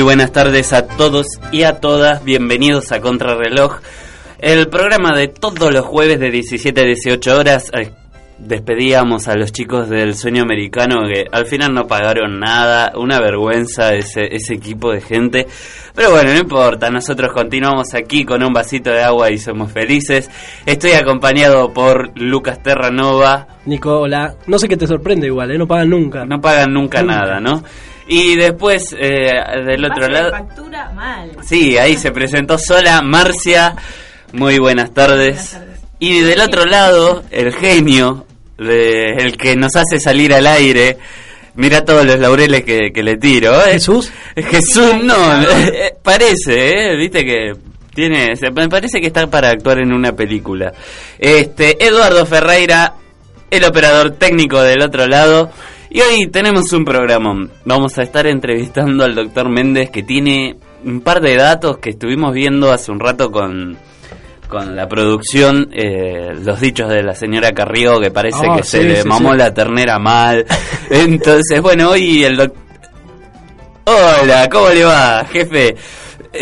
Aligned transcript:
Muy 0.00 0.06
buenas 0.06 0.32
tardes 0.32 0.72
a 0.72 0.86
todos 0.86 1.26
y 1.52 1.64
a 1.64 1.78
todas, 1.78 2.24
bienvenidos 2.24 2.90
a 2.90 3.02
Contrarreloj, 3.02 3.80
el 4.38 4.66
programa 4.68 5.14
de 5.14 5.28
todos 5.28 5.70
los 5.70 5.84
jueves 5.84 6.18
de 6.18 6.30
17 6.30 6.80
a 6.80 6.84
18 6.84 7.36
horas. 7.36 7.70
Eh, 7.78 7.90
despedíamos 8.38 9.28
a 9.28 9.36
los 9.36 9.52
chicos 9.52 9.90
del 9.90 10.14
sueño 10.14 10.42
americano 10.42 11.06
que 11.06 11.26
al 11.30 11.44
final 11.44 11.74
no 11.74 11.86
pagaron 11.86 12.40
nada, 12.40 12.92
una 12.96 13.20
vergüenza 13.20 13.92
ese, 13.92 14.34
ese 14.34 14.54
equipo 14.54 14.90
de 14.90 15.02
gente. 15.02 15.46
Pero 15.94 16.12
bueno, 16.12 16.32
no 16.32 16.38
importa, 16.38 16.88
nosotros 16.88 17.30
continuamos 17.34 17.92
aquí 17.92 18.24
con 18.24 18.42
un 18.42 18.54
vasito 18.54 18.88
de 18.88 19.02
agua 19.02 19.30
y 19.30 19.36
somos 19.36 19.70
felices. 19.70 20.30
Estoy 20.64 20.92
acompañado 20.92 21.74
por 21.74 22.18
Lucas 22.18 22.62
Terranova. 22.62 23.46
Nico, 23.66 24.00
hola. 24.00 24.34
No 24.46 24.58
sé 24.58 24.66
qué 24.66 24.78
te 24.78 24.86
sorprende 24.86 25.26
igual, 25.26 25.50
¿eh? 25.50 25.58
No 25.58 25.66
pagan 25.66 25.90
nunca. 25.90 26.24
No 26.24 26.40
pagan 26.40 26.72
nunca, 26.72 27.02
nada, 27.02 27.38
¿no? 27.38 27.62
Y 28.12 28.34
después, 28.34 28.92
eh, 28.98 29.30
del 29.64 29.84
otro 29.84 30.08
lado... 30.08 30.30
factura 30.32 30.90
mal. 30.90 31.30
Sí, 31.46 31.78
ahí 31.78 31.96
se 31.96 32.10
presentó 32.10 32.58
sola 32.58 33.00
Marcia. 33.02 33.76
Muy 34.32 34.58
buenas 34.58 34.92
tardes. 34.92 35.56
Y 36.00 36.20
del 36.22 36.40
otro 36.40 36.64
lado, 36.64 37.22
el 37.30 37.54
genio, 37.54 38.26
de, 38.58 39.10
el 39.12 39.36
que 39.36 39.54
nos 39.54 39.76
hace 39.76 40.00
salir 40.00 40.34
al 40.34 40.48
aire. 40.48 40.98
Mira 41.54 41.84
todos 41.84 42.04
los 42.04 42.18
laureles 42.18 42.64
que, 42.64 42.90
que 42.92 43.02
le 43.04 43.16
tiro. 43.16 43.54
¿eh? 43.64 43.72
¿Jesús? 43.74 44.10
Jesús 44.34 44.96
no, 45.04 45.42
eh, 45.42 45.94
parece, 46.02 46.90
¿eh? 46.90 46.96
Viste 46.96 47.24
que 47.24 47.52
tiene, 47.94 48.34
se- 48.34 48.50
me 48.50 48.68
parece 48.68 49.00
que 49.00 49.06
está 49.06 49.28
para 49.28 49.50
actuar 49.50 49.78
en 49.78 49.92
una 49.92 50.12
película. 50.16 50.72
Este, 51.16 51.84
Eduardo 51.86 52.26
Ferreira, 52.26 52.94
el 53.50 53.64
operador 53.64 54.12
técnico 54.12 54.60
del 54.62 54.82
otro 54.82 55.06
lado. 55.06 55.52
Y 55.90 56.00
hoy 56.00 56.28
tenemos 56.28 56.72
un 56.72 56.84
programa. 56.84 57.48
Vamos 57.64 57.98
a 57.98 58.02
estar 58.02 58.26
entrevistando 58.26 59.04
al 59.04 59.14
doctor 59.14 59.48
Méndez 59.48 59.90
que 59.90 60.02
tiene 60.04 60.56
un 60.84 61.00
par 61.00 61.20
de 61.20 61.36
datos 61.36 61.78
que 61.78 61.90
estuvimos 61.90 62.32
viendo 62.32 62.72
hace 62.72 62.92
un 62.92 63.00
rato 63.00 63.30
con, 63.32 63.76
con 64.48 64.76
la 64.76 64.86
producción. 64.88 65.68
eh, 65.72 66.30
los 66.44 66.60
dichos 66.60 66.88
de 66.88 67.02
la 67.02 67.14
señora 67.14 67.50
Carrió 67.52 67.98
que 68.00 68.10
parece 68.12 68.38
Ah, 68.48 68.56
que 68.58 68.62
se 68.62 68.84
le 68.84 69.02
sí, 69.02 69.08
mamó 69.08 69.32
sí. 69.32 69.38
la 69.38 69.52
ternera 69.52 69.98
mal. 69.98 70.46
Entonces, 70.90 71.60
bueno, 71.60 71.90
hoy 71.90 72.22
el 72.24 72.36
doctor... 72.36 72.60
Hola, 73.86 74.48
¿cómo 74.48 74.68
le 74.68 74.84
va, 74.84 75.24
jefe? 75.24 75.74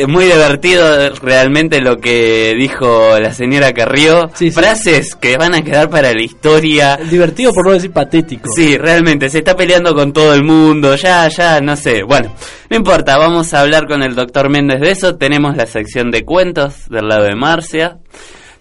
Muy 0.07 0.27
divertido 0.27 1.15
realmente 1.23 1.81
lo 1.81 1.97
que 1.97 2.55
dijo 2.59 3.19
la 3.19 3.33
señora 3.33 3.73
Carrió. 3.73 4.29
Sí, 4.35 4.49
sí. 4.49 4.51
Frases 4.51 5.15
que 5.15 5.39
van 5.39 5.55
a 5.55 5.63
quedar 5.63 5.89
para 5.89 6.13
la 6.13 6.23
historia. 6.23 6.99
Divertido 7.11 7.55
por 7.55 7.67
no 7.67 7.73
decir 7.73 7.91
patético. 7.91 8.51
Sí, 8.55 8.77
realmente, 8.77 9.31
se 9.31 9.39
está 9.39 9.57
peleando 9.57 9.95
con 9.95 10.13
todo 10.13 10.35
el 10.35 10.45
mundo, 10.45 10.95
ya, 10.95 11.27
ya, 11.29 11.61
no 11.63 11.75
sé. 11.75 12.03
Bueno, 12.03 12.35
no 12.69 12.77
importa, 12.77 13.17
vamos 13.17 13.55
a 13.55 13.61
hablar 13.63 13.87
con 13.87 14.03
el 14.03 14.15
doctor 14.15 14.51
Méndez 14.51 14.81
de 14.81 14.91
eso. 14.91 15.17
Tenemos 15.17 15.57
la 15.57 15.65
sección 15.67 16.11
de 16.11 16.25
cuentos 16.25 16.89
del 16.91 17.09
lado 17.09 17.25
de 17.25 17.35
Marcia. 17.35 17.97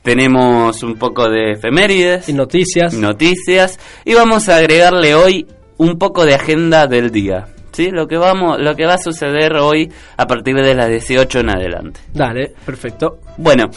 Tenemos 0.03 0.81
un 0.83 0.95
poco 0.95 1.29
de 1.29 1.51
efemérides 1.51 2.29
Y 2.29 2.33
noticias. 2.33 2.93
noticias 2.93 3.77
y 4.05 4.13
vamos 4.13 4.47
a 4.47 4.55
agregarle 4.55 5.13
hoy 5.15 5.45
un 5.75 5.97
poco 5.99 6.25
de 6.25 6.35
agenda 6.35 6.87
del 6.87 7.11
día. 7.11 7.47
¿Sí? 7.77 7.91
Lo 7.91 8.07
que 8.07 8.17
vamos 8.17 8.59
lo 8.59 8.75
que 8.75 8.87
va 8.87 8.95
a 8.95 8.97
suceder 8.97 9.55
hoy 9.57 9.91
a 10.17 10.25
partir 10.25 10.55
de 10.55 10.73
las 10.73 10.89
18 10.89 11.41
en 11.41 11.51
adelante. 11.51 11.99
Dale, 12.11 12.55
perfecto. 12.65 13.19
Bueno, 13.37 13.69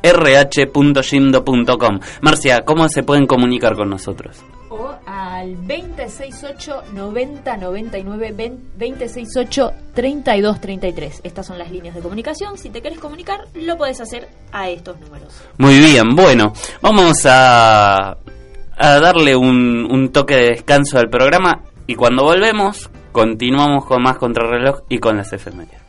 contrarreloj.rh.gimdo.com. 0.01 1.99
Marcia, 2.21 2.61
¿cómo 2.65 2.87
se 2.89 3.03
pueden 3.03 3.25
comunicar 3.25 3.75
con 3.75 3.89
nosotros? 3.89 4.43
O 4.69 4.93
al 5.05 5.55
2068 5.55 6.83
90 6.93 7.57
99 7.57 8.35
2068 8.77 9.71
32 9.93 10.61
33. 10.61 11.21
Estas 11.23 11.45
son 11.47 11.57
las 11.57 11.71
líneas 11.71 11.95
de 11.95 12.01
comunicación. 12.01 12.57
Si 12.57 12.69
te 12.69 12.81
quieres 12.81 12.99
comunicar, 12.99 13.45
lo 13.55 13.77
puedes 13.77 13.99
hacer 13.99 14.29
a 14.51 14.69
estos 14.69 14.99
números. 14.99 15.33
Muy 15.57 15.79
bien, 15.79 16.15
bueno, 16.15 16.53
vamos 16.81 17.25
a, 17.25 18.17
a 18.77 18.99
darle 18.99 19.35
un, 19.35 19.87
un 19.89 20.09
toque 20.11 20.35
de 20.35 20.49
descanso 20.51 20.99
al 20.99 21.09
programa 21.09 21.63
y 21.87 21.95
cuando 21.95 22.23
volvemos 22.23 22.89
continuamos 23.11 23.85
con 23.85 24.03
más 24.03 24.17
contrarreloj 24.17 24.81
y 24.89 24.99
con 24.99 25.17
las 25.17 25.33
efemérides. 25.33 25.81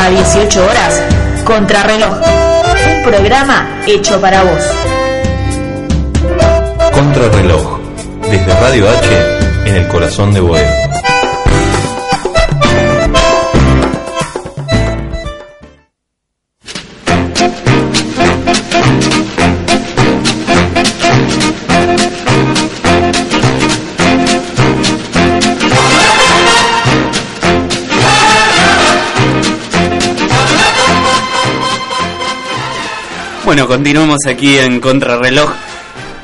A 0.00 0.08
18 0.08 0.64
horas, 0.64 1.02
Contrarreloj, 1.44 2.16
un 2.88 3.02
programa 3.02 3.82
hecho 3.86 4.18
para 4.18 4.42
vos. 4.42 4.62
Contrarreloj, 6.92 7.78
desde 8.30 8.60
Radio 8.60 8.88
H 8.88 9.68
en 9.68 9.76
el 9.76 9.88
corazón 9.88 10.32
de 10.32 10.40
Boedo. 10.40 10.79
Bueno, 33.50 33.66
continuamos 33.66 34.18
aquí 34.28 34.58
en 34.58 34.78
Contrarreloj. 34.78 35.50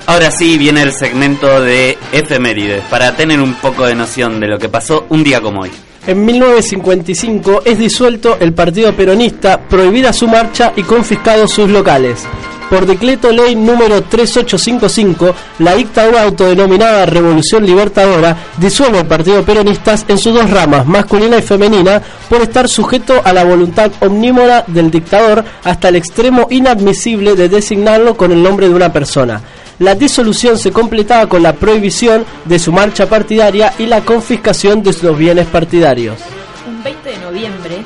Ahora 0.07 0.31
sí 0.31 0.59
viene 0.59 0.83
el 0.83 0.93
segmento 0.93 1.61
de 1.61 1.99
efemérides, 2.13 2.85
para 2.85 3.17
tener 3.17 3.41
un 3.41 3.55
poco 3.55 3.85
de 3.85 3.97
noción 3.97 4.39
de 4.39 4.47
lo 4.47 4.61
que 4.61 4.69
pasó 4.69 5.07
un 5.09 5.25
día 5.25 5.41
como 5.41 5.63
hoy. 5.63 5.73
En 6.07 6.25
1955 6.25 7.63
es 7.65 7.81
disuelto 7.81 8.37
el 8.39 8.53
Partido 8.53 8.93
Peronista, 8.95 9.59
prohibida 9.59 10.13
su 10.13 10.29
marcha 10.29 10.73
y 10.77 10.85
confiscados 10.85 11.51
sus 11.51 11.69
locales. 11.69 12.29
Por 12.71 12.85
decreto 12.85 13.31
ley 13.31 13.55
número 13.55 14.03
3855, 14.03 15.35
la 15.61 15.77
dictadura 15.77 16.25
autodenominada 16.25 17.07
Revolución 17.07 17.65
Libertadora 17.65 18.37
disuelve 18.57 19.01
el 19.01 19.07
Partido 19.07 19.45
Peronistas 19.45 20.05
en 20.09 20.19
sus 20.19 20.35
dos 20.35 20.51
ramas, 20.51 20.85
masculina 20.85 21.39
y 21.39 21.43
femenina, 21.43 22.03
por 22.29 22.43
estar 22.43 22.69
sujeto 22.69 23.23
a 23.25 23.33
la 23.33 23.45
voluntad 23.45 23.93
omnímora 24.01 24.65
del 24.67 24.91
dictador 24.91 25.45
hasta 25.63 25.91
el 25.91 25.97
extremo 25.97 26.49
inadmisible 26.51 27.37
de 27.37 27.49
designarlo 27.49 28.17
con 28.17 28.33
el 28.33 28.43
nombre 28.43 28.69
de 28.69 28.75
una 28.75 28.93
persona. 28.93 29.41
La 29.79 29.95
disolución 29.95 30.59
se 30.59 30.73
completaba 30.73 31.29
con 31.29 31.45
la 31.45 31.53
prohibición 31.53 32.25
de 32.47 32.59
su 32.59 32.73
marcha 32.73 33.09
partidaria 33.09 33.75
y 33.79 33.87
la 33.87 34.01
confiscación 34.01 34.83
de 34.83 34.93
sus 34.93 35.17
bienes 35.17 35.47
partidarios. 35.47 36.19
Un 36.67 36.83
20 36.83 37.11
de 37.11 37.19
noviembre 37.19 37.85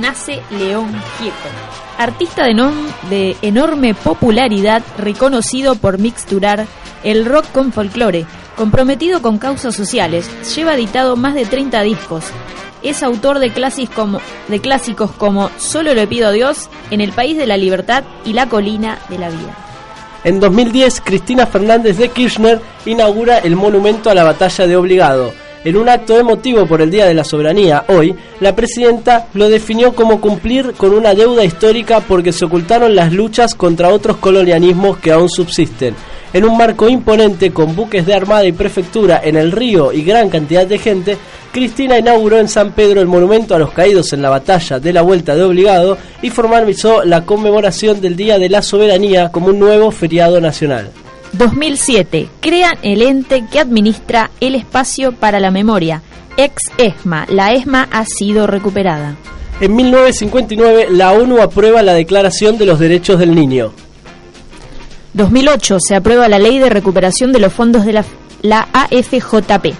nace 0.00 0.40
León 0.50 0.90
Gieco, 1.18 1.48
artista 1.98 2.44
de, 2.44 3.36
enorme 3.42 3.94
popularidad 3.94 4.82
reconocido 4.98 5.74
por 5.74 5.98
mixturar 5.98 6.66
el 7.02 7.24
rock 7.26 7.46
con 7.52 7.72
folclore, 7.72 8.26
comprometido 8.56 9.22
con 9.22 9.38
causas 9.38 9.74
sociales, 9.74 10.28
lleva 10.54 10.74
editado 10.74 11.16
más 11.16 11.34
de 11.34 11.46
30 11.46 11.82
discos. 11.82 12.24
Es 12.82 13.02
autor 13.02 13.38
de, 13.38 13.50
de 14.48 14.60
clásicos 14.60 15.10
como 15.12 15.50
Solo 15.58 15.94
le 15.94 16.06
pido 16.06 16.28
a 16.28 16.32
Dios, 16.32 16.68
En 16.90 17.00
el 17.00 17.12
País 17.12 17.36
de 17.36 17.46
la 17.46 17.56
Libertad 17.56 18.04
y 18.24 18.34
La 18.34 18.48
Colina 18.48 18.98
de 19.08 19.18
la 19.18 19.30
Vida. 19.30 19.56
En 20.24 20.40
2010, 20.40 21.02
Cristina 21.02 21.46
Fernández 21.46 21.98
de 21.98 22.08
Kirchner 22.08 22.60
inaugura 22.86 23.38
el 23.38 23.56
monumento 23.56 24.10
a 24.10 24.14
la 24.14 24.24
batalla 24.24 24.66
de 24.66 24.76
Obligado. 24.76 25.43
En 25.64 25.78
un 25.78 25.88
acto 25.88 26.18
emotivo 26.18 26.66
por 26.66 26.82
el 26.82 26.90
Día 26.90 27.06
de 27.06 27.14
la 27.14 27.24
Soberanía, 27.24 27.84
hoy, 27.88 28.14
la 28.40 28.54
presidenta 28.54 29.28
lo 29.32 29.48
definió 29.48 29.94
como 29.94 30.20
cumplir 30.20 30.74
con 30.74 30.92
una 30.92 31.14
deuda 31.14 31.42
histórica 31.42 32.00
porque 32.00 32.34
se 32.34 32.44
ocultaron 32.44 32.94
las 32.94 33.14
luchas 33.14 33.54
contra 33.54 33.88
otros 33.88 34.18
colonialismos 34.18 34.98
que 34.98 35.10
aún 35.10 35.30
subsisten. 35.30 35.94
En 36.34 36.44
un 36.44 36.58
marco 36.58 36.86
imponente 36.86 37.50
con 37.50 37.74
buques 37.74 38.04
de 38.04 38.12
armada 38.12 38.44
y 38.44 38.52
prefectura 38.52 39.22
en 39.24 39.36
el 39.36 39.52
río 39.52 39.90
y 39.90 40.02
gran 40.02 40.28
cantidad 40.28 40.66
de 40.66 40.78
gente, 40.78 41.16
Cristina 41.50 41.98
inauguró 41.98 42.38
en 42.38 42.48
San 42.48 42.72
Pedro 42.72 43.00
el 43.00 43.06
monumento 43.06 43.54
a 43.54 43.58
los 43.58 43.70
caídos 43.70 44.12
en 44.12 44.20
la 44.20 44.28
batalla 44.28 44.80
de 44.80 44.92
la 44.92 45.00
Vuelta 45.00 45.34
de 45.34 45.44
Obligado 45.44 45.96
y 46.20 46.28
formalizó 46.28 47.04
la 47.04 47.24
conmemoración 47.24 48.02
del 48.02 48.16
Día 48.16 48.38
de 48.38 48.50
la 48.50 48.60
Soberanía 48.60 49.30
como 49.32 49.46
un 49.46 49.60
nuevo 49.60 49.90
feriado 49.90 50.42
nacional. 50.42 50.90
2007. 51.36 52.28
Crean 52.40 52.74
el 52.82 53.02
ente 53.02 53.44
que 53.50 53.60
administra 53.60 54.30
el 54.40 54.54
espacio 54.54 55.12
para 55.12 55.40
la 55.40 55.50
memoria. 55.50 56.02
Ex 56.36 56.54
ESMA. 56.78 57.26
La 57.28 57.52
ESMA 57.52 57.88
ha 57.90 58.04
sido 58.04 58.46
recuperada. 58.46 59.16
En 59.60 59.74
1959, 59.76 60.88
la 60.90 61.12
ONU 61.12 61.40
aprueba 61.40 61.82
la 61.82 61.94
Declaración 61.94 62.58
de 62.58 62.66
los 62.66 62.78
Derechos 62.78 63.18
del 63.18 63.34
Niño. 63.34 63.72
2008. 65.14 65.78
Se 65.80 65.94
aprueba 65.94 66.28
la 66.28 66.38
Ley 66.38 66.58
de 66.58 66.70
Recuperación 66.70 67.32
de 67.32 67.38
los 67.38 67.52
Fondos 67.52 67.84
de 67.84 67.92
la, 67.92 68.04
la 68.42 68.68
AFJP. 68.72 69.74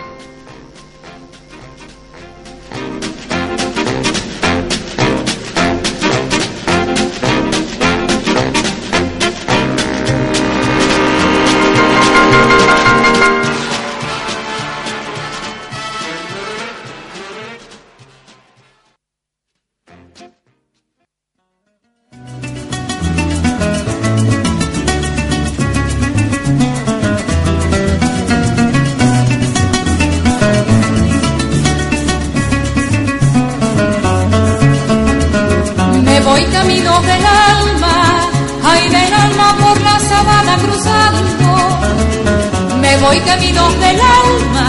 voy 43.14 43.22
camino 43.22 43.70
del 43.72 44.00
alma, 44.00 44.68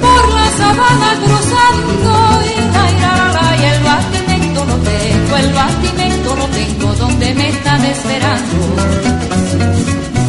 por 0.00 0.32
la 0.32 0.48
sabana 0.58 1.10
cruzando 1.24 2.12
y 2.50 2.54
la 2.74 3.56
y 3.60 3.64
el 3.64 3.82
bastimento 3.82 4.64
no 4.64 4.76
tengo, 4.90 5.36
el 5.36 5.52
bastimento 5.52 6.36
no 6.36 6.46
tengo 6.46 6.94
donde 6.94 7.34
me 7.34 7.48
están 7.48 7.84
esperando. 7.84 8.56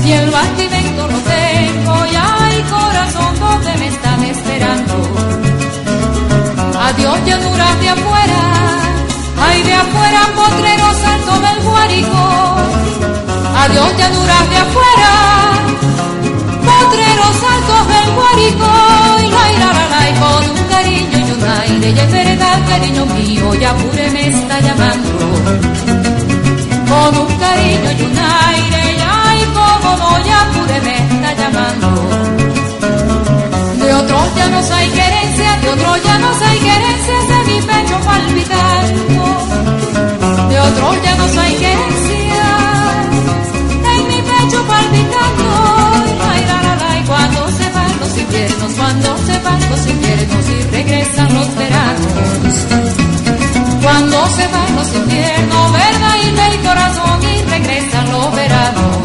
Y 0.06 0.12
el 0.12 0.30
bastimento 0.30 1.08
no 1.08 1.20
tengo, 1.36 2.06
y 2.12 2.16
hay 2.16 2.62
corazón 2.78 3.40
donde 3.40 3.78
me 3.78 3.88
están 3.88 4.24
esperando. 4.24 4.96
Adiós 6.88 7.18
llanuras 7.26 7.80
de 7.80 7.90
afuera, 7.90 8.42
ay 9.42 9.64
de 9.64 9.74
afuera 9.74 10.22
potrero 10.36 10.94
santo 11.06 11.40
del 11.46 11.60
guarico. 11.64 12.24
Adiós 13.64 13.98
llanuras 13.98 14.50
de 14.50 14.58
afuera 14.58 15.53
los 17.34 17.44
altos 17.44 17.88
del 17.88 18.16
Guárico 18.16 18.68
y 19.20 19.28
la 19.32 19.44
irarala 19.54 20.10
y 20.10 20.13
con 20.22 20.44
un 20.52 20.63
cariño 20.70 21.18
y 21.18 21.32
un 21.32 21.44
aire 21.44 21.94
de 21.94 22.06
verdad 22.06 22.60
cariño 22.68 23.06
mío 23.06 23.54
ya 23.56 23.74
pure 23.75 24.10
me 24.12 24.28
está 24.28 24.60
llamando. 24.60 25.20
Con 26.90 27.18
un 27.24 27.32
cariño 27.38 27.92
y 27.98 28.02
un 28.04 28.18
aire 28.18 28.84
ya 29.02 29.16
y 29.42 29.46
como 29.58 29.90
no 29.98 30.25
ya 30.25 30.40
pure 30.54 30.82
me 30.82 30.96
está 30.98 31.34
llamando. 31.42 31.90
De 33.82 33.94
otros 33.94 34.36
ya 34.36 34.48
no 34.50 34.60
hay 34.75 34.90
querencia 34.90 35.58
de 35.62 35.70
otros 35.70 36.04
ya 36.04 36.18
no 36.20 36.30
hay 36.46 36.60
querencia 36.60 37.18
de 37.30 37.38
mi 37.50 37.62
pecho 37.62 37.98
palpitando 38.06 39.24
de 40.50 40.60
otros 40.60 41.04
ya 41.04 41.16
no 41.16 41.42
hay 41.42 41.54
querencia. 41.56 42.03
los 48.13 48.22
inviernos, 48.22 48.74
cuando 48.74 49.17
se 49.17 49.39
van 49.39 49.70
los 49.70 49.88
inviernos 49.88 50.46
y 50.50 50.62
regresan 50.72 51.34
los 51.34 51.55
veranos. 51.55 52.67
Cuando 53.82 54.27
se 54.27 54.48
van 54.48 54.75
los 54.75 54.96
inviernos, 54.96 55.72
verdad 55.72 56.15
y 56.24 56.53
el 56.53 56.62
corazón 56.62 57.24
y 57.24 57.41
regresan 57.50 58.12
los 58.12 58.36
veranos. 58.36 59.03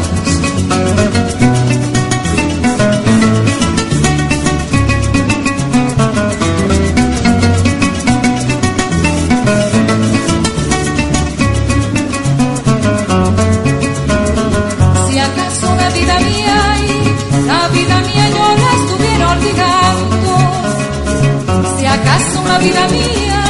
vida 22.59 22.87
mía, 22.89 23.43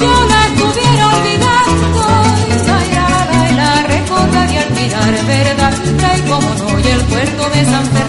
yo 0.00 0.12
la 0.30 0.46
estuviera 0.46 1.04
olvidando 1.16 2.00
y 2.48 2.58
Sayala 2.66 3.50
y 3.50 3.54
la 3.54 3.82
recordaría 3.94 4.62
al 4.62 4.70
mirar 4.72 5.26
verdad, 5.26 5.74
trae 5.98 6.20
como 6.22 6.48
no 6.54 6.80
y 6.80 6.86
el 6.86 7.00
puerto 7.02 7.50
de 7.50 7.64
San 7.64 7.84
Fernando. 7.86 8.07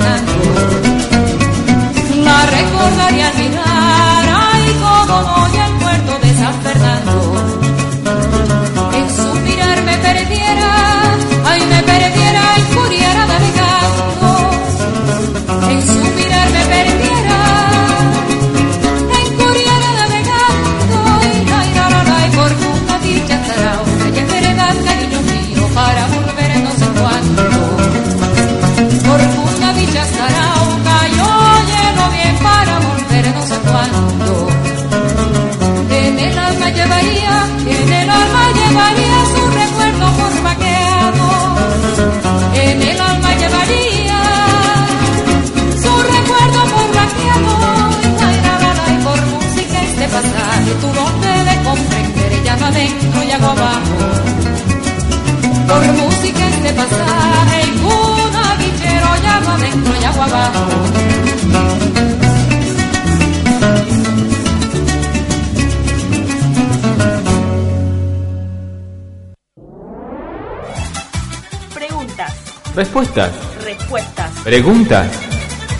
Por 55.70 55.86
música 55.94 56.48
este 56.48 56.74
pasaje, 56.74 57.62
y 57.68 57.80
una 57.84 58.56
guichero 58.58 59.08
llama 59.24 59.54
adentro 59.56 59.94
y 60.02 60.04
hago 60.04 60.24
abajo. 60.24 60.66
Preguntas, 71.74 72.34
Respuestas. 72.76 73.32
respuestas, 73.64 74.32
Preguntas. 74.44 75.10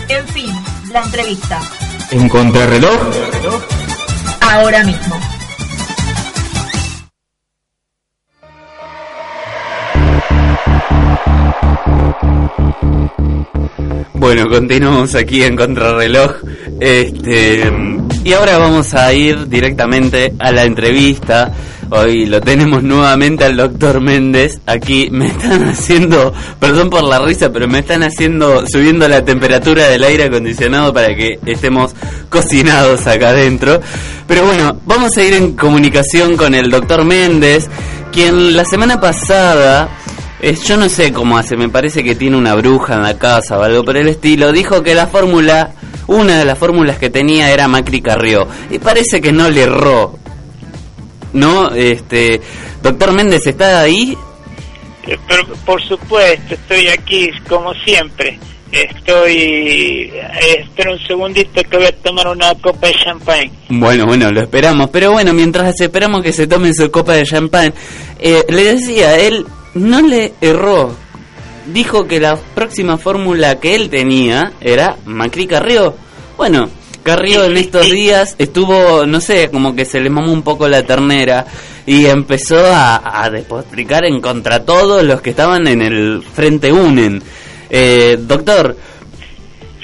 en 0.08 0.26
fin, 0.28 0.50
la 0.92 1.02
entrevista. 1.02 1.60
En 2.10 2.28
contrarreloj. 2.28 3.00
Ahora 4.40 4.82
mismo. 4.84 5.19
Bueno, 14.32 14.48
continuamos 14.48 15.16
aquí 15.16 15.42
en 15.42 15.56
Contrarreloj. 15.56 16.36
Este, 16.78 17.68
y 18.22 18.32
ahora 18.32 18.58
vamos 18.58 18.94
a 18.94 19.12
ir 19.12 19.48
directamente 19.48 20.34
a 20.38 20.52
la 20.52 20.62
entrevista. 20.62 21.52
Hoy 21.90 22.26
lo 22.26 22.40
tenemos 22.40 22.84
nuevamente 22.84 23.42
al 23.42 23.56
doctor 23.56 24.00
Méndez. 24.00 24.60
Aquí 24.66 25.08
me 25.10 25.26
están 25.26 25.64
haciendo, 25.64 26.32
perdón 26.60 26.90
por 26.90 27.02
la 27.02 27.18
risa, 27.18 27.50
pero 27.52 27.66
me 27.66 27.80
están 27.80 28.04
haciendo, 28.04 28.64
subiendo 28.68 29.08
la 29.08 29.24
temperatura 29.24 29.88
del 29.88 30.04
aire 30.04 30.26
acondicionado 30.26 30.94
para 30.94 31.08
que 31.16 31.40
estemos 31.44 31.96
cocinados 32.28 33.08
acá 33.08 33.30
adentro. 33.30 33.80
Pero 34.28 34.44
bueno, 34.44 34.78
vamos 34.86 35.16
a 35.16 35.24
ir 35.24 35.34
en 35.34 35.56
comunicación 35.56 36.36
con 36.36 36.54
el 36.54 36.70
doctor 36.70 37.04
Méndez, 37.04 37.68
quien 38.12 38.56
la 38.56 38.64
semana 38.64 39.00
pasada 39.00 39.88
es, 40.42 40.64
yo 40.64 40.76
no 40.76 40.88
sé 40.88 41.12
cómo 41.12 41.36
hace, 41.38 41.56
me 41.56 41.68
parece 41.68 42.02
que 42.02 42.14
tiene 42.14 42.36
una 42.36 42.54
bruja 42.54 42.94
en 42.94 43.02
la 43.02 43.18
casa 43.18 43.58
o 43.58 43.62
algo 43.62 43.84
por 43.84 43.96
el 43.96 44.08
estilo. 44.08 44.52
Dijo 44.52 44.82
que 44.82 44.94
la 44.94 45.06
fórmula, 45.06 45.72
una 46.06 46.38
de 46.38 46.44
las 46.44 46.58
fórmulas 46.58 46.98
que 46.98 47.10
tenía 47.10 47.50
era 47.50 47.68
Macri 47.68 48.00
Carrió. 48.00 48.46
Y 48.70 48.78
parece 48.78 49.20
que 49.20 49.32
no 49.32 49.48
le 49.50 49.62
erró. 49.62 50.18
¿No? 51.32 51.68
Este, 51.70 52.40
doctor 52.82 53.12
Méndez, 53.12 53.46
¿está 53.46 53.82
ahí? 53.82 54.16
Eh, 55.06 55.16
Pero, 55.28 55.46
por 55.64 55.80
supuesto, 55.82 56.54
estoy 56.54 56.88
aquí 56.88 57.30
como 57.48 57.72
siempre. 57.84 58.38
Estoy. 58.72 59.32
eh, 60.12 60.60
Espera 60.60 60.92
un 60.92 60.98
segundito 61.06 61.62
que 61.62 61.76
voy 61.76 61.86
a 61.86 61.92
tomar 61.96 62.28
una 62.28 62.54
copa 62.56 62.86
de 62.88 62.94
champán. 62.94 63.50
Bueno, 63.68 64.06
bueno, 64.06 64.30
lo 64.30 64.40
esperamos. 64.40 64.90
Pero 64.90 65.12
bueno, 65.12 65.32
mientras 65.32 65.80
esperamos 65.80 66.22
que 66.22 66.32
se 66.32 66.46
tomen 66.46 66.74
su 66.74 66.90
copa 66.90 67.14
de 67.14 67.24
champán, 67.24 67.72
eh, 68.18 68.44
le 68.48 68.64
decía, 68.74 69.16
él 69.18 69.44
no 69.74 70.00
le 70.00 70.34
erró. 70.40 70.94
Dijo 71.66 72.06
que 72.06 72.20
la 72.20 72.36
próxima 72.36 72.98
fórmula 72.98 73.60
que 73.60 73.74
él 73.74 73.90
tenía 73.90 74.52
era 74.60 74.96
Macri 75.04 75.46
Carrió. 75.46 75.94
Bueno, 76.36 76.68
Carrió 77.02 77.44
en 77.44 77.56
estos 77.56 77.90
días 77.90 78.34
estuvo, 78.38 79.06
no 79.06 79.20
sé, 79.20 79.50
como 79.50 79.74
que 79.74 79.84
se 79.84 80.00
le 80.00 80.10
mamó 80.10 80.32
un 80.32 80.42
poco 80.42 80.68
la 80.68 80.82
ternera 80.82 81.46
y 81.86 82.06
empezó 82.06 82.64
a, 82.66 83.22
a 83.22 83.30
despotricar 83.30 84.04
en 84.04 84.20
contra 84.20 84.64
todos 84.64 85.02
los 85.02 85.20
que 85.20 85.30
estaban 85.30 85.66
en 85.66 85.82
el 85.82 86.22
Frente 86.22 86.72
Unen. 86.72 87.22
Eh, 87.70 88.18
doctor, 88.20 88.76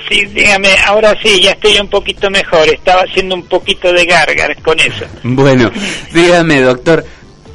Sí, 0.09 0.25
dígame, 0.27 0.69
ahora 0.87 1.15
sí, 1.21 1.41
ya 1.43 1.51
estoy 1.51 1.79
un 1.81 1.89
poquito 1.89 2.31
mejor. 2.31 2.69
Estaba 2.69 3.03
haciendo 3.03 3.35
un 3.35 3.43
poquito 3.43 3.93
de 3.93 4.05
gárgaras 4.05 4.57
con 4.63 4.79
eso. 4.79 5.05
Bueno, 5.25 5.71
dígame, 6.13 6.61
doctor, 6.61 7.05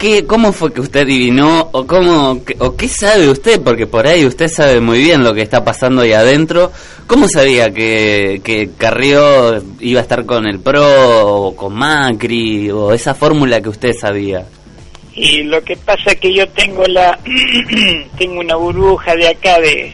¿qué, 0.02 0.26
¿cómo 0.26 0.52
fue 0.52 0.74
que 0.74 0.82
usted 0.82 1.02
adivinó 1.02 1.70
o 1.72 1.86
cómo 1.86 2.42
o 2.58 2.76
qué 2.76 2.88
sabe 2.88 3.30
usted? 3.30 3.62
Porque 3.62 3.86
por 3.86 4.08
ahí 4.08 4.26
usted 4.26 4.48
sabe 4.48 4.82
muy 4.82 4.98
bien 4.98 5.24
lo 5.24 5.32
que 5.34 5.44
está 5.44 5.64
pasando 5.64 6.02
ahí 6.02 6.12
adentro. 6.12 6.72
¿Cómo 7.06 7.28
sabía 7.28 7.72
que, 7.72 8.42
que 8.44 8.72
Carrió 8.78 9.62
iba 9.80 10.00
a 10.00 10.04
estar 10.04 10.26
con 10.26 10.48
el 10.48 10.60
PRO 10.60 11.36
o 11.36 11.56
con 11.56 11.76
Macri 11.76 12.72
o 12.72 12.92
esa 12.92 13.14
fórmula 13.14 13.62
que 13.62 13.70
usted 13.70 13.94
sabía? 13.94 14.44
Y 15.14 15.44
lo 15.44 15.64
que 15.64 15.78
pasa 15.78 16.12
es 16.12 16.16
que 16.16 16.34
yo 16.34 16.48
tengo 16.50 16.84
la. 16.86 17.20
tengo 18.18 18.40
una 18.40 18.56
burbuja 18.56 19.16
de 19.16 19.28
acá, 19.28 19.60
de 19.60 19.94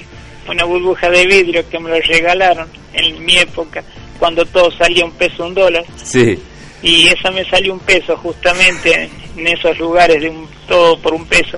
una 0.50 0.64
burbuja 0.64 1.10
de 1.10 1.26
vidrio 1.26 1.68
que 1.70 1.80
me 1.80 1.90
lo 1.90 2.00
regalaron 2.00 2.70
en 2.94 3.26
mi 3.26 3.38
época, 3.38 3.84
cuando 4.20 4.46
todo 4.46 4.72
salía 4.72 5.04
un 5.04 5.12
peso, 5.12 5.46
un 5.46 5.54
dólar. 5.54 5.84
Sí, 6.02 6.40
y 6.82 7.08
esa 7.08 7.32
me 7.32 7.44
salió 7.50 7.74
un 7.74 7.80
peso 7.80 8.16
justamente 8.18 9.10
en 9.38 9.48
esos 9.48 9.78
lugares 9.78 10.22
de 10.22 10.30
un, 10.30 10.48
todo 10.68 11.00
por 11.00 11.14
un 11.14 11.26
peso. 11.26 11.58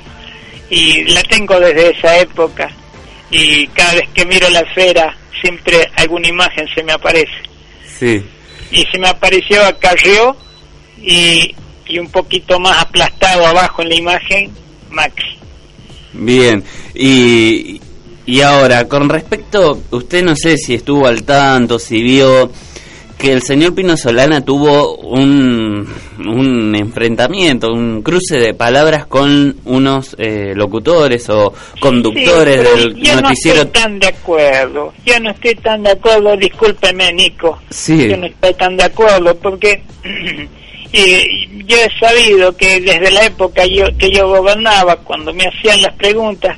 Y 0.70 1.04
la 1.06 1.24
tengo 1.24 1.60
desde 1.60 1.92
esa 1.92 2.18
época. 2.20 2.70
Y 3.32 3.68
cada 3.68 3.96
vez 3.96 4.10
que 4.14 4.26
miro 4.26 4.50
la 4.50 4.60
esfera 4.62 5.16
siempre 5.42 5.90
alguna 5.96 6.28
imagen 6.28 6.68
se 6.74 6.84
me 6.84 6.92
aparece. 6.92 7.32
Sí. 7.98 8.24
y 8.72 8.86
se 8.92 8.98
me 8.98 9.10
apareció 9.10 9.62
a 9.66 9.78
Carrió 9.78 10.36
y, 11.02 11.54
y 11.86 12.00
un 12.00 12.10
poquito 12.10 12.60
más 12.60 12.82
aplastado 12.82 13.46
abajo 13.46 13.82
en 13.82 13.90
la 13.90 13.96
imagen 13.96 14.52
Maxi 14.90 15.38
Bien, 16.14 16.64
y, 16.96 17.82
y 18.26 18.42
ahora, 18.42 18.88
con 18.88 19.10
respecto, 19.10 19.82
usted 19.92 20.24
no 20.24 20.36
sé 20.36 20.58
si 20.58 20.74
estuvo 20.76 21.08
al 21.08 21.24
tanto, 21.24 21.78
si 21.78 22.02
vio 22.02 22.52
que 23.20 23.34
el 23.34 23.44
señor 23.44 23.76
Pino 23.76 23.98
Solana 23.98 24.40
tuvo 24.46 24.96
un, 24.96 25.86
un 26.26 26.76
enfrentamiento, 26.76 27.68
un 27.72 28.02
cruce 28.02 28.40
de 28.40 28.54
palabras 28.54 29.06
con 29.08 29.58
unos 29.66 30.16
eh, 30.18 30.54
locutores 30.56 31.30
o 31.30 31.54
conductores 31.82 32.62
Sí, 32.62 32.80
del 32.80 32.96
yo 32.96 33.22
noticiero. 33.22 33.58
no 33.58 33.64
estoy 33.66 33.82
tan 33.82 34.00
de 34.00 34.08
acuerdo 34.08 34.94
yo 35.06 35.20
no 35.20 35.32
estoy 35.32 35.56
tan 35.56 35.84
de 35.84 35.92
acuerdo 35.92 36.38
discúlpeme 36.38 37.12
Nico 37.14 37.60
Sí. 37.70 38.08
yo 38.10 38.16
no 38.18 38.26
estoy 38.28 38.54
tan 38.54 38.78
de 38.78 38.84
acuerdo 38.86 39.36
porque 39.36 39.84
yo 40.94 41.76
he 41.78 42.00
sabido 42.00 42.56
que 42.56 42.80
desde 42.82 43.12
la 43.12 43.26
época 43.26 43.66
yo, 43.66 43.86
que 43.98 44.10
yo 44.12 44.28
gobernaba, 44.30 44.96
cuando 44.98 45.34
me 45.34 45.44
hacían 45.44 45.82
las 45.82 45.94
preguntas, 45.96 46.58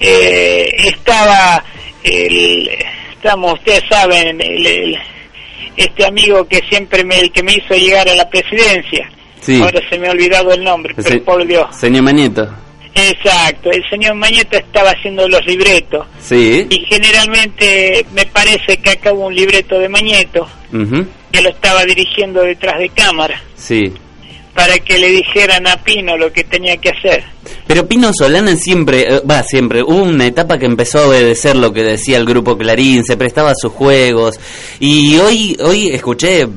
eh, 0.00 0.68
estaba, 0.86 1.62
el, 2.02 2.68
estamos, 3.14 3.52
ustedes 3.54 3.82
saben, 3.88 4.40
el, 4.40 4.66
el- 4.66 4.98
este 5.76 6.04
amigo 6.06 6.46
que 6.46 6.60
siempre 6.68 7.04
me, 7.04 7.30
que 7.30 7.42
me 7.42 7.54
hizo 7.54 7.74
llegar 7.74 8.08
a 8.08 8.14
la 8.14 8.28
presidencia. 8.28 9.10
Sí. 9.40 9.60
Ahora 9.60 9.80
se 9.90 9.98
me 9.98 10.08
ha 10.08 10.12
olvidado 10.12 10.52
el 10.52 10.62
nombre, 10.62 10.94
El 10.96 11.02
pero 11.04 11.24
por 11.24 11.46
Dios. 11.46 11.66
Señor 11.76 12.02
Manieto. 12.04 12.48
Exacto, 12.94 13.70
el 13.70 13.82
señor 13.88 14.14
Mañeta 14.16 14.58
estaba 14.58 14.90
haciendo 14.90 15.26
los 15.26 15.40
libretos 15.46 16.06
Sí. 16.20 16.66
y 16.68 16.84
generalmente 16.84 18.04
me 18.14 18.26
parece 18.26 18.76
que 18.76 18.90
acá 18.90 19.12
hubo 19.14 19.28
un 19.28 19.34
libreto 19.34 19.78
de 19.78 19.88
Mañeto 19.88 20.46
que 21.32 21.40
lo 21.40 21.48
estaba 21.48 21.84
dirigiendo 21.86 22.42
detrás 22.42 22.78
de 22.78 22.90
cámara 22.90 23.42
Sí. 23.56 23.92
para 24.54 24.78
que 24.78 24.98
le 24.98 25.08
dijeran 25.08 25.66
a 25.66 25.76
Pino 25.82 26.16
lo 26.18 26.30
que 26.32 26.44
tenía 26.44 26.76
que 26.76 26.90
hacer. 26.90 27.24
Pero 27.66 27.86
Pino 27.86 28.10
Solana 28.12 28.56
siempre, 28.56 29.02
eh, 29.02 29.22
va, 29.28 29.42
siempre, 29.42 29.82
hubo 29.82 30.02
una 30.02 30.26
etapa 30.26 30.58
que 30.58 30.66
empezó 30.66 30.98
a 30.98 31.08
obedecer 31.08 31.56
lo 31.56 31.72
que 31.72 31.82
decía 31.82 32.18
el 32.18 32.26
grupo 32.26 32.58
Clarín, 32.58 33.04
se 33.04 33.16
prestaba 33.16 33.50
a 33.50 33.56
sus 33.56 33.72
juegos, 33.72 34.38
y 34.80 35.16
hoy, 35.18 35.56
hoy 35.60 35.88
escuché, 35.88 36.48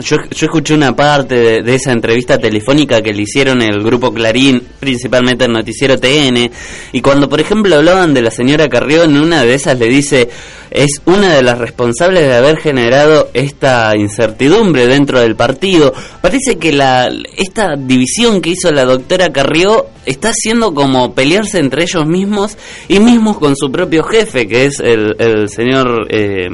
yo, 0.00 0.16
yo 0.30 0.46
escuché 0.46 0.74
una 0.74 0.94
parte 0.94 1.34
de, 1.34 1.62
de 1.62 1.74
esa 1.74 1.92
entrevista 1.92 2.38
telefónica 2.38 3.00
que 3.00 3.12
le 3.12 3.22
hicieron 3.22 3.62
el 3.62 3.82
grupo 3.82 4.12
Clarín, 4.12 4.62
principalmente 4.80 5.44
el 5.44 5.52
noticiero 5.52 5.98
TN, 5.98 6.50
y 6.92 7.00
cuando 7.00 7.28
por 7.28 7.40
ejemplo 7.40 7.76
hablaban 7.76 8.14
de 8.14 8.22
la 8.22 8.30
señora 8.30 8.68
Carrió, 8.68 9.04
en 9.04 9.16
una 9.16 9.44
de 9.44 9.54
esas 9.54 9.78
le 9.78 9.86
dice, 9.86 10.28
es 10.70 11.00
una 11.04 11.34
de 11.34 11.42
las 11.42 11.58
responsables 11.58 12.26
de 12.26 12.34
haber 12.34 12.58
generado 12.58 13.30
esta 13.32 13.96
incertidumbre 13.96 14.86
dentro 14.86 15.20
del 15.20 15.36
partido. 15.36 15.94
Parece 16.20 16.56
que 16.56 16.72
la 16.72 17.08
esta 17.36 17.76
división 17.76 18.40
que 18.40 18.50
hizo 18.50 18.72
la 18.72 18.84
doctora 18.84 19.32
Carrió 19.32 19.86
está 20.04 20.30
haciendo 20.30 20.74
como 20.74 21.14
pelearse 21.14 21.60
entre 21.60 21.84
ellos 21.84 22.06
mismos 22.06 22.58
y 22.88 22.98
mismos 22.98 23.38
con 23.38 23.56
su 23.56 23.70
propio 23.70 24.02
jefe, 24.02 24.48
que 24.48 24.66
es 24.66 24.80
el, 24.80 25.14
el 25.18 25.48
señor 25.48 26.08
eh, 26.10 26.48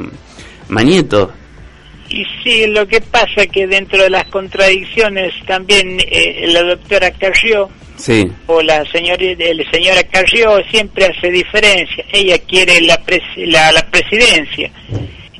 Mañeto. 0.68 1.32
Y 2.10 2.24
sí, 2.42 2.66
lo 2.66 2.86
que 2.88 3.00
pasa 3.00 3.46
que 3.46 3.66
dentro 3.68 4.02
de 4.02 4.10
las 4.10 4.24
contradicciones 4.26 5.32
también 5.46 5.98
eh, 6.10 6.44
la 6.48 6.62
doctora 6.62 7.10
Carrió 7.12 7.68
Sí, 7.96 8.26
o 8.46 8.60
la 8.62 8.84
señora, 8.90 9.22
la 9.38 9.70
señora 9.70 10.02
Carrió 10.04 10.58
siempre 10.70 11.04
hace 11.06 11.30
diferencia. 11.30 12.04
Ella 12.12 12.38
quiere 12.38 12.80
la, 12.80 12.98
pres- 13.04 13.36
la, 13.46 13.70
la 13.72 13.82
presidencia 13.90 14.70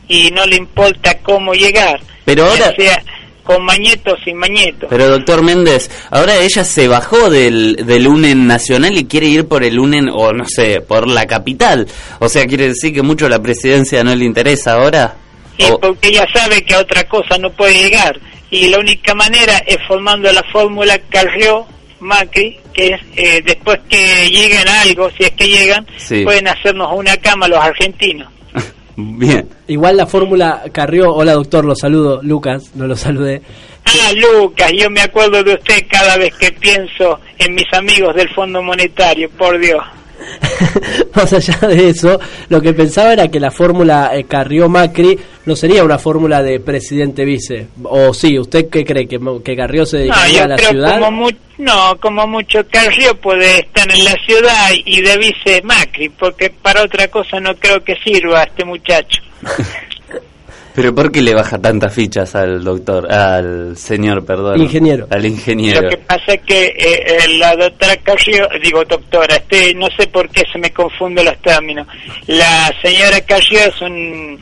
y 0.08 0.30
no 0.30 0.44
le 0.46 0.56
importa 0.56 1.18
cómo 1.18 1.54
llegar. 1.54 2.00
Pero 2.24 2.44
ahora- 2.44 2.72
sea 2.76 3.02
con 3.42 3.64
Mañeto 3.64 4.12
o 4.12 4.24
sin 4.24 4.36
Mañeto. 4.36 4.86
Pero 4.88 5.08
doctor 5.08 5.42
Méndez, 5.42 5.90
ahora 6.10 6.36
ella 6.36 6.62
se 6.62 6.86
bajó 6.86 7.30
del, 7.30 7.76
del 7.84 8.06
UNEN 8.06 8.46
nacional 8.46 8.96
y 8.96 9.06
quiere 9.06 9.26
ir 9.26 9.48
por 9.48 9.64
el 9.64 9.76
UNEN, 9.78 10.08
o 10.12 10.32
no 10.32 10.44
sé, 10.46 10.80
por 10.82 11.08
la 11.08 11.26
capital. 11.26 11.88
O 12.20 12.28
sea, 12.28 12.46
quiere 12.46 12.68
decir 12.68 12.92
que 12.94 13.02
mucho 13.02 13.28
la 13.28 13.40
presidencia 13.42 14.04
no 14.04 14.14
le 14.14 14.24
interesa 14.24 14.74
ahora. 14.74 15.16
Y 15.60 15.70
O- 15.70 15.78
porque 15.80 16.08
ella 16.08 16.26
sabe 16.34 16.62
que 16.62 16.74
a 16.74 16.78
otra 16.80 17.04
cosa 17.04 17.36
no 17.38 17.50
puede 17.50 17.74
llegar. 17.74 18.18
Y 18.50 18.68
la 18.68 18.78
única 18.78 19.14
manera 19.14 19.58
es 19.66 19.76
formando 19.86 20.32
la 20.32 20.42
fórmula 20.52 20.98
Carrió-Macri, 21.10 22.58
que 22.72 22.86
es 22.88 23.00
eh, 23.16 23.42
después 23.44 23.78
que 23.88 24.28
lleguen 24.30 24.66
a 24.68 24.82
algo, 24.82 25.10
si 25.16 25.24
es 25.24 25.30
que 25.32 25.48
llegan, 25.48 25.86
Sí. 25.98 26.24
pueden 26.24 26.48
hacernos 26.48 26.88
una 26.94 27.16
cama 27.18 27.46
los 27.48 27.58
argentinos. 27.58 28.28
Bien. 28.96 29.48
Igual 29.68 29.96
la 29.98 30.06
fórmula 30.06 30.62
Carrió, 30.72 31.12
hola 31.14 31.32
doctor, 31.34 31.64
lo 31.64 31.74
saludo, 31.76 32.20
Lucas, 32.22 32.70
no 32.74 32.86
lo 32.86 32.96
saludé. 32.96 33.42
Ah, 33.84 34.12
Lucas, 34.14 34.72
yo 34.76 34.90
me 34.90 35.00
acuerdo 35.00 35.42
de 35.42 35.54
usted 35.54 35.84
cada 35.88 36.16
vez 36.16 36.34
que 36.36 36.52
pienso 36.52 37.20
en 37.38 37.54
mis 37.54 37.72
amigos 37.72 38.14
del 38.14 38.28
Fondo 38.34 38.62
Monetario, 38.62 39.28
por 39.30 39.58
Dios. 39.58 39.82
Más 41.14 41.32
allá 41.32 41.68
de 41.68 41.88
eso, 41.90 42.18
lo 42.48 42.60
que 42.60 42.72
pensaba 42.72 43.12
era 43.12 43.28
que 43.28 43.40
la 43.40 43.50
fórmula 43.50 44.10
eh, 44.14 44.24
Carrió-Macri 44.24 45.18
no 45.46 45.56
sería 45.56 45.82
una 45.84 45.98
fórmula 45.98 46.42
de 46.42 46.60
presidente-vice. 46.60 47.68
O 47.84 48.12
sí, 48.14 48.38
¿usted 48.38 48.68
qué 48.70 48.84
cree? 48.84 49.06
¿Que, 49.06 49.18
que 49.44 49.56
Carrió 49.56 49.84
se 49.86 49.96
No, 49.98 50.02
dedicaría 50.04 50.38
yo 50.38 50.44
a 50.44 50.48
la 50.48 50.56
creo 50.56 50.70
ciudad? 50.70 50.98
como 51.00 51.10
mu- 51.12 51.30
no, 51.58 51.96
como 52.00 52.26
mucho 52.26 52.60
Carrió 52.70 53.14
puede 53.16 53.60
estar 53.60 53.86
en 53.90 54.04
la 54.04 54.14
ciudad 54.26 54.70
y 54.84 55.00
de 55.02 55.16
vice 55.18 55.62
Macri, 55.62 56.08
porque 56.10 56.50
para 56.50 56.82
otra 56.82 57.08
cosa 57.08 57.40
no 57.40 57.54
creo 57.56 57.82
que 57.82 57.94
sirva 58.04 58.42
este 58.44 58.64
muchacho. 58.64 59.20
Pero 60.74 60.94
¿por 60.94 61.10
qué 61.10 61.20
le 61.20 61.34
baja 61.34 61.58
tantas 61.58 61.92
fichas 61.92 62.34
al 62.34 62.62
doctor, 62.62 63.10
al 63.12 63.76
señor, 63.76 64.24
perdón? 64.24 64.60
Ingeniero. 64.60 65.06
Al 65.10 65.26
ingeniero. 65.26 65.82
Lo 65.82 65.88
que 65.90 65.96
pasa 65.98 66.34
es 66.34 66.40
que 66.42 66.66
eh, 66.66 66.74
eh, 66.78 67.38
la 67.38 67.56
doctora 67.56 67.96
Carrió, 67.96 68.48
digo 68.62 68.84
doctora, 68.84 69.36
este, 69.36 69.74
no 69.74 69.88
sé 69.98 70.06
por 70.06 70.28
qué 70.30 70.44
se 70.52 70.58
me 70.58 70.70
confunden 70.72 71.24
los 71.24 71.40
términos. 71.42 71.86
La 72.28 72.72
señora 72.82 73.20
Carrió 73.22 73.58
es 73.60 73.80
un 73.82 74.38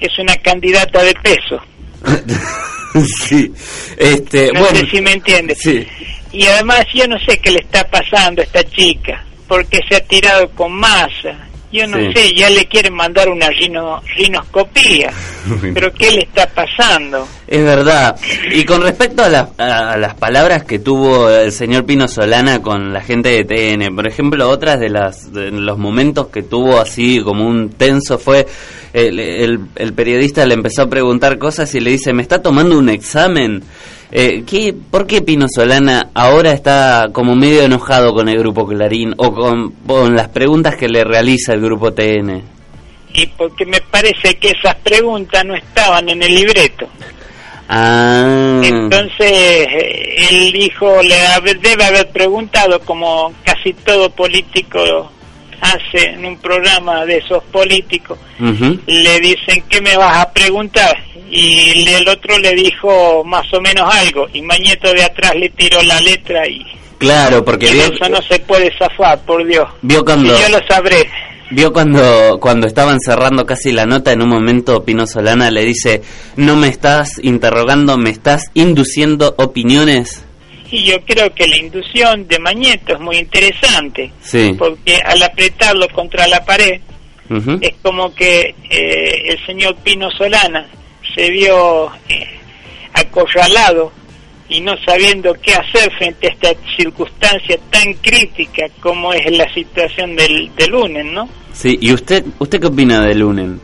es 0.00 0.18
una 0.18 0.34
candidata 0.36 1.02
de 1.02 1.14
peso. 1.22 1.60
sí. 3.24 3.52
Este, 3.96 4.50
No 4.52 4.60
bueno. 4.60 4.76
sé 4.80 4.86
si 4.90 5.00
me 5.00 5.12
entiende. 5.12 5.54
Sí. 5.54 5.86
Y 6.32 6.46
además 6.46 6.84
yo 6.92 7.06
no 7.06 7.16
sé 7.20 7.38
qué 7.38 7.52
le 7.52 7.60
está 7.60 7.88
pasando 7.88 8.40
a 8.40 8.44
esta 8.44 8.64
chica, 8.64 9.24
porque 9.46 9.78
se 9.88 9.96
ha 9.96 10.00
tirado 10.00 10.48
con 10.50 10.72
masa. 10.72 11.48
Yo 11.72 11.86
no 11.86 11.96
Sí. 11.96 12.12
sé, 12.14 12.34
ya 12.34 12.50
le 12.50 12.66
quieren 12.66 12.92
mandar 12.94 13.28
una 13.30 13.48
rino, 13.48 14.02
rinoscopía. 14.16 15.10
Pero 15.74 15.92
¿qué 15.94 16.10
le 16.10 16.20
está 16.22 16.46
pasando? 16.46 17.26
Es 17.46 17.64
verdad. 17.64 18.14
Y 18.52 18.64
con 18.64 18.82
respecto 18.82 19.24
a, 19.24 19.28
las- 19.28 19.48
a- 19.58 19.92
a 19.92 19.96
las 19.96 20.14
palabras 20.14 20.64
que 20.64 20.78
tuvo 20.78 21.30
el 21.30 21.50
señor 21.50 21.86
Pino 21.86 22.06
Solana 22.08 22.60
con 22.60 22.92
la 22.92 23.00
gente 23.00 23.30
de 23.30 23.44
TN, 23.44 23.94
por 23.96 24.06
ejemplo, 24.06 24.48
otras 24.50 24.78
de, 24.80 24.90
las, 24.90 25.32
de 25.32 25.50
los 25.50 25.78
momentos 25.78 26.28
que 26.28 26.42
tuvo 26.42 26.78
así 26.78 27.20
como 27.22 27.46
un 27.46 27.70
tenso 27.70 28.18
fue 28.18 28.46
el, 28.92 29.18
el- 29.18 29.60
el 29.76 29.92
periodista 29.94 30.44
le 30.44 30.54
empezó 30.54 30.82
a 30.82 30.90
preguntar 30.90 31.38
cosas 31.38 31.74
y 31.74 31.80
le 31.80 31.90
dice, 31.92 32.12
¿me 32.12 32.20
está 32.22 32.42
tomando 32.42 32.78
un 32.78 32.90
examen? 32.90 33.62
Eh, 34.14 34.44
¿qué, 34.46 34.74
¿Por 34.90 35.06
qué 35.06 35.22
Pino 35.22 35.46
Solana 35.48 36.10
ahora 36.12 36.52
está 36.52 37.08
como 37.12 37.34
medio 37.34 37.62
enojado 37.62 38.12
con 38.12 38.28
el 38.28 38.38
grupo 38.38 38.66
Clarín 38.66 39.14
o 39.16 39.32
con, 39.32 39.70
con 39.86 40.14
las 40.14 40.28
preguntas 40.28 40.76
que 40.76 40.86
le 40.86 41.02
realiza 41.02 41.54
el 41.54 41.62
grupo 41.62 41.94
TN? 41.94 42.42
Y 43.14 43.26
porque 43.28 43.64
me 43.64 43.80
parece 43.80 44.34
que 44.34 44.50
esas 44.50 44.74
preguntas 44.76 45.42
no 45.46 45.54
estaban 45.54 46.10
en 46.10 46.22
el 46.22 46.34
libreto. 46.34 46.86
Ah, 47.68 48.60
Entonces, 48.62 49.30
eh, 49.30 50.28
él 50.30 50.52
dijo, 50.52 51.00
le 51.02 51.16
debe 51.62 51.84
haber 51.84 52.10
preguntado, 52.10 52.80
como 52.80 53.32
casi 53.42 53.72
todo 53.72 54.10
político 54.10 55.10
hace 55.62 56.10
en 56.10 56.24
un 56.24 56.36
programa 56.38 57.06
de 57.06 57.18
esos 57.18 57.42
políticos, 57.44 58.18
le 58.38 59.20
dicen, 59.20 59.62
¿qué 59.68 59.80
me 59.80 59.96
vas 59.96 60.18
a 60.18 60.32
preguntar? 60.32 60.96
Y 61.30 61.88
el 61.88 62.06
otro 62.08 62.36
le 62.38 62.52
dijo 62.52 63.22
más 63.24 63.46
o 63.54 63.60
menos 63.60 63.92
algo, 63.94 64.26
y 64.32 64.42
Mañeto 64.42 64.92
de 64.92 65.04
atrás 65.04 65.34
le 65.36 65.48
tiró 65.50 65.80
la 65.82 66.00
letra 66.00 66.46
y, 66.48 66.66
claro, 66.98 67.44
porque 67.44 67.68
y 67.68 67.74
vio, 67.74 67.84
eso 67.84 68.08
no 68.10 68.20
se 68.22 68.40
puede 68.40 68.70
zafar, 68.76 69.20
por 69.20 69.46
Dios. 69.46 69.68
vio 69.82 70.00
Y 70.00 70.04
cuando... 70.04 70.38
yo 70.38 70.48
lo 70.48 70.58
sabré. 70.68 71.08
Vio 71.52 71.70
cuando, 71.70 72.38
cuando 72.40 72.66
estaban 72.66 72.98
cerrando 72.98 73.44
casi 73.44 73.72
la 73.72 73.84
nota, 73.84 74.10
en 74.10 74.22
un 74.22 74.30
momento 74.30 74.84
Pino 74.84 75.06
Solana 75.06 75.50
le 75.50 75.64
dice, 75.64 76.02
no 76.36 76.56
me 76.56 76.68
estás 76.68 77.20
interrogando, 77.22 77.98
me 77.98 78.10
estás 78.10 78.50
induciendo 78.54 79.34
opiniones. 79.36 80.21
Y 80.72 80.84
yo 80.84 81.00
creo 81.04 81.32
que 81.34 81.46
la 81.46 81.56
inducción 81.58 82.26
de 82.26 82.38
Mañeto 82.38 82.94
es 82.94 83.00
muy 83.00 83.18
interesante, 83.18 84.10
Sí. 84.22 84.54
porque 84.58 84.96
al 85.04 85.22
apretarlo 85.22 85.86
contra 85.90 86.26
la 86.26 86.44
pared, 86.44 86.80
es 87.60 87.74
como 87.82 88.14
que 88.14 88.54
eh, 88.68 89.22
el 89.28 89.46
señor 89.46 89.76
Pino 89.84 90.10
Solana 90.10 90.66
se 91.14 91.30
vio 91.30 91.90
eh, 92.08 92.26
acorralado 92.94 93.92
y 94.48 94.60
no 94.60 94.74
sabiendo 94.84 95.34
qué 95.40 95.54
hacer 95.54 95.90
frente 95.96 96.26
a 96.26 96.30
esta 96.30 96.52
circunstancia 96.76 97.58
tan 97.70 97.92
crítica 97.94 98.66
como 98.80 99.12
es 99.14 99.30
la 99.36 99.52
situación 99.54 100.14
del, 100.16 100.54
del 100.56 100.74
UNEN, 100.74 101.14
¿no? 101.14 101.28
Sí, 101.54 101.78
¿y 101.80 101.92
usted, 101.92 102.24
usted 102.38 102.60
qué 102.60 102.66
opina 102.66 103.00
del 103.06 103.20
Lunen? 103.20 103.60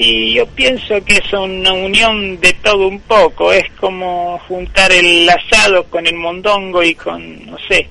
Y 0.00 0.34
yo 0.34 0.46
pienso 0.46 1.04
que 1.04 1.14
es 1.14 1.32
una 1.32 1.72
unión 1.72 2.38
de 2.40 2.52
todo 2.62 2.86
un 2.86 3.00
poco, 3.00 3.52
es 3.52 3.64
como 3.80 4.38
juntar 4.46 4.92
el 4.92 5.28
asado 5.28 5.82
con 5.90 6.06
el 6.06 6.14
mondongo 6.14 6.84
y 6.84 6.94
con, 6.94 7.44
no 7.46 7.56
sé, 7.68 7.88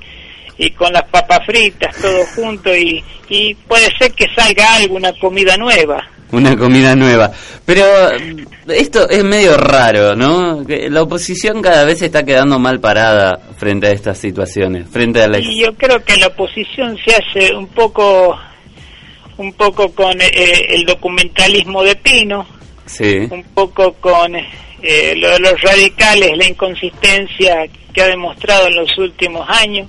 y 0.58 0.72
con 0.72 0.94
las 0.94 1.04
papas 1.10 1.46
fritas, 1.46 1.94
todo 2.02 2.24
junto 2.34 2.74
y, 2.74 3.04
y 3.28 3.54
puede 3.56 3.90
ser 4.00 4.14
que 4.14 4.26
salga 4.34 4.76
alguna 4.76 5.12
comida 5.20 5.58
nueva. 5.58 6.02
Una 6.32 6.56
comida 6.56 6.96
nueva. 6.96 7.30
Pero 7.66 7.84
esto 8.70 9.10
es 9.10 9.26
medio 9.26 9.58
raro, 9.58 10.16
¿no? 10.16 10.64
La 10.66 11.02
oposición 11.02 11.62
cada 11.62 11.84
vez 11.84 12.02
está 12.02 12.24
quedando 12.24 12.58
mal 12.58 12.80
parada 12.80 13.38
frente 13.58 13.88
a 13.88 13.92
estas 13.92 14.18
situaciones, 14.18 14.88
frente 14.90 15.22
a 15.22 15.28
la... 15.28 15.40
Y 15.40 15.62
yo 15.62 15.74
creo 15.76 16.02
que 16.06 16.16
la 16.16 16.28
oposición 16.28 16.98
se 17.06 17.16
hace 17.16 17.54
un 17.54 17.68
poco 17.68 18.38
un 19.38 19.54
poco 19.54 19.92
con 19.94 20.20
eh, 20.22 20.32
el 20.70 20.86
documentalismo 20.86 21.84
de 21.84 21.96
Pino, 21.96 22.46
Sí, 22.86 23.18
un 23.30 23.44
poco 23.54 23.94
con 23.94 24.34
eh, 24.36 25.14
lo 25.18 25.30
de 25.32 25.40
los 25.40 25.62
radicales, 25.62 26.32
la 26.38 26.48
inconsistencia 26.48 27.66
que 27.94 28.02
ha 28.02 28.08
demostrado 28.08 28.68
en 28.68 28.76
los 28.78 28.98
últimos 28.98 29.46
años 29.50 29.88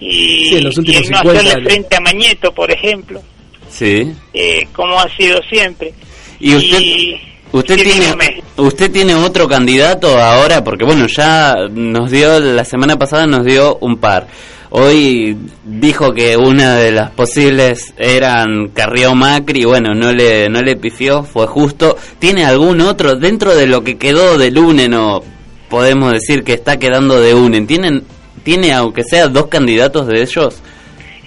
y, 0.00 0.46
Sí, 0.48 0.56
en 0.56 0.64
los 0.64 0.76
últimos 0.78 1.00
y 1.02 1.04
el 1.06 1.10
no 1.10 1.18
50 1.18 1.30
hacerle 1.40 1.50
años. 1.52 1.64
frente 1.72 1.96
a 1.96 2.00
Mañeto, 2.00 2.52
por 2.54 2.70
ejemplo, 2.70 3.22
sí. 3.70 4.12
eh, 4.34 4.66
como 4.72 4.98
ha 5.00 5.08
sido 5.16 5.40
siempre. 5.50 5.92
¿Y 6.40 6.54
usted, 6.54 6.80
Y- 6.80 7.20
usted 7.52 7.76
sí, 7.78 7.82
tiene 7.84 8.00
dígame. 8.00 8.42
usted 8.56 8.92
tiene 8.92 9.14
otro 9.14 9.48
candidato 9.48 10.18
ahora? 10.18 10.62
Porque 10.62 10.84
bueno, 10.84 11.06
ya 11.08 11.54
nos 11.70 12.10
dio, 12.10 12.38
la 12.38 12.64
semana 12.64 12.96
pasada 12.96 13.26
nos 13.26 13.44
dio 13.44 13.76
un 13.80 13.96
par. 13.98 14.28
Hoy 14.70 15.36
dijo 15.64 16.12
que 16.12 16.36
una 16.36 16.76
de 16.76 16.92
las 16.92 17.10
posibles 17.12 17.94
eran 17.96 18.68
Carrió 18.68 19.14
Macri, 19.14 19.64
bueno, 19.64 19.94
no 19.94 20.12
le, 20.12 20.48
no 20.50 20.60
le 20.60 20.76
pifió, 20.76 21.22
fue 21.22 21.46
justo. 21.46 21.96
¿Tiene 22.18 22.44
algún 22.44 22.80
otro 22.82 23.14
dentro 23.14 23.54
de 23.54 23.66
lo 23.66 23.82
que 23.82 23.96
quedó 23.96 24.36
del 24.36 24.58
UNEN 24.58 24.94
o 24.94 25.24
podemos 25.70 26.12
decir 26.12 26.44
que 26.44 26.52
está 26.52 26.78
quedando 26.78 27.20
de 27.20 27.34
UNEN? 27.34 27.66
¿Tienen, 27.66 28.04
¿Tiene 28.42 28.72
aunque 28.74 29.04
sea 29.04 29.28
dos 29.28 29.46
candidatos 29.46 30.06
de 30.06 30.20
ellos? 30.20 30.62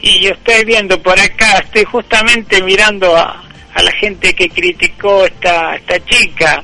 Y 0.01 0.19
yo 0.21 0.31
estoy 0.31 0.63
viendo 0.65 1.01
por 1.01 1.19
acá, 1.19 1.59
estoy 1.63 1.83
justamente 1.85 2.61
mirando 2.61 3.15
a, 3.15 3.43
a 3.73 3.83
la 3.83 3.91
gente 3.93 4.33
que 4.33 4.49
criticó 4.49 5.25
esta, 5.25 5.75
esta 5.75 6.03
chica. 6.05 6.63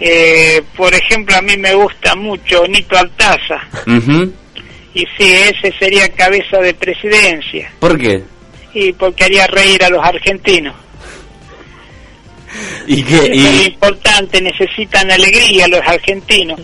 Eh, 0.00 0.62
por 0.76 0.92
ejemplo, 0.94 1.36
a 1.36 1.42
mí 1.42 1.56
me 1.56 1.74
gusta 1.74 2.14
mucho 2.14 2.64
Nito 2.66 2.96
Altaza. 2.96 3.60
Y 4.94 5.06
sí, 5.16 5.32
ese 5.32 5.72
sería 5.78 6.08
cabeza 6.10 6.58
de 6.58 6.74
presidencia. 6.74 7.72
¿Por 7.78 7.98
qué? 7.98 8.22
Y 8.74 8.92
porque 8.92 9.24
haría 9.24 9.46
reír 9.46 9.82
a 9.84 9.88
los 9.88 10.04
argentinos. 10.04 10.74
¿Y 12.86 13.02
qué? 13.02 13.30
Es 13.32 13.68
importante, 13.68 14.40
necesitan 14.40 15.10
alegría 15.10 15.68
los 15.68 15.80
argentinos. 15.80 16.60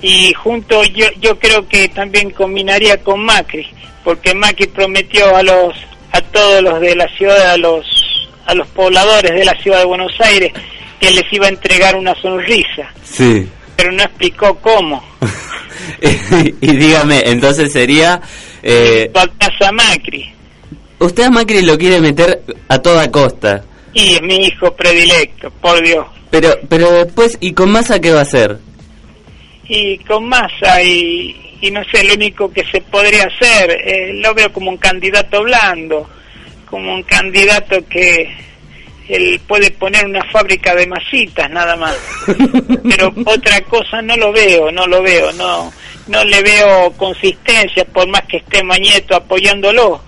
Y 0.00 0.32
junto 0.34 0.84
yo, 0.84 1.06
yo 1.20 1.38
creo 1.38 1.66
que 1.66 1.88
también 1.88 2.30
combinaría 2.30 3.02
con 3.02 3.24
Macri, 3.24 3.66
porque 4.04 4.34
Macri 4.34 4.66
prometió 4.66 5.34
a 5.34 5.42
los 5.42 5.74
a 6.12 6.20
todos 6.20 6.62
los 6.62 6.80
de 6.80 6.94
la 6.94 7.08
ciudad, 7.16 7.52
a 7.52 7.56
los 7.56 7.86
a 8.46 8.54
los 8.54 8.68
pobladores 8.68 9.32
de 9.32 9.44
la 9.44 9.54
ciudad 9.62 9.78
de 9.78 9.86
Buenos 9.86 10.12
Aires 10.20 10.52
que 11.00 11.10
les 11.10 11.24
iba 11.32 11.46
a 11.46 11.48
entregar 11.48 11.96
una 11.96 12.14
sonrisa, 12.20 12.88
sí. 13.02 13.48
Pero 13.76 13.92
no 13.92 14.02
explicó 14.02 14.56
cómo. 14.56 15.02
y 16.60 16.76
dígame, 16.76 17.22
entonces 17.26 17.72
sería... 17.72 18.20
Eh, 18.62 19.10
Baltasar 19.12 19.72
Macri 19.74 20.34
usted 20.98 21.24
a 21.24 21.30
Macri 21.30 21.62
lo 21.62 21.76
quiere 21.76 22.00
meter 22.00 22.42
a 22.68 22.78
toda 22.78 23.10
costa, 23.10 23.62
y 23.92 24.14
es 24.14 24.22
mi 24.22 24.36
hijo 24.36 24.74
predilecto, 24.74 25.50
por 25.50 25.82
Dios. 25.82 26.06
pero 26.30 26.58
pero 26.68 26.90
después, 26.92 27.36
¿y 27.40 27.52
con 27.52 27.70
Massa 27.70 28.00
qué 28.00 28.10
va 28.10 28.20
a 28.20 28.22
hacer? 28.22 28.58
y 29.66 29.98
con 29.98 30.28
masa 30.28 30.82
y, 30.82 31.56
y 31.60 31.70
no 31.70 31.82
sé, 31.90 32.04
lo 32.04 32.14
único 32.14 32.52
que 32.52 32.62
se 32.70 32.80
podría 32.82 33.24
hacer, 33.24 33.70
eh, 33.70 34.12
lo 34.14 34.34
veo 34.34 34.52
como 34.52 34.70
un 34.70 34.76
candidato 34.76 35.42
blando, 35.42 36.08
como 36.68 36.94
un 36.94 37.02
candidato 37.04 37.76
que 37.88 38.30
él 39.08 39.40
puede 39.46 39.70
poner 39.70 40.06
una 40.06 40.24
fábrica 40.30 40.74
de 40.74 40.86
masitas 40.86 41.50
nada 41.50 41.76
más. 41.76 41.96
Pero 42.88 43.12
otra 43.26 43.60
cosa 43.62 44.00
no 44.02 44.16
lo 44.16 44.32
veo, 44.32 44.70
no 44.72 44.86
lo 44.86 45.02
veo, 45.02 45.32
no 45.32 45.72
no 46.06 46.24
le 46.24 46.42
veo 46.42 46.92
consistencia 46.92 47.84
por 47.86 48.06
más 48.08 48.22
que 48.24 48.38
esté 48.38 48.62
Mañeto 48.62 49.16
apoyándolo. 49.16 50.02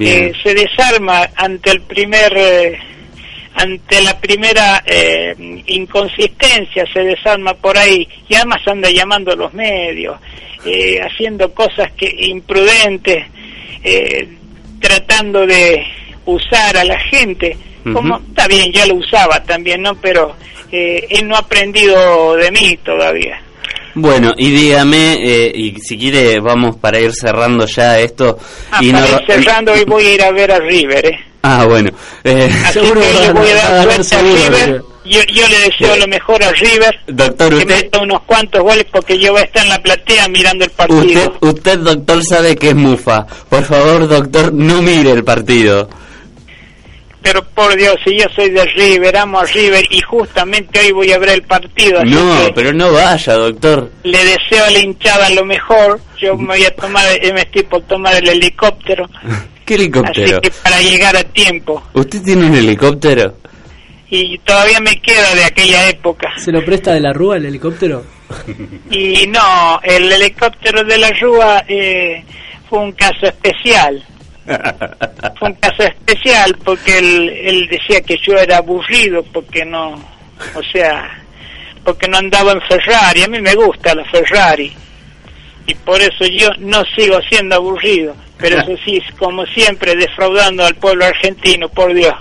Eh, 0.00 0.32
se 0.42 0.54
desarma 0.54 1.28
ante 1.36 1.70
el 1.70 1.82
primer 1.82 2.32
eh, 2.34 2.78
ante 3.54 4.00
la 4.00 4.18
primera 4.18 4.82
eh, 4.86 5.34
inconsistencia 5.66 6.86
se 6.90 7.00
desarma 7.00 7.52
por 7.52 7.76
ahí 7.76 8.08
y 8.26 8.34
además 8.34 8.66
anda 8.66 8.88
llamando 8.88 9.32
a 9.32 9.36
los 9.36 9.52
medios 9.52 10.18
eh, 10.64 10.98
haciendo 10.98 11.52
cosas 11.52 11.92
que 11.92 12.10
imprudentes 12.20 13.26
tratando 14.80 15.46
de 15.46 15.84
usar 16.26 16.76
a 16.76 16.84
la 16.84 16.98
gente 17.10 17.56
como 17.92 18.16
está 18.28 18.46
bien 18.46 18.70
ya 18.72 18.86
lo 18.86 18.94
usaba 18.94 19.42
también 19.42 19.82
no 19.82 19.94
pero 19.96 20.36
eh, 20.70 21.04
él 21.10 21.26
no 21.26 21.34
ha 21.34 21.40
aprendido 21.40 22.36
de 22.36 22.50
mí 22.52 22.78
todavía 22.84 23.40
Bueno, 23.94 24.32
y 24.38 24.50
dígame, 24.50 25.14
eh, 25.20 25.52
y 25.54 25.78
si 25.80 25.98
quiere 25.98 26.40
vamos 26.40 26.76
para 26.76 26.98
ir 27.00 27.12
cerrando 27.12 27.66
ya 27.66 27.98
esto. 27.98 28.38
ah, 28.70 28.78
y 28.82 28.90
para 28.90 29.06
no- 29.06 29.12
ir 29.18 29.26
cerrando 29.26 29.76
y 29.76 29.84
voy 29.84 30.06
a 30.06 30.14
ir 30.14 30.22
a 30.22 30.30
ver 30.30 30.50
a 30.52 30.58
River 30.60 31.06
eh. 31.06 31.18
Ah, 31.42 31.64
bueno. 31.66 31.90
eh, 32.24 32.48
Así 32.66 32.78
Seguro 32.78 33.00
que 33.00 33.12
le 33.26 33.32
voy 33.32 33.50
a 33.50 33.66
a 33.66 33.70
dar 33.84 34.00
a 34.00 34.02
seguro, 34.04 34.34
River. 34.36 34.66
River. 34.66 34.82
Yo, 35.04 35.20
yo 35.34 35.48
le 35.48 35.58
deseo 35.58 35.96
lo 35.96 36.06
mejor 36.06 36.42
a 36.44 36.52
River. 36.52 36.94
doctor, 37.08 37.48
Que 37.50 37.54
usted, 37.56 37.68
meta 37.82 37.98
unos 38.00 38.22
cuantos 38.22 38.62
goles 38.62 38.86
porque 38.92 39.18
yo 39.18 39.32
voy 39.32 39.40
a 39.40 39.44
estar 39.44 39.64
en 39.64 39.68
la 39.70 39.82
platea 39.82 40.28
mirando 40.28 40.64
el 40.64 40.70
usted, 40.70 40.86
partido. 40.86 41.34
usted, 41.40 41.78
doctor, 41.80 42.24
sabe 42.24 42.54
que 42.56 42.68
es 42.68 42.76
mufa. 42.76 43.26
Por 43.50 43.64
favor, 43.64 44.06
doctor, 44.08 44.52
no 44.54 44.80
mire 44.80 45.10
el 45.10 45.24
partido. 45.24 45.90
Pero 47.22 47.44
por 47.44 47.76
Dios, 47.76 47.96
si 48.04 48.18
yo 48.18 48.24
soy 48.34 48.50
de 48.50 48.64
River, 48.64 49.16
amo 49.16 49.38
a 49.38 49.44
River 49.44 49.84
y 49.90 50.00
justamente 50.00 50.80
hoy 50.80 50.90
voy 50.92 51.12
a 51.12 51.18
ver 51.18 51.30
el 51.30 51.42
partido. 51.42 52.00
Así 52.00 52.10
No, 52.10 52.46
que 52.46 52.52
pero 52.52 52.72
no 52.72 52.92
vaya, 52.92 53.34
doctor. 53.34 53.90
le 54.02 54.18
deseo 54.24 54.64
a 54.64 54.70
la 54.70 54.78
hinchada 54.80 55.30
lo 55.30 55.44
mejor. 55.44 56.00
Yo 56.20 56.36
me 56.36 56.46
voy 56.56 56.64
a 56.64 56.74
tomar, 56.74 57.04
eh, 57.20 57.32
me 57.32 57.42
estoy 57.42 57.62
por 57.62 57.82
tomar 57.82 58.14
el 58.16 58.28
helicóptero. 58.28 59.08
¿Qué 59.64 59.74
Así 59.74 59.82
helicóptero? 59.84 60.40
que 60.40 60.50
para 60.50 60.80
llegar 60.80 61.16
a 61.16 61.22
tiempo. 61.22 61.82
¿Usted 61.92 62.22
tiene 62.22 62.46
un 62.46 62.54
helicóptero? 62.56 63.36
Y 64.10 64.36
todavía 64.38 64.80
me 64.80 65.00
queda 65.00 65.34
de 65.36 65.44
aquella 65.44 65.88
época. 65.88 66.28
¿Se 66.36 66.50
lo 66.52 66.64
presta 66.64 66.92
de 66.92 67.00
la 67.00 67.12
Rúa 67.12 67.36
el 67.36 67.46
helicóptero? 67.46 68.04
Y 68.90 69.26
no, 69.28 69.80
el 69.82 70.10
helicóptero 70.10 70.82
de 70.84 70.98
la 70.98 71.10
Rúa 71.20 71.64
eh, 71.68 72.24
fue 72.68 72.80
un 72.80 72.92
caso 72.92 73.26
especial. 73.26 74.04
Fue 75.38 75.48
un 75.48 75.54
caso 75.54 75.82
especial 75.84 76.56
porque 76.64 76.98
él, 76.98 77.28
él 77.44 77.68
decía 77.68 78.00
que 78.00 78.16
yo 78.26 78.34
era 78.34 78.58
aburrido 78.58 79.22
porque 79.32 79.64
no, 79.64 79.94
o 80.54 80.62
sea, 80.72 81.08
porque 81.84 82.08
no 82.08 82.18
andaba 82.18 82.52
en 82.52 82.60
Ferrari. 82.62 83.22
A 83.22 83.28
mí 83.28 83.40
me 83.40 83.54
gusta 83.54 83.94
la 83.94 84.04
Ferrari 84.06 84.72
y 85.66 85.74
por 85.74 86.00
eso 86.00 86.26
yo 86.26 86.48
no 86.58 86.82
sigo 86.96 87.20
siendo 87.28 87.56
aburrido. 87.56 88.14
Pero 88.38 88.60
eso 88.60 88.72
sí, 88.84 89.00
como 89.18 89.46
siempre, 89.46 89.94
defraudando 89.94 90.64
al 90.64 90.74
pueblo 90.74 91.04
argentino, 91.04 91.68
por 91.68 91.94
Dios. 91.94 92.12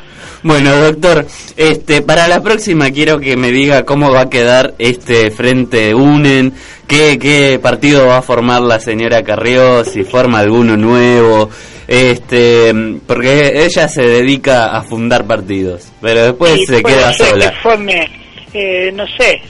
Bueno, 0.43 0.75
doctor, 0.75 1.25
este, 1.57 2.03
para 2.03 2.27
la 2.27 2.41
próxima 2.41 2.91
quiero 2.91 3.19
que 3.19 3.35
me 3.35 3.51
diga 3.51 3.85
cómo 3.85 4.11
va 4.11 4.21
a 4.21 4.29
quedar 4.29 4.75
este 4.77 5.31
frente 5.31 5.95
UNEN, 5.95 6.53
qué, 6.87 7.17
qué 7.19 7.59
partido 7.61 8.07
va 8.07 8.17
a 8.17 8.21
formar 8.21 8.61
la 8.61 8.79
señora 8.79 9.23
Carrió, 9.23 9.83
si 9.83 10.03
forma 10.03 10.39
alguno 10.39 10.77
nuevo, 10.77 11.49
este, 11.91 12.73
porque 13.05 13.65
ella 13.65 13.89
se 13.89 14.01
dedica 14.03 14.67
a 14.67 14.81
fundar 14.81 15.27
partidos, 15.27 15.91
pero 15.99 16.23
después 16.23 16.57
y 16.57 16.65
se 16.65 16.81
queda 16.81 17.11
ser 17.11 17.27
sola. 17.27 17.53
forme, 17.61 18.09
eh, 18.53 18.91
no 18.93 19.05
sé, 19.17 19.41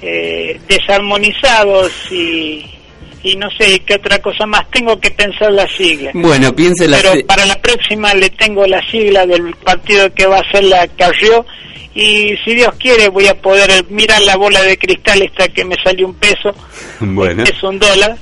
eh, 0.00 0.58
desarmonizados 0.66 1.92
y, 2.10 2.64
y 3.22 3.36
no 3.36 3.50
sé 3.58 3.80
qué 3.80 3.96
otra 3.96 4.18
cosa 4.20 4.46
más. 4.46 4.70
Tengo 4.70 4.98
que 4.98 5.10
pensar 5.10 5.52
la 5.52 5.68
sigla. 5.68 6.12
Bueno, 6.14 6.56
piense 6.56 6.88
la 6.88 6.96
Pero 6.96 7.26
para 7.26 7.44
la 7.44 7.60
próxima 7.60 8.14
le 8.14 8.30
tengo 8.30 8.66
la 8.66 8.80
sigla 8.90 9.26
del 9.26 9.54
partido 9.56 10.10
que 10.14 10.24
va 10.24 10.38
a 10.38 10.50
ser 10.50 10.64
la 10.64 10.88
Carrió 10.88 11.44
y 11.96 12.36
si 12.44 12.54
Dios 12.54 12.74
quiere 12.78 13.08
voy 13.08 13.26
a 13.26 13.40
poder 13.40 13.70
mirar 13.88 14.20
la 14.20 14.36
bola 14.36 14.62
de 14.62 14.76
cristal 14.76 15.22
esta 15.22 15.48
que 15.48 15.64
me 15.64 15.76
salió 15.82 16.06
un 16.06 16.14
peso, 16.14 16.54
bueno, 17.00 17.42
es 17.42 17.62
un 17.62 17.78
dólar, 17.78 18.16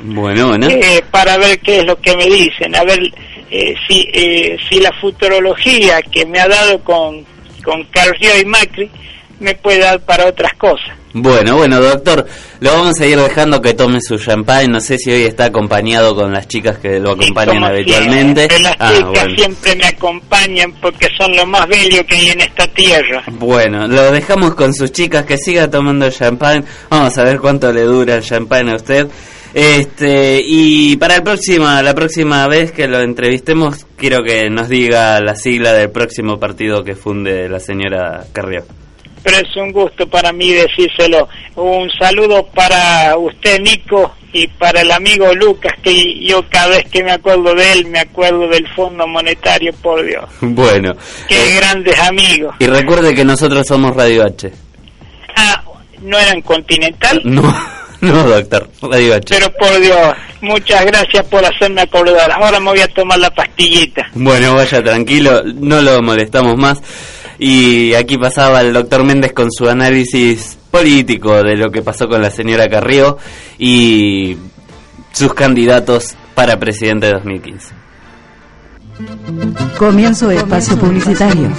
bueno, 0.00 0.56
eh, 0.68 1.02
para 1.12 1.38
ver 1.38 1.60
qué 1.60 1.78
es 1.78 1.84
lo 1.84 2.00
que 2.00 2.16
me 2.16 2.26
dicen, 2.26 2.74
a 2.74 2.82
ver 2.82 2.98
eh, 3.52 3.74
si, 3.86 4.08
eh, 4.12 4.58
si 4.68 4.80
la 4.80 4.92
futurología 5.00 6.02
que 6.02 6.26
me 6.26 6.40
ha 6.40 6.48
dado 6.48 6.82
con, 6.82 7.24
con 7.62 7.84
Carrió 7.84 8.36
y 8.36 8.44
Macri 8.44 8.90
me 9.38 9.54
puede 9.54 9.78
dar 9.78 10.00
para 10.00 10.26
otras 10.26 10.52
cosas. 10.54 10.99
Bueno, 11.12 11.56
bueno, 11.56 11.80
doctor, 11.80 12.24
lo 12.60 12.70
vamos 12.72 13.00
a 13.00 13.06
ir 13.06 13.18
dejando 13.18 13.60
que 13.60 13.74
tome 13.74 14.00
su 14.00 14.16
champagne. 14.16 14.68
No 14.68 14.80
sé 14.80 14.96
si 14.96 15.10
hoy 15.10 15.22
está 15.24 15.46
acompañado 15.46 16.14
con 16.14 16.32
las 16.32 16.46
chicas 16.46 16.78
que 16.78 17.00
lo 17.00 17.12
acompañan 17.12 17.64
habitualmente. 17.64 18.42
siempre, 18.48 18.60
las 18.60 18.76
Ah, 18.78 18.92
chicas 18.94 19.10
bueno. 19.10 19.34
siempre 19.36 19.76
me 19.76 19.86
acompañan 19.86 20.72
porque 20.80 21.08
son 21.18 21.34
lo 21.36 21.44
más 21.46 21.66
bello 21.66 22.06
que 22.06 22.14
hay 22.14 22.28
en 22.28 22.40
esta 22.42 22.66
tierra. 22.68 23.24
Bueno, 23.32 23.88
lo 23.88 24.12
dejamos 24.12 24.54
con 24.54 24.72
sus 24.72 24.92
chicas 24.92 25.24
que 25.24 25.36
siga 25.36 25.68
tomando 25.68 26.06
el 26.06 26.12
champán. 26.12 26.64
Vamos 26.88 27.18
a 27.18 27.24
ver 27.24 27.40
cuánto 27.40 27.72
le 27.72 27.82
dura 27.82 28.14
el 28.14 28.22
champán 28.22 28.68
a 28.68 28.76
usted. 28.76 29.08
Este, 29.52 30.40
y 30.44 30.96
para 30.96 31.16
el 31.16 31.24
próxima, 31.24 31.82
la 31.82 31.92
próxima 31.92 32.46
vez 32.46 32.70
que 32.70 32.86
lo 32.86 33.00
entrevistemos, 33.00 33.84
quiero 33.96 34.22
que 34.22 34.48
nos 34.48 34.68
diga 34.68 35.20
la 35.20 35.34
sigla 35.34 35.72
del 35.72 35.90
próximo 35.90 36.38
partido 36.38 36.84
que 36.84 36.94
funde 36.94 37.48
la 37.48 37.58
señora 37.58 38.24
Carrió. 38.32 38.64
Pero 39.22 39.36
es 39.36 39.56
un 39.56 39.70
gusto 39.72 40.06
para 40.08 40.32
mí 40.32 40.50
decírselo. 40.52 41.28
Un 41.56 41.90
saludo 41.98 42.46
para 42.54 43.16
usted, 43.18 43.60
Nico, 43.60 44.14
y 44.32 44.46
para 44.46 44.80
el 44.80 44.90
amigo 44.92 45.34
Lucas, 45.34 45.74
que 45.82 46.24
yo 46.24 46.42
cada 46.48 46.68
vez 46.68 46.84
que 46.90 47.02
me 47.02 47.12
acuerdo 47.12 47.54
de 47.54 47.72
él, 47.72 47.86
me 47.86 47.98
acuerdo 48.00 48.48
del 48.48 48.66
Fondo 48.74 49.06
Monetario, 49.06 49.72
por 49.82 50.04
Dios. 50.06 50.24
Bueno, 50.40 50.94
Qué 51.28 51.34
eh, 51.34 51.56
grandes 51.56 51.98
amigos. 51.98 52.54
y 52.58 52.66
recuerde 52.66 53.14
que 53.14 53.24
nosotros 53.24 53.66
somos 53.66 53.94
Radio 53.94 54.24
H. 54.24 54.50
Ah, 55.36 55.62
¿no 56.02 56.18
eran 56.18 56.40
Continental? 56.42 57.20
No, 57.24 57.42
no, 58.00 58.22
doctor, 58.28 58.70
Radio 58.82 59.14
H. 59.16 59.34
Pero 59.34 59.52
por 59.58 59.80
Dios, 59.80 60.14
muchas 60.40 60.84
gracias 60.86 61.26
por 61.26 61.44
hacerme 61.44 61.82
acordar. 61.82 62.30
Ahora 62.32 62.58
me 62.60 62.70
voy 62.70 62.80
a 62.80 62.88
tomar 62.88 63.18
la 63.18 63.30
pastillita. 63.30 64.08
Bueno, 64.14 64.54
vaya 64.54 64.82
tranquilo, 64.82 65.42
no 65.44 65.82
lo 65.82 66.00
molestamos 66.02 66.56
más. 66.56 66.80
Y 67.42 67.94
aquí 67.94 68.18
pasaba 68.18 68.60
el 68.60 68.74
doctor 68.74 69.02
Méndez 69.02 69.32
con 69.32 69.50
su 69.50 69.66
análisis 69.66 70.58
político 70.70 71.42
de 71.42 71.56
lo 71.56 71.70
que 71.70 71.80
pasó 71.80 72.06
con 72.06 72.20
la 72.20 72.30
señora 72.30 72.68
Carrió 72.68 73.16
y 73.58 74.36
sus 75.10 75.32
candidatos 75.32 76.14
para 76.34 76.58
presidente 76.60 77.06
de 77.06 77.12
2015. 77.14 77.74
Comienzo 79.78 80.28
de 80.28 80.36
espacio 80.36 80.76
publicitario. 80.76 81.50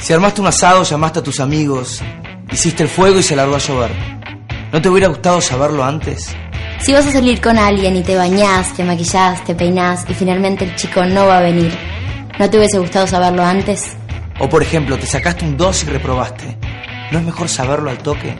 Si 0.00 0.12
armaste 0.14 0.40
un 0.40 0.46
asado, 0.46 0.82
llamaste 0.82 1.18
a 1.18 1.22
tus 1.22 1.38
amigos, 1.40 2.00
hiciste 2.50 2.84
el 2.84 2.88
fuego 2.88 3.18
y 3.18 3.22
se 3.22 3.36
largó 3.36 3.56
a 3.56 3.58
llover. 3.58 3.90
¿No 4.72 4.80
te 4.80 4.88
hubiera 4.88 5.08
gustado 5.08 5.42
saberlo 5.42 5.84
antes? 5.84 6.34
Si 6.80 6.94
vas 6.94 7.06
a 7.06 7.12
salir 7.12 7.42
con 7.42 7.58
alguien 7.58 7.94
y 7.96 8.02
te 8.02 8.16
bañás, 8.16 8.74
te 8.74 8.84
maquillás, 8.84 9.44
te 9.44 9.54
peinás 9.54 10.06
y 10.08 10.14
finalmente 10.14 10.64
el 10.64 10.74
chico 10.76 11.04
no 11.04 11.26
va 11.26 11.38
a 11.38 11.42
venir, 11.42 11.76
¿no 12.38 12.50
te 12.50 12.58
hubiese 12.58 12.78
gustado 12.78 13.06
saberlo 13.06 13.44
antes? 13.44 13.96
O 14.38 14.48
por 14.48 14.62
ejemplo, 14.62 14.98
te 14.98 15.06
sacaste 15.06 15.44
un 15.44 15.56
2 15.56 15.84
y 15.84 15.86
reprobaste. 15.86 16.56
¿No 17.10 17.18
es 17.18 17.24
mejor 17.24 17.48
saberlo 17.48 17.90
al 17.90 17.98
toque? 17.98 18.36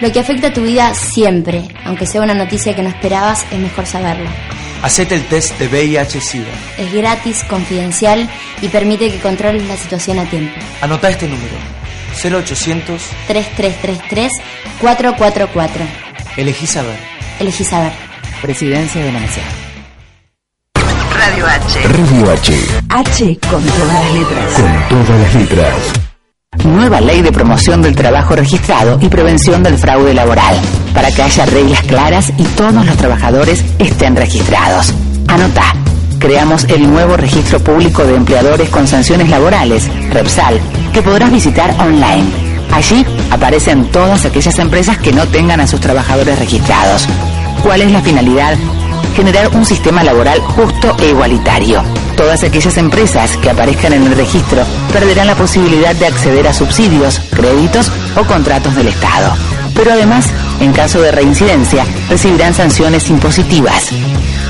Lo 0.00 0.10
que 0.10 0.20
afecta 0.20 0.48
a 0.48 0.52
tu 0.52 0.62
vida 0.62 0.94
siempre, 0.94 1.68
aunque 1.84 2.06
sea 2.06 2.22
una 2.22 2.34
noticia 2.34 2.74
que 2.74 2.82
no 2.82 2.88
esperabas, 2.88 3.44
es 3.50 3.58
mejor 3.58 3.86
saberlo. 3.86 4.28
Hacete 4.82 5.14
el 5.14 5.26
test 5.26 5.58
de 5.58 5.68
VIH-Sida. 5.68 6.52
Es 6.78 6.92
gratis, 6.94 7.44
confidencial 7.44 8.28
y 8.62 8.68
permite 8.68 9.10
que 9.10 9.18
controles 9.18 9.66
la 9.68 9.76
situación 9.76 10.18
a 10.18 10.24
tiempo. 10.24 10.58
Anota 10.80 11.10
este 11.10 11.28
número. 11.28 11.54
0800 12.22 13.02
3333 13.28 14.32
444. 14.80 15.84
Elegí 16.38 16.66
saber. 16.66 16.96
Elegí 17.38 17.64
saber. 17.64 17.92
Presidencia 18.40 19.04
de 19.04 19.12
la 19.12 19.20
Nación. 19.20 19.69
Radio 21.20 21.46
H. 21.46 21.80
Radio 21.86 22.30
H, 22.30 22.66
H 22.88 23.38
con 23.50 23.62
todas 23.62 23.92
las 23.92 24.14
letras. 24.14 24.54
con 24.54 25.04
todas 25.04 25.20
las 25.20 25.34
letras. 25.34 25.74
Nueva 26.64 27.00
ley 27.02 27.20
de 27.20 27.30
promoción 27.30 27.82
del 27.82 27.94
trabajo 27.94 28.34
registrado 28.36 28.98
y 29.02 29.08
prevención 29.10 29.62
del 29.62 29.76
fraude 29.76 30.14
laboral. 30.14 30.58
Para 30.94 31.12
que 31.12 31.22
haya 31.22 31.44
reglas 31.44 31.82
claras 31.82 32.32
y 32.38 32.44
todos 32.44 32.86
los 32.86 32.96
trabajadores 32.96 33.62
estén 33.78 34.16
registrados. 34.16 34.94
Anota. 35.28 35.74
Creamos 36.18 36.64
el 36.64 36.90
nuevo 36.90 37.18
registro 37.18 37.60
público 37.60 38.02
de 38.04 38.14
empleadores 38.16 38.70
con 38.70 38.88
sanciones 38.88 39.28
laborales, 39.28 39.90
REPSAL, 40.10 40.58
que 40.94 41.02
podrás 41.02 41.30
visitar 41.30 41.70
online. 41.80 42.24
Allí 42.72 43.04
aparecen 43.30 43.90
todas 43.90 44.24
aquellas 44.24 44.58
empresas 44.58 44.96
que 44.96 45.12
no 45.12 45.26
tengan 45.26 45.60
a 45.60 45.66
sus 45.66 45.80
trabajadores 45.80 46.38
registrados. 46.38 47.06
¿Cuál 47.62 47.82
es 47.82 47.90
la 47.90 48.00
finalidad? 48.00 48.56
Generar 49.14 49.48
un 49.56 49.64
sistema 49.64 50.02
laboral 50.02 50.40
justo 50.40 50.96
e 51.00 51.10
igualitario. 51.10 51.82
Todas 52.16 52.42
aquellas 52.42 52.76
empresas 52.76 53.36
que 53.36 53.50
aparezcan 53.50 53.92
en 53.92 54.06
el 54.06 54.16
registro 54.16 54.62
perderán 54.92 55.26
la 55.26 55.34
posibilidad 55.34 55.94
de 55.94 56.06
acceder 56.06 56.46
a 56.46 56.52
subsidios, 56.52 57.20
créditos 57.30 57.90
o 58.16 58.24
contratos 58.24 58.74
del 58.74 58.88
Estado. 58.88 59.34
Pero 59.74 59.92
además, 59.92 60.26
en 60.60 60.72
caso 60.72 61.00
de 61.00 61.12
reincidencia, 61.12 61.84
recibirán 62.08 62.54
sanciones 62.54 63.08
impositivas. 63.08 63.90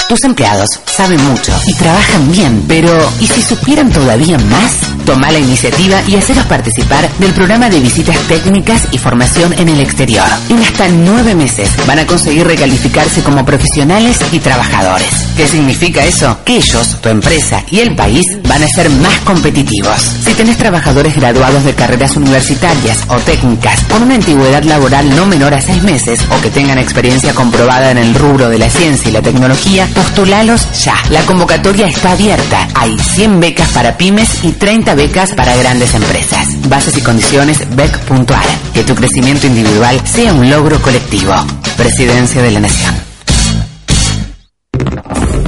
Tus 0.08 0.24
empleados 0.26 0.68
saben 0.86 1.24
mucho 1.24 1.54
y 1.68 1.74
trabajan 1.74 2.32
bien, 2.32 2.64
pero 2.68 2.92
¿y 3.20 3.28
si 3.28 3.42
supieran 3.42 3.90
todavía 3.92 4.38
más? 4.38 4.74
Toma 5.06 5.32
la 5.32 5.40
iniciativa 5.40 6.02
y 6.08 6.16
haceros 6.16 6.46
participar 6.46 7.10
del 7.18 7.32
programa 7.32 7.70
de 7.70 7.80
visitas 7.80 8.18
técnicas 8.28 8.84
y 8.92 8.98
formación 8.98 9.54
en 9.54 9.70
el 9.70 9.80
exterior. 9.80 10.28
En 10.50 10.60
hasta 10.60 10.88
nueve 10.90 11.34
meses 11.34 11.70
van 11.88 12.00
a 12.00 12.06
conseguir 12.06 12.46
recalificarse 12.46 13.22
como 13.24 13.46
profesionales 13.46 14.18
y 14.32 14.40
trabajadores. 14.40 15.10
¿Qué 15.38 15.48
significa 15.48 16.04
eso? 16.04 16.38
Que 16.46 16.58
ellos, 16.58 16.98
tu 17.02 17.10
empresa 17.10 17.64
y 17.72 17.80
el 17.80 17.96
país 17.96 18.26
van 18.48 18.64
a 18.64 18.68
ser 18.68 18.90
más 18.90 19.18
competitivos. 19.20 19.98
Si 20.26 20.34
tenés 20.34 20.58
trabajadores 20.58 21.16
graduados 21.16 21.64
de 21.64 21.74
carreras 21.74 22.16
universitarias 22.16 23.00
o 23.08 23.16
técnicas 23.18 23.84
con 23.86 24.04
una 24.04 24.16
antigüedad 24.16 24.64
laboral 24.64 25.16
no 25.16 25.26
menor 25.26 25.54
a 25.54 25.62
seis 25.62 25.82
meses 25.84 26.20
o 26.30 26.42
que 26.42 26.50
tengan 26.50 26.78
experiencia 26.78 27.34
comprobada 27.34 27.92
en 27.92 27.98
el 27.98 28.14
rubro 28.14 28.50
de 28.50 28.60
la 28.60 28.70
ciencia 28.70 29.10
y 29.10 29.14
la 29.14 29.22
tecnología, 29.22 29.88
postulalos 29.92 30.68
ya. 30.84 30.96
La 31.10 31.22
convocatoria 31.22 31.88
está 31.88 32.12
abierta. 32.14 32.68
Hay 32.76 32.98
100 32.98 33.40
becas 33.40 33.70
para 33.70 33.98
pymes 33.98 34.44
y 34.44 34.52
30 34.54 34.96
becas 34.96 35.32
para 35.34 35.56
grandes 35.58 35.94
empresas. 35.94 36.48
Bases 36.70 36.98
y 36.98 37.02
condiciones 37.02 37.60
bec.ar. 37.76 38.46
Que 38.74 38.84
tu 38.84 38.96
crecimiento 38.96 39.48
individual 39.48 40.00
sea 40.06 40.34
un 40.34 40.50
logro 40.50 40.82
colectivo. 40.82 41.34
Presidencia 41.78 42.42
de 42.42 42.52
la 42.52 42.60
Nación. 42.62 42.96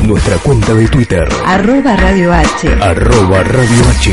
Nuestra 0.04 0.36
cuenta 0.38 0.74
de 0.74 0.88
Twitter, 0.90 1.28
Arroba 1.46 1.96
Radio 1.96 2.34
H. 2.34 2.68
arroba 2.82 3.42
Radio 3.44 3.84
H, 3.98 4.12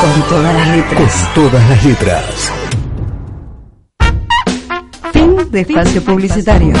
Con 0.00 0.22
todas 0.28 0.54
las 0.54 0.66
con 0.68 0.76
letras. 0.76 1.28
todas 1.34 1.68
las 1.68 1.84
letras. 1.84 2.24
Fin 5.12 5.36
de 5.50 5.60
espacio 5.62 6.02
publicitario. 6.04 6.72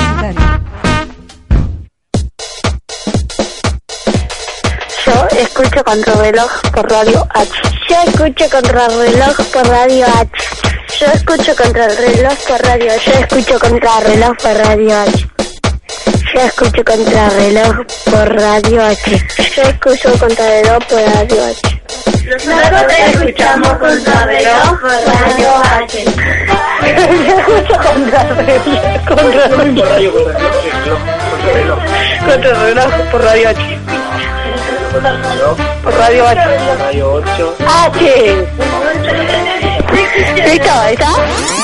Escucho 5.40 5.84
Contrarreloj 5.84 6.50
por 6.74 6.90
Radio 6.90 7.26
H. 7.34 7.50
Yo 7.88 7.96
escucho 8.06 8.50
Contrarreloj 8.50 9.36
por 9.52 9.68
Radio 9.68 10.06
H. 10.06 10.30
Yo 11.00 11.06
escucho 11.06 11.54
Contrarreloj 11.56 12.36
por 12.46 12.60
Radio 12.62 12.92
H. 12.92 13.10
Yo 13.10 13.20
escucho 13.20 13.58
Contrarreloj 13.58 14.36
por 14.36 14.54
Radio 14.54 14.96
H. 14.96 15.26
Yo 16.34 16.42
escucho 16.42 16.84
Contrarreloj 16.84 17.86
por 18.10 18.34
Radio 18.34 18.84
H. 18.84 19.26
Yo 19.56 19.62
escucho 19.62 20.18
Contrarreloj 20.18 20.84
por 20.86 21.00
Radio 21.00 21.44
H. 21.44 21.82
Nosotros 22.22 22.92
escuchamos 23.06 23.72
Contrarreloj 23.78 24.80
por 24.80 24.90
Radio 24.90 25.50
H. 25.64 26.04
Yo 26.82 27.38
escucho 27.38 27.74
Contrarreloj 27.82 28.62
Contrarreloj 32.24 32.92
por 33.10 33.22
Radio 33.24 33.48
H. 33.48 33.62
Por 34.92 35.94
Radio 35.94 36.28
H. 36.28 36.76
Radio 36.78 37.12
8. 37.14 37.56
H. 37.66 38.46
¿Listo? 40.46 40.70
¿Ahí 40.70 40.92
está? 40.92 41.61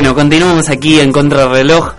Bueno, 0.00 0.14
continuamos 0.14 0.70
aquí 0.70 0.98
en 0.98 1.12
Contrarreloj. 1.12 1.92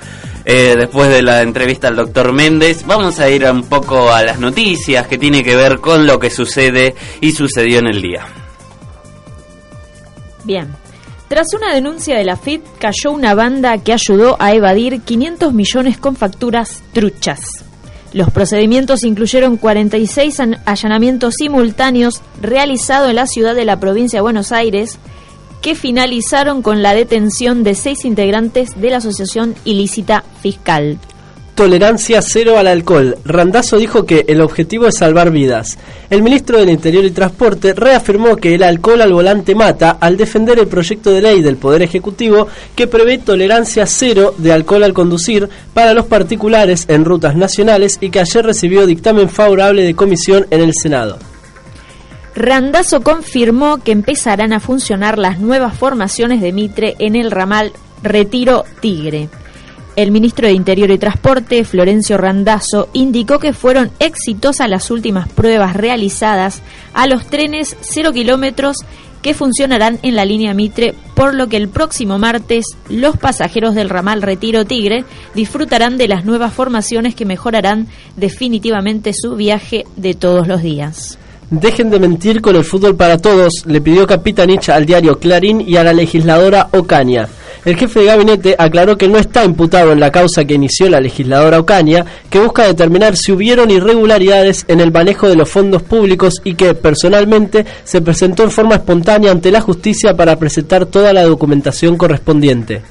eh, 0.44 0.74
después 0.76 1.10
de 1.10 1.22
la 1.22 1.44
entrevista 1.44 1.88
al 1.90 1.98
doctor 1.98 2.34
Méndez, 2.34 2.84
vamos 2.88 3.20
a 3.20 3.30
ir 3.30 3.46
un 3.46 3.62
poco 3.66 4.12
a 4.12 4.24
las 4.24 4.40
noticias 4.40 5.06
que 5.06 5.20
tiene 5.20 5.44
que 5.44 5.56
ver 5.56 5.78
con 5.78 6.08
lo 6.08 6.18
que 6.18 6.32
sucede 6.32 6.96
y 7.22 7.32
sucedió 7.34 7.78
en 7.78 7.86
el 7.86 8.02
día. 8.02 8.26
Bien. 10.44 10.70
Tras 11.28 11.46
una 11.54 11.76
denuncia 11.76 12.18
de 12.18 12.24
la 12.24 12.38
FIT, 12.38 12.64
cayó 12.80 13.12
una 13.12 13.36
banda 13.36 13.78
que 13.78 13.94
ayudó 13.94 14.36
a 14.40 14.52
evadir 14.52 15.02
500 15.02 15.54
millones 15.54 16.00
con 16.00 16.16
facturas 16.16 16.82
truchas. 16.94 17.40
Los 18.14 18.32
procedimientos 18.32 19.04
incluyeron 19.04 19.58
46 19.58 20.40
an- 20.40 20.58
allanamientos 20.66 21.36
simultáneos 21.38 22.24
realizados 22.42 23.12
en 23.12 23.18
la 23.18 23.28
ciudad 23.28 23.54
de 23.54 23.66
la 23.66 23.80
provincia 23.80 24.18
de 24.18 24.22
Buenos 24.24 24.52
Aires, 24.52 24.98
que 25.62 25.76
finalizaron 25.76 26.62
con 26.62 26.82
la 26.82 26.94
detención 26.94 27.64
de 27.64 27.76
seis 27.76 28.04
integrantes 28.06 28.80
de 28.80 28.90
la 28.90 28.98
Asociación 28.98 29.56
Ilícita 29.64 30.24
Fiscal. 30.42 30.98
Tolerancia 31.56 32.22
cero 32.22 32.58
al 32.58 32.66
alcohol. 32.66 33.18
Randazo 33.26 33.78
dijo 33.78 34.06
que 34.06 34.26
el 34.28 34.42
objetivo 34.42 34.88
es 34.88 34.98
salvar 34.98 35.32
vidas. 35.32 35.78
El 36.10 36.24
ministro 36.24 36.58
del 36.58 36.70
Interior 36.70 37.04
y 37.06 37.12
Transporte 37.12 37.74
reafirmó 37.74 38.38
que 38.38 38.56
el 38.56 38.64
alcohol 38.64 39.02
al 39.02 39.14
volante 39.14 39.54
mata 39.54 39.92
al 40.00 40.18
defender 40.18 40.58
el 40.60 40.68
proyecto 40.68 41.12
de 41.12 41.22
ley 41.22 41.42
del 41.42 41.58
Poder 41.58 41.82
Ejecutivo 41.82 42.48
que 42.74 42.88
prevé 42.88 43.18
tolerancia 43.18 43.86
cero 43.86 44.34
de 44.38 44.54
alcohol 44.54 44.84
al 44.84 44.94
conducir 44.94 45.50
para 45.74 45.94
los 45.94 46.06
particulares 46.06 46.86
en 46.88 47.06
rutas 47.06 47.36
nacionales 47.36 47.98
y 48.02 48.10
que 48.10 48.22
ayer 48.22 48.46
recibió 48.46 48.88
dictamen 48.88 49.30
favorable 49.30 49.84
de 49.84 49.94
comisión 49.94 50.48
en 50.50 50.62
el 50.62 50.72
Senado. 50.74 51.20
Randazo 52.36 53.02
confirmó 53.02 53.80
que 53.80 53.92
empezarán 53.92 54.54
a 54.54 54.62
funcionar 54.62 55.18
las 55.18 55.40
nuevas 55.40 55.78
formaciones 55.78 56.42
de 56.42 56.54
Mitre 56.54 56.96
en 57.00 57.16
el 57.16 57.30
ramal 57.30 57.74
Retiro 58.04 58.64
Tigre. 58.80 59.30
El 59.98 60.12
ministro 60.12 60.48
de 60.48 60.54
Interior 60.54 60.90
y 60.92 60.98
Transporte, 60.98 61.66
Florencio 61.66 62.18
Randazo, 62.18 62.88
indicó 62.94 63.40
que 63.40 63.52
fueron 63.52 63.92
exitosas 64.00 64.70
las 64.70 64.90
últimas 64.90 65.28
pruebas 65.28 65.76
realizadas 65.76 66.62
a 66.94 67.06
los 67.08 67.26
trenes 67.28 67.76
0 67.82 68.14
kilómetros 68.14 68.78
que 69.22 69.34
funcionarán 69.34 70.00
en 70.02 70.16
la 70.16 70.24
línea 70.24 70.54
Mitre, 70.54 70.96
por 71.14 71.36
lo 71.36 71.48
que 71.48 71.58
el 71.58 71.68
próximo 71.68 72.18
martes 72.18 72.66
los 72.90 73.18
pasajeros 73.18 73.76
del 73.76 73.90
ramal 73.90 74.22
Retiro 74.22 74.66
Tigre 74.66 75.04
disfrutarán 75.36 75.98
de 75.98 76.08
las 76.08 76.24
nuevas 76.24 76.54
formaciones 76.54 77.14
que 77.14 77.26
mejorarán 77.26 77.88
definitivamente 78.16 79.12
su 79.14 79.36
viaje 79.36 79.86
de 79.98 80.14
todos 80.14 80.48
los 80.48 80.64
días. 80.64 81.20
Dejen 81.52 81.90
de 81.90 82.00
mentir 82.00 82.40
con 82.40 82.56
el 82.56 82.64
fútbol 82.64 82.96
para 82.96 83.18
todos, 83.18 83.66
le 83.66 83.82
pidió 83.82 84.08
Capitanich 84.08 84.70
al 84.70 84.86
diario 84.86 85.20
Clarín 85.20 85.60
y 85.60 85.76
a 85.76 85.84
la 85.84 85.92
legisladora 85.92 86.70
Ocaña. 86.72 87.28
El 87.66 87.76
jefe 87.76 88.00
de 88.00 88.06
gabinete 88.06 88.56
aclaró 88.58 88.98
que 88.98 89.10
no 89.10 89.18
está 89.18 89.44
imputado 89.44 89.92
en 89.92 90.00
la 90.00 90.14
causa 90.14 90.46
que 90.46 90.54
inició 90.54 90.90
la 90.90 91.02
legisladora 91.02 91.60
Ocaña, 91.60 92.06
que 92.30 92.40
busca 92.40 92.64
determinar 92.64 93.18
si 93.18 93.34
hubieron 93.34 93.70
irregularidades 93.70 94.64
en 94.70 94.80
el 94.80 94.94
manejo 94.94 95.28
de 95.28 95.36
los 95.36 95.50
fondos 95.50 95.84
públicos 95.84 96.36
y 96.46 96.56
que, 96.56 96.74
personalmente, 96.74 97.66
se 97.84 98.02
presentó 98.02 98.44
en 98.44 98.52
forma 98.52 98.76
espontánea 98.76 99.34
ante 99.34 99.52
la 99.52 99.60
justicia 99.60 100.16
para 100.16 100.40
presentar 100.40 100.86
toda 100.86 101.12
la 101.12 101.24
documentación 101.24 101.98
correspondiente. 101.98 102.82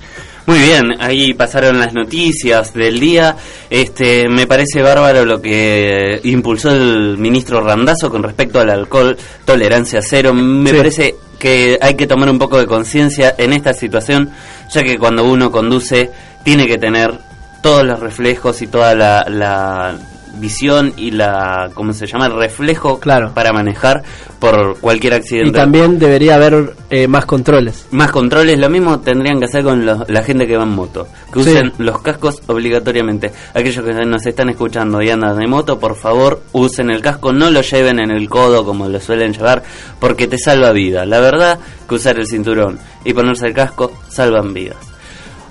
Muy 0.51 0.59
bien, 0.59 0.97
ahí 0.99 1.33
pasaron 1.33 1.79
las 1.79 1.95
noticias 1.95 2.75
del 2.75 2.99
día. 2.99 3.37
Este, 3.71 4.29
me 4.29 4.49
parece 4.49 4.83
bárbaro 4.83 5.25
lo 5.25 5.41
que 5.41 6.19
impulsó 6.25 6.73
el 6.73 7.17
ministro 7.19 7.61
Randazo 7.61 8.11
con 8.11 8.25
respecto 8.25 8.59
al 8.59 8.71
alcohol, 8.71 9.17
tolerancia 9.45 10.01
cero. 10.03 10.35
Me 10.35 10.71
Sí. 10.71 10.77
parece 10.77 11.15
que 11.39 11.79
hay 11.81 11.95
que 11.95 12.09
tomar 12.09 12.29
un 12.29 12.41
poco 12.41 12.59
de 12.59 12.67
conciencia 12.67 13.33
en 13.39 13.53
esta 13.53 13.73
situación, 13.73 14.31
ya 14.75 14.83
que 14.83 14.99
cuando 14.99 15.23
uno 15.25 15.53
conduce 15.53 16.11
tiene 16.43 16.67
que 16.67 16.79
tener 16.79 17.17
todos 17.63 17.85
los 17.85 18.01
reflejos 18.01 18.61
y 18.61 18.67
toda 18.67 18.97
la, 18.97 19.25
la 19.29 19.97
visión 20.41 20.93
y 20.97 21.11
la, 21.13 21.71
¿cómo 21.75 21.93
se 21.93 22.07
llama? 22.07 22.27
El 22.27 22.35
reflejo 22.37 22.99
para 22.99 23.53
manejar 23.53 24.03
por 24.39 24.79
cualquier 24.81 25.15
accidente. 25.15 25.51
Y 25.51 25.53
también 25.53 25.99
debería 25.99 26.37
haber 26.37 26.75
eh, 26.89 27.07
más 27.07 27.27
controles. 27.27 27.87
Más 27.91 28.11
controles, 28.11 28.59
lo 28.59 28.69
mismo 28.71 29.01
tendrían 29.01 29.39
que 29.39 29.45
hacer 29.45 29.63
con 29.63 29.85
los- 29.85 30.09
la 30.09 30.23
gente 30.23 30.47
que 30.47 30.57
va 30.57 30.63
en 30.65 30.71
moto, 30.71 31.07
que 31.33 31.43
Sí. 31.45 31.51
usen 31.51 31.73
los 31.79 32.01
cascos 32.01 32.41
obligatoriamente. 32.47 33.31
Aquellos 33.55 33.85
que 33.85 33.93
nos 34.07 34.25
están 34.27 34.49
escuchando 34.49 35.03
y 35.03 35.11
andan 35.11 35.39
de 35.39 35.47
moto, 35.47 35.79
por 35.79 35.95
favor, 35.97 36.43
usen 36.53 36.91
el 36.91 37.03
casco, 37.03 37.33
no 37.33 37.51
lo 37.51 37.61
lleven 37.61 38.01
en 38.01 38.11
el 38.11 38.29
codo 38.29 38.65
como 38.65 38.89
lo 38.89 38.99
suelen 39.01 39.33
llevar, 39.35 39.63
porque 39.99 40.27
te 40.27 40.39
salva 40.39 40.73
vida. 40.73 41.05
La 41.05 41.21
verdad 41.21 41.59
que 41.89 41.95
usar 41.97 42.19
el 42.19 42.27
cinturón 42.27 42.79
y 43.05 43.13
ponerse 43.13 43.47
el 43.47 43.53
casco 43.55 43.93
salvan 44.09 44.55
vidas. 44.55 44.77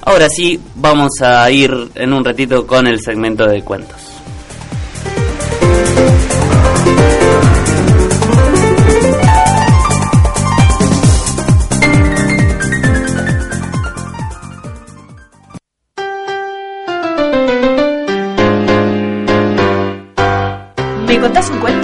Ahora 0.02 0.28
sí, 0.30 0.60
vamos 0.76 1.22
a 1.22 1.50
ir 1.52 1.72
en 1.94 2.14
un 2.14 2.24
ratito 2.26 2.66
con 2.66 2.88
el 2.88 3.00
segmento 3.02 3.46
de 3.46 3.62
cuentos. 3.62 3.98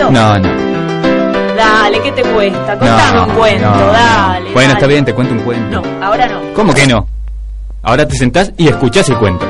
Cuento? 0.07 0.11
No, 0.11 0.39
no. 0.39 1.55
Dale, 1.55 2.01
¿qué 2.01 2.11
te 2.11 2.23
cuesta? 2.23 2.77
Contame 2.77 3.17
no, 3.17 3.25
un 3.25 3.33
cuento, 3.35 3.69
no. 3.69 3.91
dale. 3.91 4.51
Bueno, 4.53 4.67
dale. 4.67 4.73
está 4.73 4.87
bien, 4.87 5.05
te 5.05 5.13
cuento 5.13 5.33
un 5.33 5.39
cuento. 5.41 5.81
No, 5.81 6.05
ahora 6.05 6.27
no. 6.27 6.53
¿Cómo 6.53 6.73
que 6.73 6.87
no? 6.87 7.07
Ahora 7.83 8.07
te 8.07 8.15
sentás 8.15 8.51
y 8.57 8.67
escuchás 8.67 9.07
el 9.09 9.17
cuento. 9.17 9.45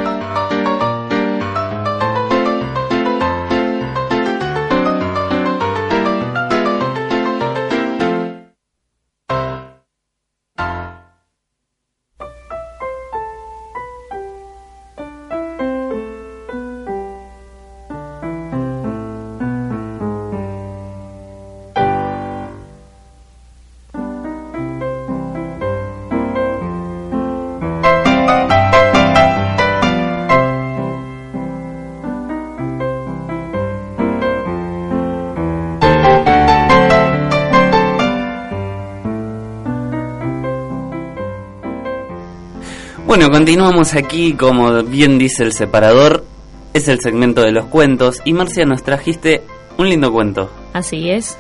Continuamos 43.46 43.93
aquí, 43.93 44.34
como 44.34 44.82
bien 44.82 45.20
dice 45.20 45.43
el 45.43 45.54
separador, 45.54 46.26
es 46.74 46.88
el 46.88 47.00
segmento 47.00 47.43
de 47.43 47.52
los 47.52 47.66
cuentos 47.66 48.20
y 48.26 48.34
Marcia 48.34 48.66
nos 48.66 48.82
trajiste 48.82 49.43
un 49.78 49.88
lindo 49.88 50.12
cuento. 50.12 50.50
Así 50.74 51.12
es. 51.12 51.38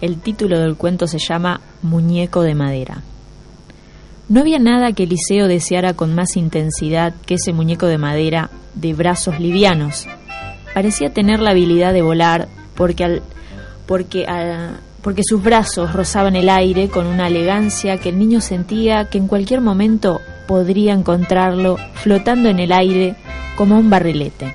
El 0.00 0.18
título 0.18 0.58
del 0.58 0.74
cuento 0.74 1.06
se 1.06 1.20
llama 1.20 1.60
Muñeco 1.82 2.42
de 2.42 2.56
madera. 2.56 3.02
No 4.28 4.40
había 4.40 4.58
nada 4.58 4.90
que 4.90 5.04
Eliseo 5.04 5.46
deseara 5.46 5.94
con 5.94 6.16
más 6.16 6.36
intensidad 6.36 7.14
que 7.26 7.34
ese 7.34 7.52
muñeco 7.52 7.86
de 7.86 7.98
madera 7.98 8.50
de 8.74 8.92
brazos 8.94 9.38
livianos. 9.38 10.08
Parecía 10.74 11.10
tener 11.14 11.38
la 11.38 11.50
habilidad 11.52 11.92
de 11.92 12.02
volar 12.02 12.48
porque 12.74 13.04
al 13.04 13.22
porque 13.86 14.24
al- 14.26 14.80
porque 15.00 15.22
sus 15.24 15.40
brazos 15.44 15.92
rozaban 15.92 16.34
el 16.34 16.48
aire 16.48 16.88
con 16.88 17.06
una 17.06 17.28
elegancia 17.28 17.98
que 17.98 18.08
el 18.08 18.18
niño 18.18 18.40
sentía 18.40 19.08
que 19.08 19.18
en 19.18 19.28
cualquier 19.28 19.60
momento 19.60 20.20
podría 20.46 20.92
encontrarlo 20.92 21.76
flotando 21.94 22.48
en 22.48 22.58
el 22.58 22.72
aire 22.72 23.16
como 23.56 23.78
un 23.78 23.90
barrilete. 23.90 24.54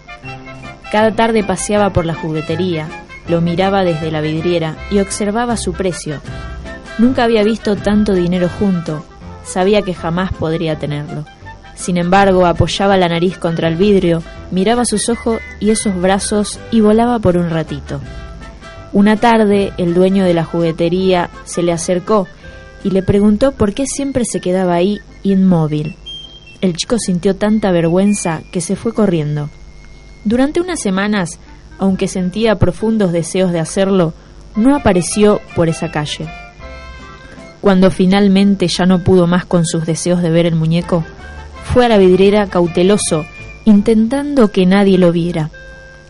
Cada 0.91 1.11
tarde 1.15 1.43
paseaba 1.43 1.91
por 1.91 2.05
la 2.05 2.13
juguetería, 2.13 2.87
lo 3.27 3.41
miraba 3.41 3.83
desde 3.83 4.11
la 4.11 4.21
vidriera 4.21 4.75
y 4.89 4.99
observaba 4.99 5.57
su 5.57 5.73
precio. 5.73 6.21
Nunca 6.97 7.23
había 7.23 7.43
visto 7.43 7.75
tanto 7.75 8.13
dinero 8.13 8.49
junto, 8.59 9.03
sabía 9.43 9.81
que 9.81 9.93
jamás 9.93 10.33
podría 10.33 10.77
tenerlo. 10.77 11.25
Sin 11.75 11.97
embargo, 11.97 12.45
apoyaba 12.45 12.97
la 12.97 13.07
nariz 13.07 13.37
contra 13.37 13.67
el 13.67 13.75
vidrio, 13.75 14.21
miraba 14.51 14.85
sus 14.85 15.09
ojos 15.09 15.39
y 15.59 15.69
esos 15.71 15.99
brazos 15.99 16.59
y 16.69 16.81
volaba 16.81 17.19
por 17.19 17.37
un 17.37 17.49
ratito. 17.49 18.01
Una 18.93 19.15
tarde, 19.15 19.71
el 19.77 19.93
dueño 19.93 20.25
de 20.25 20.33
la 20.33 20.43
juguetería 20.43 21.29
se 21.45 21.63
le 21.63 21.71
acercó 21.71 22.27
y 22.83 22.89
le 22.89 23.01
preguntó 23.01 23.53
por 23.53 23.73
qué 23.73 23.85
siempre 23.85 24.25
se 24.25 24.41
quedaba 24.41 24.73
ahí 24.73 24.99
inmóvil. 25.23 25.95
El 26.61 26.75
chico 26.75 26.97
sintió 26.99 27.35
tanta 27.35 27.71
vergüenza 27.71 28.41
que 28.51 28.61
se 28.61 28.75
fue 28.75 28.93
corriendo. 28.93 29.49
Durante 30.23 30.61
unas 30.61 30.79
semanas, 30.79 31.39
aunque 31.79 32.07
sentía 32.07 32.59
profundos 32.59 33.11
deseos 33.11 33.51
de 33.51 33.59
hacerlo, 33.59 34.13
no 34.55 34.75
apareció 34.75 35.41
por 35.55 35.69
esa 35.69 35.91
calle. 35.91 36.29
Cuando 37.61 37.91
finalmente 37.91 38.67
ya 38.67 38.85
no 38.85 39.03
pudo 39.03 39.27
más 39.27 39.45
con 39.45 39.65
sus 39.65 39.85
deseos 39.85 40.21
de 40.21 40.29
ver 40.29 40.45
el 40.45 40.55
muñeco, 40.55 41.03
fue 41.63 41.85
a 41.85 41.89
la 41.89 41.97
vidriera 41.97 42.47
cauteloso, 42.47 43.25
intentando 43.65 44.51
que 44.51 44.65
nadie 44.65 44.97
lo 44.97 45.11
viera. 45.11 45.49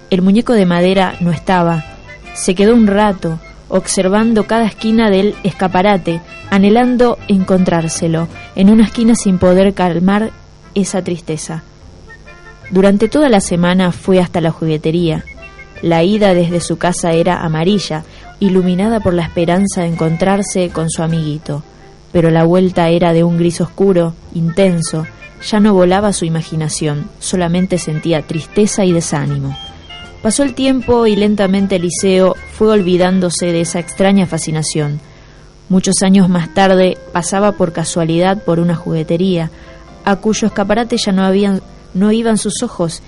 El 0.09 0.21
muñeco 0.21 0.53
de 0.53 0.65
madera 0.65 1.15
no 1.21 1.31
estaba. 1.31 1.85
Se 2.33 2.55
quedó 2.55 2.73
un 2.73 2.87
rato, 2.87 3.39
observando 3.71 4.45
cada 4.45 4.65
esquina 4.65 5.09
del 5.09 5.33
escaparate, 5.43 6.21
anhelando 6.49 7.17
encontrárselo, 7.27 8.27
en 8.55 8.69
una 8.69 8.83
esquina 8.83 9.15
sin 9.15 9.39
poder 9.39 9.73
calmar 9.73 10.31
esa 10.75 11.01
tristeza. 11.01 11.63
Durante 12.69 13.07
toda 13.07 13.29
la 13.29 13.39
semana 13.39 13.91
fue 13.91 14.19
hasta 14.19 14.41
la 14.41 14.51
juguetería. 14.51 15.23
La 15.81 16.03
ida 16.03 16.33
desde 16.33 16.59
su 16.59 16.77
casa 16.77 17.11
era 17.11 17.43
amarilla, 17.43 18.03
iluminada 18.39 18.99
por 18.99 19.13
la 19.13 19.23
esperanza 19.23 19.81
de 19.81 19.87
encontrarse 19.87 20.69
con 20.69 20.89
su 20.89 21.01
amiguito, 21.01 21.63
pero 22.11 22.29
la 22.29 22.43
vuelta 22.43 22.89
era 22.89 23.13
de 23.13 23.23
un 23.23 23.37
gris 23.37 23.61
oscuro, 23.61 24.13
intenso, 24.33 25.07
ya 25.49 25.59
no 25.59 25.73
volaba 25.73 26.13
su 26.13 26.25
imaginación, 26.25 27.09
solamente 27.19 27.77
sentía 27.77 28.21
tristeza 28.21 28.85
y 28.85 28.91
desánimo. 28.91 29.57
Pasó 30.21 30.43
el 30.43 30.53
tiempo 30.53 31.07
y 31.07 31.15
lentamente 31.15 31.77
Eliseo 31.77 32.35
fue 32.51 32.67
olvidándose 32.69 33.47
de 33.47 33.61
esa 33.61 33.79
extraña 33.79 34.27
fascinación. 34.27 34.99
Muchos 35.67 36.03
años 36.03 36.29
más 36.29 36.53
tarde 36.53 36.97
pasaba 37.11 37.53
por 37.53 37.73
casualidad 37.73 38.43
por 38.43 38.59
una 38.59 38.75
juguetería, 38.75 39.49
a 40.05 40.17
cuyo 40.17 40.47
escaparate 40.47 40.97
ya 40.97 41.11
no 41.11 41.31
no 41.93 42.11
iban 42.11 42.37
sus 42.37 42.61
ojos, 42.61 43.01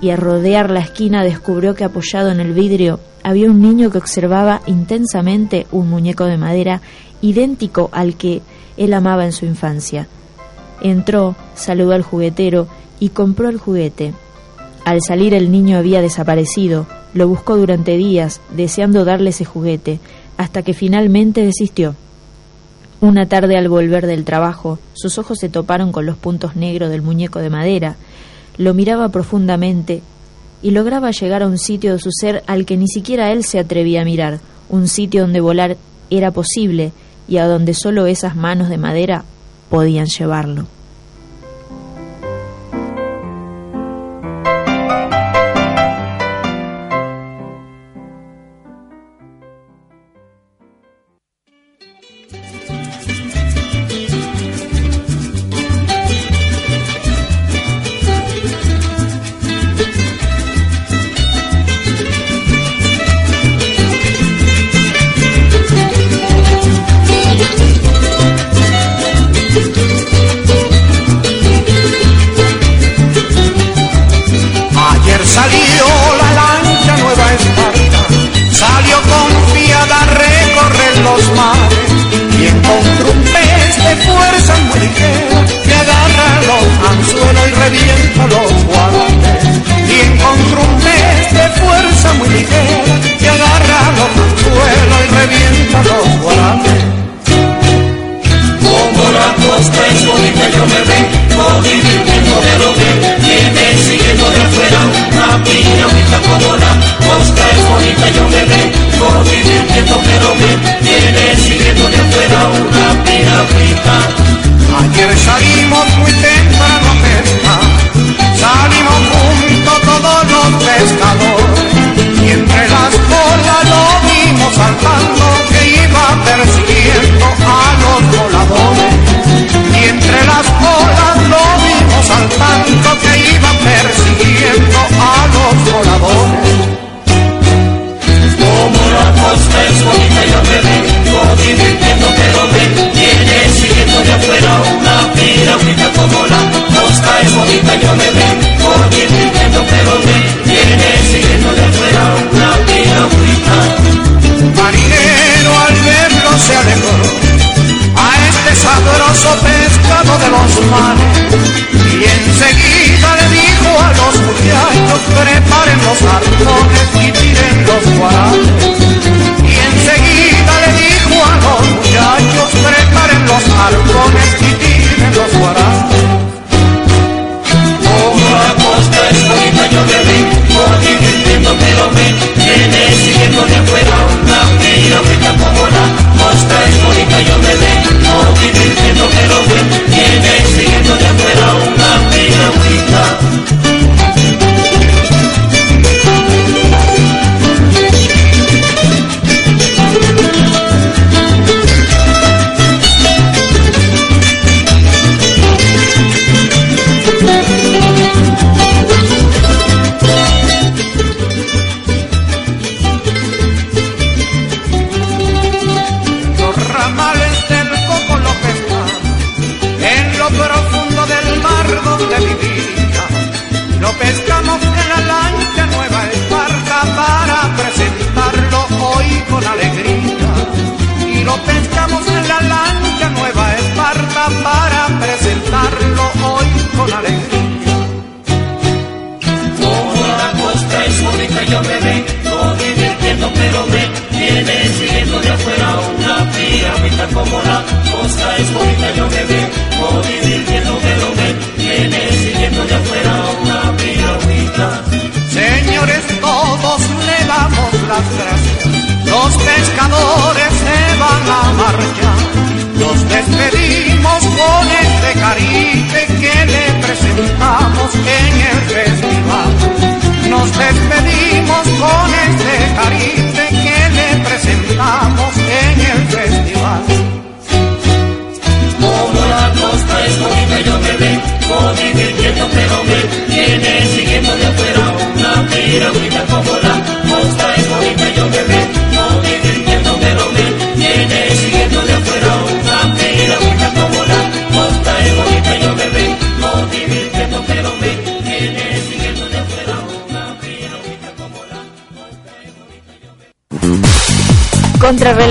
y 0.00 0.10
al 0.10 0.18
rodear 0.18 0.70
la 0.70 0.80
esquina 0.80 1.22
descubrió 1.22 1.74
que 1.74 1.84
apoyado 1.84 2.30
en 2.30 2.40
el 2.40 2.52
vidrio 2.52 2.98
había 3.22 3.48
un 3.48 3.62
niño 3.62 3.90
que 3.90 3.98
observaba 3.98 4.60
intensamente 4.66 5.66
un 5.70 5.88
muñeco 5.88 6.24
de 6.24 6.36
madera 6.36 6.80
idéntico 7.22 7.90
al 7.92 8.16
que 8.16 8.42
él 8.76 8.92
amaba 8.92 9.24
en 9.24 9.32
su 9.32 9.46
infancia. 9.46 10.08
Entró, 10.80 11.36
saludó 11.54 11.92
al 11.92 12.02
juguetero 12.02 12.66
y 12.98 13.10
compró 13.10 13.48
el 13.48 13.58
juguete. 13.58 14.14
Al 14.86 15.00
salir 15.02 15.34
el 15.34 15.50
niño 15.50 15.78
había 15.78 16.00
desaparecido, 16.00 16.86
lo 17.12 17.26
buscó 17.26 17.56
durante 17.56 17.96
días, 17.96 18.40
deseando 18.52 19.04
darle 19.04 19.30
ese 19.30 19.44
juguete, 19.44 19.98
hasta 20.36 20.62
que 20.62 20.74
finalmente 20.74 21.44
desistió. 21.44 21.96
Una 23.00 23.26
tarde 23.26 23.58
al 23.58 23.68
volver 23.68 24.06
del 24.06 24.22
trabajo, 24.22 24.78
sus 24.94 25.18
ojos 25.18 25.40
se 25.40 25.48
toparon 25.48 25.90
con 25.90 26.06
los 26.06 26.16
puntos 26.16 26.54
negros 26.54 26.88
del 26.88 27.02
muñeco 27.02 27.40
de 27.40 27.50
madera. 27.50 27.96
Lo 28.58 28.74
miraba 28.74 29.08
profundamente 29.08 30.02
y 30.62 30.70
lograba 30.70 31.10
llegar 31.10 31.42
a 31.42 31.48
un 31.48 31.58
sitio 31.58 31.94
de 31.94 31.98
su 31.98 32.12
ser 32.12 32.44
al 32.46 32.64
que 32.64 32.76
ni 32.76 32.86
siquiera 32.86 33.32
él 33.32 33.42
se 33.42 33.58
atrevía 33.58 34.02
a 34.02 34.04
mirar, 34.04 34.38
un 34.68 34.86
sitio 34.86 35.22
donde 35.22 35.40
volar 35.40 35.76
era 36.10 36.30
posible 36.30 36.92
y 37.26 37.38
a 37.38 37.48
donde 37.48 37.74
solo 37.74 38.06
esas 38.06 38.36
manos 38.36 38.68
de 38.68 38.78
madera 38.78 39.24
podían 39.68 40.06
llevarlo. 40.06 40.68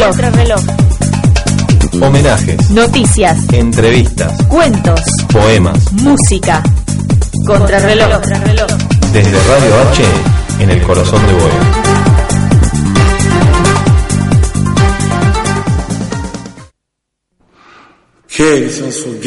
Contrarreloj. 0.06 0.62
Homenajes. 1.99 2.70
Noticias. 2.70 3.38
Entrevistas. 3.51 4.32
Cuentos. 4.47 4.99
Poemas. 5.34 5.91
Música. 5.93 6.62
Contrarreloj. 7.47 8.22
Desde 9.12 9.32
Radio 9.32 9.80
H, 9.89 10.03
en 10.60 10.70
el 10.70 10.82
corazón 10.84 11.26
de 11.26 11.34
Boeing. 11.34 11.95
¿Qué? 18.28 18.70
son 18.70 18.91
sus 18.91 19.20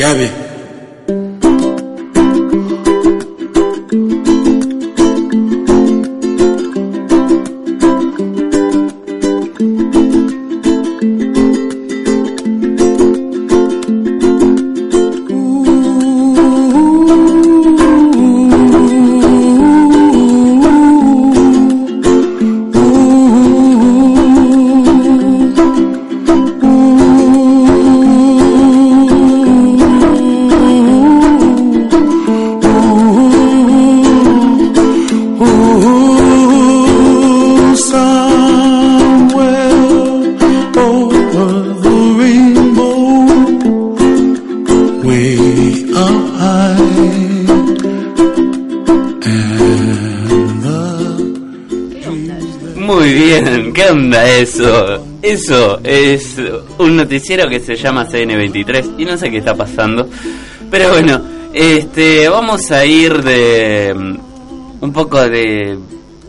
noticiero 57.08 57.48
que 57.48 57.58
se 57.60 57.74
llama 57.74 58.06
CN23 58.06 58.96
y 58.98 59.04
no 59.06 59.16
sé 59.16 59.30
qué 59.30 59.38
está 59.38 59.54
pasando. 59.54 60.06
Pero 60.70 60.90
bueno, 60.90 61.22
este 61.54 62.28
vamos 62.28 62.70
a 62.70 62.84
ir 62.84 63.22
de 63.22 63.94
mm, 63.96 64.84
un 64.84 64.92
poco 64.92 65.18
de 65.26 65.78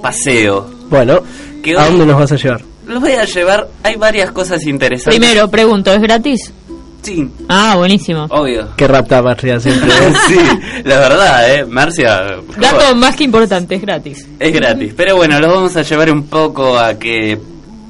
paseo. 0.01 0.69
Bueno, 0.89 1.21
Que 1.61 1.77
¿a 1.77 1.85
dónde 1.85 2.05
nos 2.05 2.17
vas 2.17 2.31
a 2.31 2.37
llevar? 2.37 2.61
Los 2.87 3.01
voy 3.01 3.11
a 3.11 3.25
llevar, 3.25 3.67
hay 3.83 3.97
varias 3.97 4.31
cosas 4.31 4.65
interesantes. 4.65 5.19
Primero, 5.19 5.49
pregunto, 5.49 5.93
¿es 5.93 6.01
gratis? 6.01 6.53
Sí. 7.01 7.29
Ah, 7.49 7.75
buenísimo. 7.77 8.25
Obvio. 8.29 8.69
Que 8.77 8.87
rapta 8.87 9.21
Marcia 9.21 9.59
siempre. 9.59 9.91
sí, 10.27 10.37
la 10.85 10.99
verdad, 10.99 11.55
eh, 11.55 11.65
Marcia. 11.65 12.37
Dato 12.57 12.95
más 12.95 13.15
que 13.17 13.25
importante, 13.25 13.75
es 13.75 13.81
gratis. 13.81 14.25
Es 14.39 14.53
gratis, 14.53 14.93
pero 14.95 15.17
bueno, 15.17 15.39
los 15.41 15.53
vamos 15.53 15.75
a 15.75 15.81
llevar 15.81 16.09
un 16.11 16.23
poco 16.23 16.77
a 16.79 16.97
que 16.97 17.37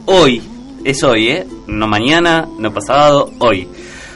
hoy, 0.06 0.42
es 0.84 1.04
hoy, 1.04 1.30
¿eh? 1.30 1.48
No 1.70 1.88
mañana, 1.88 2.48
no 2.58 2.74
pasado, 2.74 3.32
hoy. 3.40 3.68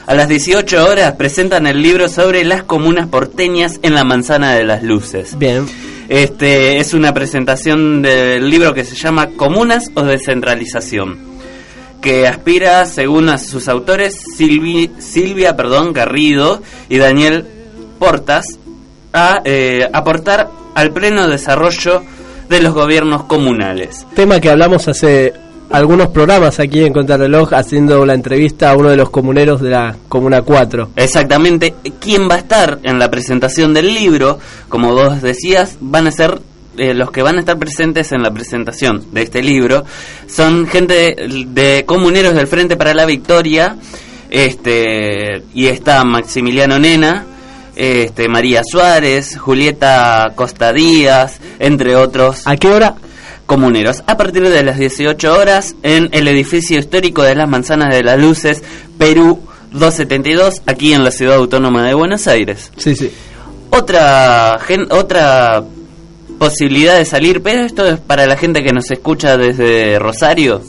A 0.06 0.14
las 0.14 0.28
18 0.28 0.84
horas 0.86 1.14
presentan 1.14 1.66
el 1.66 1.80
libro 1.80 2.08
sobre 2.08 2.44
las 2.44 2.62
comunas 2.64 3.06
porteñas 3.08 3.80
en 3.82 3.94
la 3.94 4.04
Manzana 4.04 4.52
de 4.54 4.64
las 4.64 4.82
Luces. 4.82 5.38
Bien. 5.38 5.66
Este 6.08 6.78
es 6.78 6.92
una 6.92 7.14
presentación 7.14 8.02
del 8.02 8.50
libro 8.50 8.74
que 8.74 8.84
se 8.84 8.94
llama 8.96 9.28
Comunas 9.30 9.90
o 9.94 10.02
Descentralización, 10.02 11.18
que 12.02 12.26
aspira, 12.28 12.84
según 12.84 13.30
a 13.30 13.38
sus 13.38 13.68
autores, 13.68 14.18
Silvi- 14.38 14.90
Silvia 14.98 15.56
perdón, 15.56 15.94
Garrido 15.94 16.60
y 16.90 16.98
Daniel 16.98 17.46
Portas, 17.98 18.58
a 19.14 19.40
eh, 19.46 19.88
aportar 19.92 20.50
al 20.74 20.90
pleno 20.92 21.26
desarrollo 21.28 22.02
de 22.50 22.60
los 22.60 22.74
gobiernos 22.74 23.24
comunales. 23.24 24.06
Tema 24.14 24.38
que 24.40 24.50
hablamos 24.50 24.86
hace 24.88 25.32
algunos 25.70 26.08
programas 26.08 26.60
aquí 26.60 26.84
en 26.84 26.92
Contrarreloj 26.92 27.54
haciendo 27.54 28.04
la 28.06 28.14
entrevista 28.14 28.70
a 28.70 28.76
uno 28.76 28.90
de 28.90 28.96
los 28.96 29.10
comuneros 29.10 29.60
de 29.60 29.70
la 29.70 29.96
Comuna 30.08 30.42
4. 30.42 30.90
Exactamente, 30.96 31.74
¿quién 32.00 32.28
va 32.28 32.36
a 32.36 32.38
estar 32.38 32.78
en 32.82 32.98
la 32.98 33.10
presentación 33.10 33.74
del 33.74 33.92
libro? 33.92 34.38
Como 34.68 34.92
vos 34.92 35.22
decías, 35.22 35.76
van 35.80 36.06
a 36.06 36.12
ser 36.12 36.40
eh, 36.76 36.94
los 36.94 37.10
que 37.10 37.22
van 37.22 37.36
a 37.36 37.40
estar 37.40 37.58
presentes 37.58 38.12
en 38.12 38.22
la 38.22 38.32
presentación 38.32 39.04
de 39.12 39.22
este 39.22 39.42
libro. 39.42 39.84
Son 40.26 40.66
gente 40.66 40.94
de, 40.94 41.46
de 41.48 41.84
comuneros 41.84 42.34
del 42.34 42.46
Frente 42.46 42.76
para 42.76 42.94
la 42.94 43.06
Victoria, 43.06 43.76
este 44.30 45.42
y 45.54 45.66
está 45.66 46.04
Maximiliano 46.04 46.78
Nena, 46.78 47.26
este 47.76 48.28
María 48.28 48.62
Suárez, 48.64 49.38
Julieta 49.38 50.32
Costa 50.34 50.72
Díaz, 50.72 51.38
entre 51.58 51.96
otros. 51.96 52.42
¿A 52.46 52.56
qué 52.56 52.68
hora? 52.68 52.94
Comuneros. 53.46 54.02
A 54.06 54.16
partir 54.16 54.48
de 54.48 54.62
las 54.62 54.78
18 54.78 55.32
horas 55.34 55.74
en 55.82 56.08
el 56.12 56.26
edificio 56.28 56.78
histórico 56.78 57.22
de 57.22 57.34
las 57.34 57.48
Manzanas 57.48 57.94
de 57.94 58.02
las 58.02 58.18
Luces, 58.18 58.62
Perú 58.98 59.40
272, 59.72 60.62
aquí 60.66 60.92
en 60.94 61.04
la 61.04 61.10
ciudad 61.10 61.36
autónoma 61.36 61.84
de 61.86 61.94
Buenos 61.94 62.26
Aires. 62.26 62.70
Sí, 62.76 62.94
sí. 62.96 63.10
Otra, 63.70 64.58
gen- 64.64 64.86
otra 64.90 65.62
posibilidad 66.38 66.96
de 66.96 67.04
salir, 67.04 67.42
pero 67.42 67.62
esto 67.62 67.86
es 67.86 67.98
para 68.00 68.26
la 68.26 68.36
gente 68.36 68.62
que 68.62 68.72
nos 68.72 68.90
escucha 68.90 69.36
desde 69.36 69.98
Rosario, 69.98 70.62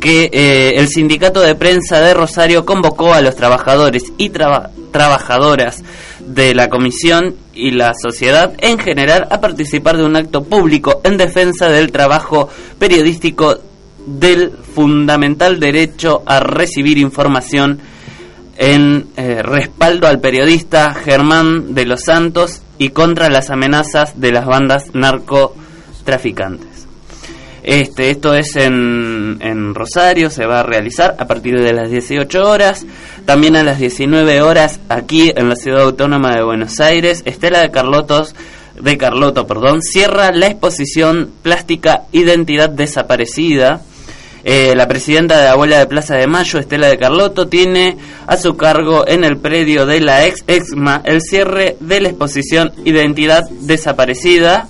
que 0.00 0.30
eh, 0.32 0.72
el 0.76 0.88
sindicato 0.88 1.40
de 1.40 1.54
prensa 1.54 2.00
de 2.00 2.12
Rosario 2.14 2.64
convocó 2.66 3.12
a 3.14 3.20
los 3.20 3.36
trabajadores 3.36 4.04
y 4.18 4.30
traba- 4.30 4.70
trabajadoras 4.90 5.82
de 6.26 6.54
la 6.54 6.68
comisión 6.68 7.34
y 7.52 7.70
la 7.70 7.92
sociedad 7.94 8.54
en 8.58 8.78
general 8.78 9.26
a 9.30 9.40
participar 9.40 9.96
de 9.96 10.04
un 10.04 10.16
acto 10.16 10.44
público 10.44 11.00
en 11.04 11.16
defensa 11.16 11.68
del 11.68 11.92
trabajo 11.92 12.48
periodístico 12.78 13.58
del 14.06 14.52
fundamental 14.74 15.60
derecho 15.60 16.22
a 16.26 16.40
recibir 16.40 16.98
información 16.98 17.80
en 18.56 19.06
eh, 19.16 19.42
respaldo 19.42 20.06
al 20.06 20.20
periodista 20.20 20.94
Germán 20.94 21.74
de 21.74 21.86
los 21.86 22.02
Santos 22.02 22.62
y 22.78 22.90
contra 22.90 23.28
las 23.28 23.50
amenazas 23.50 24.20
de 24.20 24.32
las 24.32 24.46
bandas 24.46 24.94
narcotraficantes. 24.94 26.86
Este, 27.62 28.10
esto 28.10 28.34
es 28.34 28.56
en, 28.56 29.38
en 29.40 29.74
Rosario, 29.74 30.28
se 30.28 30.44
va 30.44 30.60
a 30.60 30.62
realizar 30.62 31.16
a 31.18 31.26
partir 31.26 31.58
de 31.58 31.72
las 31.72 31.90
18 31.90 32.42
horas. 32.46 32.84
También 33.24 33.56
a 33.56 33.62
las 33.62 33.78
19 33.78 34.42
horas 34.42 34.80
aquí 34.88 35.32
en 35.34 35.48
la 35.48 35.56
ciudad 35.56 35.82
autónoma 35.82 36.34
de 36.34 36.44
Buenos 36.44 36.78
Aires, 36.80 37.22
Estela 37.24 37.60
de 37.60 37.70
Carlotos 37.70 38.34
de 38.78 38.98
Carloto, 38.98 39.46
perdón, 39.46 39.80
cierra 39.80 40.30
la 40.32 40.48
exposición 40.48 41.30
plástica 41.42 42.02
Identidad 42.12 42.68
desaparecida. 42.68 43.80
Eh, 44.46 44.74
la 44.76 44.86
presidenta 44.88 45.38
de 45.38 45.44
la 45.44 45.52
Abuela 45.52 45.78
de 45.78 45.86
Plaza 45.86 46.16
de 46.16 46.26
Mayo, 46.26 46.58
Estela 46.58 46.88
de 46.88 46.98
Carloto, 46.98 47.48
tiene 47.48 47.96
a 48.26 48.36
su 48.36 48.56
cargo 48.58 49.08
en 49.08 49.24
el 49.24 49.38
predio 49.38 49.86
de 49.86 50.00
la 50.00 50.26
ex 50.26 50.44
EXMA 50.46 51.00
el 51.04 51.22
cierre 51.22 51.78
de 51.80 52.00
la 52.00 52.08
exposición 52.10 52.72
Identidad 52.84 53.48
desaparecida 53.48 54.68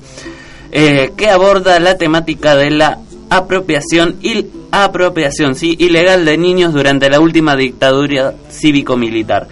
eh, 0.71 1.11
que 1.17 1.29
aborda 1.29 1.81
la 1.81 1.99
temática 1.99 2.55
de 2.55 2.71
la 2.71 2.99
apropiación 3.31 4.17
y 4.23 4.47
apropiación 4.83 5.55
sí, 5.55 5.77
ilegal 5.79 6.25
de 6.25 6.37
niños 6.37 6.73
durante 6.73 7.09
la 7.09 7.21
última 7.21 7.55
dictadura 7.55 8.35
cívico-militar. 8.51 9.47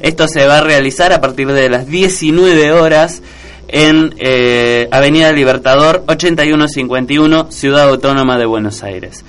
Esto 0.00 0.28
se 0.28 0.46
va 0.46 0.58
a 0.58 0.62
realizar 0.62 1.12
a 1.12 1.20
partir 1.20 1.48
de 1.48 1.68
las 1.68 1.86
19 1.86 2.72
horas 2.72 3.22
en 3.66 4.14
eh, 4.18 4.88
Avenida 4.90 5.32
Libertador 5.32 6.04
8151, 6.06 7.50
Ciudad 7.50 7.88
Autónoma 7.88 8.38
de 8.38 8.46
Buenos 8.46 8.82
Aires. 8.82 9.24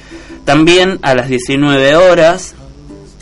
También 0.45 0.99
a 1.01 1.15
las 1.15 1.27
19 1.27 1.95
horas 1.95 2.53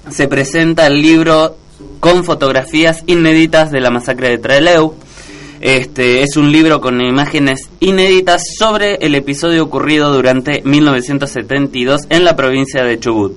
se 0.10 0.28
presenta 0.28 0.88
el 0.88 1.02
libro 1.02 1.58
con 2.00 2.24
fotografías 2.24 3.04
inéditas 3.08 3.72
de 3.72 3.82
la 3.82 3.90
masacre 3.90 4.30
de 4.30 4.38
Trelew. 4.38 4.94
Este 5.68 6.24
es 6.24 6.38
un 6.38 6.50
libro 6.54 6.80
con 6.80 7.02
imágenes 7.02 7.70
inéditas 7.82 8.42
sobre 8.58 8.96
el 9.02 9.16
episodio 9.16 9.66
ocurrido 9.66 10.14
durante 10.14 10.62
1972 10.64 12.04
en 12.10 12.24
la 12.24 12.38
provincia 12.38 12.86
de 12.86 12.98
Chubut, 12.98 13.34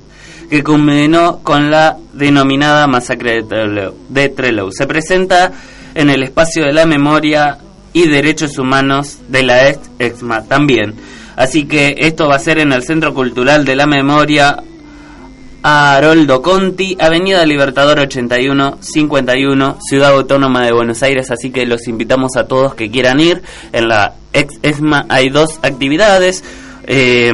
que 0.49 0.63
culminó 0.63 1.41
con 1.43 1.73
la 1.73 1.99
denominada 2.13 2.87
masacre 2.87 3.43
de 3.43 4.29
Trelew. 4.29 4.71
Se 4.71 4.87
presenta 4.87 5.51
en 5.93 6.09
el 6.09 6.23
espacio 6.23 6.67
de 6.67 6.73
la 6.73 6.87
memoria 6.87 7.59
y 7.93 8.07
derechos 8.07 8.59
humanos 8.59 9.19
de 9.27 9.43
la 9.43 9.69
ex 9.69 9.91
EXMA 9.99 10.45
también. 10.45 10.95
Así 11.35 11.65
que 11.65 11.97
esto 11.99 12.29
va 12.29 12.37
a 12.37 12.39
ser 12.39 12.61
en 12.61 12.73
el 12.73 12.85
Centro 12.85 13.13
Cultural 13.13 13.65
de 13.65 13.75
la 13.75 13.89
Memoria 13.89 14.63
Haroldo 15.63 16.41
Conti, 16.43 16.97
Avenida 16.99 17.45
Libertador 17.45 17.99
81 17.99 18.79
51, 18.81 19.79
Ciudad 19.81 20.13
Autónoma 20.13 20.65
de 20.65 20.73
Buenos 20.73 21.03
Aires, 21.03 21.31
así 21.31 21.51
que 21.51 21.67
los 21.67 21.87
invitamos 21.89 22.37
a 22.37 22.47
todos 22.47 22.75
que 22.75 22.91
quieran 22.91 23.21
ir. 23.21 23.43
En 23.73 23.89
la 23.89 24.15
ex 24.33 24.59
ESMA 24.63 25.07
hay 25.09 25.29
dos 25.29 25.59
actividades. 25.63 26.43
eh, 26.87 27.33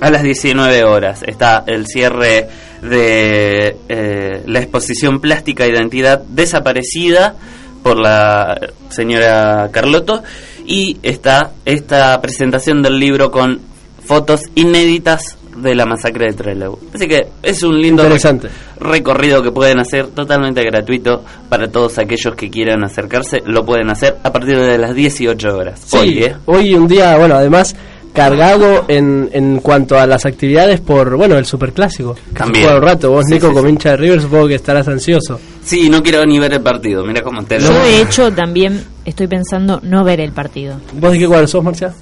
a 0.00 0.10
las 0.10 0.22
19 0.22 0.84
horas 0.84 1.22
está 1.26 1.64
el 1.66 1.86
cierre 1.86 2.48
de 2.82 3.76
eh, 3.88 4.42
la 4.46 4.58
exposición 4.58 5.20
plástica 5.20 5.66
Identidad 5.66 6.20
desaparecida 6.20 7.34
por 7.82 7.98
la 7.98 8.60
señora 8.90 9.70
Carlotto 9.72 10.22
y 10.66 10.98
está 11.02 11.52
esta 11.64 12.20
presentación 12.20 12.82
del 12.82 12.98
libro 12.98 13.30
con 13.30 13.60
fotos 14.04 14.42
inéditas 14.54 15.36
de 15.56 15.74
la 15.74 15.86
masacre 15.86 16.26
de 16.26 16.32
Trelew. 16.34 16.78
Así 16.94 17.06
que 17.08 17.26
es 17.42 17.62
un 17.62 17.80
lindo 17.80 18.02
Interesante. 18.02 18.48
recorrido 18.80 19.42
que 19.42 19.50
pueden 19.50 19.78
hacer 19.80 20.08
totalmente 20.08 20.62
gratuito 20.62 21.24
para 21.48 21.68
todos 21.68 21.98
aquellos 21.98 22.34
que 22.34 22.50
quieran 22.50 22.84
acercarse, 22.84 23.38
lo 23.46 23.64
pueden 23.64 23.90
hacer 23.90 24.16
a 24.22 24.32
partir 24.32 24.58
de 24.58 24.78
las 24.78 24.94
18 24.94 25.56
horas. 25.56 25.80
Sí, 25.84 25.96
Hoy, 25.96 26.24
¿eh? 26.24 26.36
hoy 26.46 26.74
un 26.74 26.86
día, 26.86 27.16
bueno, 27.16 27.34
además 27.36 27.74
cargado 28.12 28.86
en, 28.88 29.28
en 29.34 29.58
cuanto 29.60 29.98
a 29.98 30.06
las 30.06 30.24
actividades 30.24 30.80
por, 30.80 31.16
bueno, 31.18 31.36
el 31.36 31.44
superclásico. 31.44 32.16
También. 32.34 32.64
juega 32.64 32.78
un 32.80 32.82
rato. 32.86 33.10
Vos, 33.10 33.26
Sí, 33.28 33.34
Nico, 33.34 33.48
sí, 33.48 33.52
como 33.54 33.66
sí. 33.66 33.72
hincha 33.72 33.90
de 33.90 33.96
River, 33.98 34.22
supongo 34.22 34.48
que 34.48 34.54
estarás 34.54 34.88
ansioso. 34.88 35.38
Sí, 35.62 35.90
no 35.90 36.02
quiero 36.02 36.24
ni 36.24 36.38
ver 36.38 36.54
el 36.54 36.62
partido, 36.62 37.04
mira 37.04 37.20
cómo 37.22 37.44
te 37.44 37.60
lo... 37.60 37.68
Yo 37.68 37.74
de 37.84 38.00
hecho 38.00 38.32
también 38.32 38.82
estoy 39.04 39.26
pensando 39.26 39.80
no 39.82 40.02
ver 40.02 40.20
el 40.20 40.32
partido. 40.32 40.80
¿Vos 40.94 41.12
de 41.12 41.18
qué 41.18 41.26
cuadro 41.26 41.46
sos, 41.46 41.62
Marcia? 41.62 41.92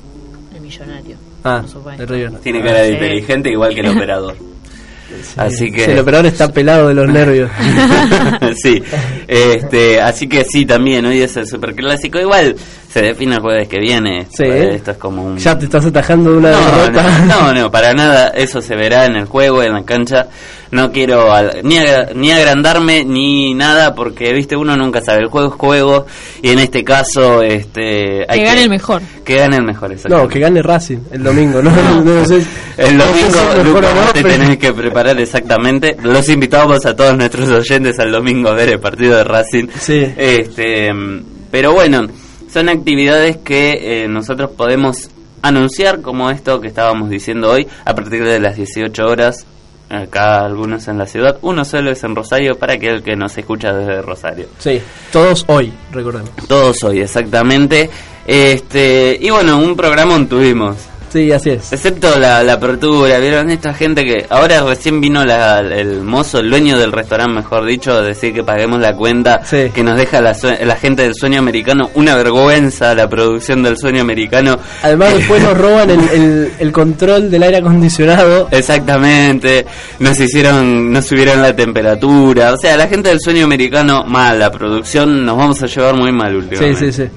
El 0.54 0.60
millonario. 0.60 1.13
Ah, 1.44 1.60
por 1.60 1.70
supuesto. 1.70 2.06
Tiene 2.42 2.62
cara 2.62 2.78
de 2.80 2.88
Sí. 2.88 2.92
inteligente 2.94 3.50
igual 3.50 3.74
que 3.74 3.80
el 3.80 3.88
operador. 3.96 4.36
Así 5.36 5.70
que... 5.70 5.84
Sí, 5.84 5.90
el 5.92 5.98
operador 6.00 6.26
está 6.26 6.50
pelado 6.52 6.88
de 6.88 6.94
los 6.94 7.08
nervios. 7.12 7.50
sí, 8.62 8.82
este, 9.28 10.00
así 10.00 10.26
que 10.26 10.44
sí, 10.44 10.66
también 10.66 11.04
hoy 11.06 11.20
es 11.20 11.36
el 11.36 11.46
superclásico. 11.46 12.18
Igual 12.18 12.56
se 12.94 13.02
define 13.02 13.34
el 13.34 13.40
jueves 13.40 13.66
que 13.66 13.80
viene. 13.80 14.24
Sí. 14.30 14.44
Esto 14.44 14.92
es 14.92 14.98
como 14.98 15.24
un... 15.24 15.36
Ya 15.36 15.58
te 15.58 15.64
estás 15.64 15.84
atajando 15.84 16.30
de 16.30 16.36
una 16.38 16.52
No, 16.52 16.76
derrota. 16.76 17.18
no, 17.26 17.42
no, 17.52 17.54
no, 17.62 17.70
para 17.72 17.92
nada. 17.92 18.28
Eso 18.28 18.60
se 18.60 18.76
verá 18.76 19.04
en 19.06 19.16
el 19.16 19.24
juego, 19.26 19.64
en 19.64 19.72
la 19.72 19.84
cancha. 19.84 20.28
No 20.70 20.92
quiero 20.92 21.32
al- 21.32 21.58
ni, 21.64 21.76
ni 22.14 22.30
agrandarme 22.30 23.04
ni 23.04 23.52
nada 23.52 23.96
porque, 23.96 24.32
viste, 24.32 24.54
uno 24.56 24.76
nunca 24.76 25.00
sabe. 25.00 25.22
El 25.22 25.28
juego 25.28 25.48
es 25.48 25.54
juego 25.54 26.06
y 26.40 26.50
en 26.50 26.60
este 26.60 26.84
caso, 26.84 27.42
este, 27.42 28.24
hay 28.28 28.38
Que 28.38 28.44
gane 28.44 28.62
el 28.62 28.70
mejor. 28.70 29.02
Que 29.24 29.36
gane 29.38 29.56
el 29.56 29.64
mejor, 29.64 29.88
No, 29.88 29.94
exactamente. 29.96 30.32
que 30.32 30.38
gane 30.40 30.62
Racing 30.62 30.98
el 31.10 31.22
domingo, 31.24 31.60
¿no? 31.62 31.70
no, 32.04 32.24
sé. 32.24 32.44
El 32.76 32.96
no 32.96 33.04
sé 33.12 33.28
domingo, 33.28 33.80
no, 33.80 34.12
te 34.12 34.22
pero- 34.22 34.28
tenés 34.34 34.58
que 34.58 34.72
preparar 34.72 35.18
exactamente. 35.18 35.96
Los 36.00 36.28
invitamos 36.28 36.86
a 36.86 36.94
todos 36.94 37.16
nuestros 37.16 37.48
oyentes 37.50 37.98
al 37.98 38.12
domingo 38.12 38.50
a 38.50 38.54
ver 38.54 38.68
el 38.68 38.78
partido 38.78 39.16
de 39.16 39.24
Racing. 39.24 39.66
Sí. 39.80 40.12
Este, 40.16 40.90
pero 41.50 41.72
bueno, 41.72 42.06
son 42.54 42.68
actividades 42.68 43.38
que 43.38 44.04
eh, 44.04 44.08
nosotros 44.08 44.52
podemos 44.56 45.10
anunciar 45.42 46.02
como 46.02 46.30
esto 46.30 46.60
que 46.60 46.68
estábamos 46.68 47.10
diciendo 47.10 47.50
hoy 47.50 47.66
a 47.84 47.96
partir 47.96 48.22
de 48.24 48.38
las 48.38 48.54
18 48.54 49.04
horas. 49.04 49.44
Acá 49.90 50.44
algunos 50.44 50.86
en 50.86 50.96
la 50.96 51.06
ciudad, 51.06 51.36
uno 51.42 51.64
solo 51.64 51.90
es 51.90 52.04
en 52.04 52.14
Rosario 52.14 52.54
para 52.56 52.74
aquel 52.74 53.02
que 53.02 53.16
nos 53.16 53.36
escucha 53.36 53.72
desde 53.72 54.00
Rosario. 54.02 54.46
Sí, 54.58 54.80
todos 55.10 55.44
hoy, 55.48 55.72
recordemos. 55.90 56.30
Todos 56.46 56.82
hoy, 56.84 57.00
exactamente. 57.00 57.90
Este, 58.24 59.18
y 59.20 59.30
bueno, 59.30 59.58
un 59.58 59.76
programa 59.76 60.16
tuvimos. 60.28 60.76
Sí, 61.14 61.30
así 61.30 61.50
es. 61.50 61.72
Excepto 61.72 62.18
la, 62.18 62.42
la 62.42 62.54
apertura, 62.54 63.20
¿vieron? 63.20 63.48
Esta 63.48 63.72
gente 63.72 64.02
que 64.04 64.26
ahora 64.28 64.64
recién 64.64 65.00
vino 65.00 65.24
la- 65.24 65.60
el 65.60 66.00
mozo, 66.02 66.40
el 66.40 66.50
dueño 66.50 66.76
del 66.76 66.90
restaurante, 66.90 67.34
mejor 67.34 67.64
dicho, 67.66 67.92
a 67.92 68.02
decir 68.02 68.34
que 68.34 68.42
paguemos 68.42 68.80
la 68.80 68.96
cuenta 68.96 69.40
que 69.72 69.82
nos 69.84 69.96
deja 69.96 70.20
la, 70.20 70.36
la 70.64 70.74
gente 70.74 71.02
del 71.02 71.14
sueño 71.14 71.38
americano. 71.38 71.88
Una 71.94 72.16
vergüenza 72.16 72.96
la 72.96 73.08
producción 73.08 73.62
del 73.62 73.78
sueño 73.78 74.00
americano. 74.02 74.58
Además 74.82 75.14
después 75.18 75.40
nos 75.40 75.56
roban 75.56 75.88
el, 75.90 76.00
el, 76.10 76.52
el 76.58 76.72
control 76.72 77.30
del 77.30 77.44
aire 77.44 77.58
acondicionado. 77.58 78.48
Exactamente, 78.50 79.64
nos 80.00 80.18
hicieron, 80.18 80.90
nos 80.92 81.06
subieron 81.06 81.40
la 81.42 81.54
temperatura. 81.54 82.52
O 82.52 82.56
sea, 82.56 82.76
la 82.76 82.88
gente 82.88 83.08
del 83.10 83.20
sueño 83.20 83.44
americano, 83.44 84.04
mal, 84.04 84.36
la 84.38 84.50
producción 84.50 85.24
nos 85.24 85.36
vamos 85.36 85.62
a 85.62 85.66
llevar 85.66 85.94
muy 85.94 86.10
mal 86.10 86.32
Sí, 86.32 86.36
últimamente. 86.38 86.92
sí, 86.92 87.04
sí. 87.04 87.08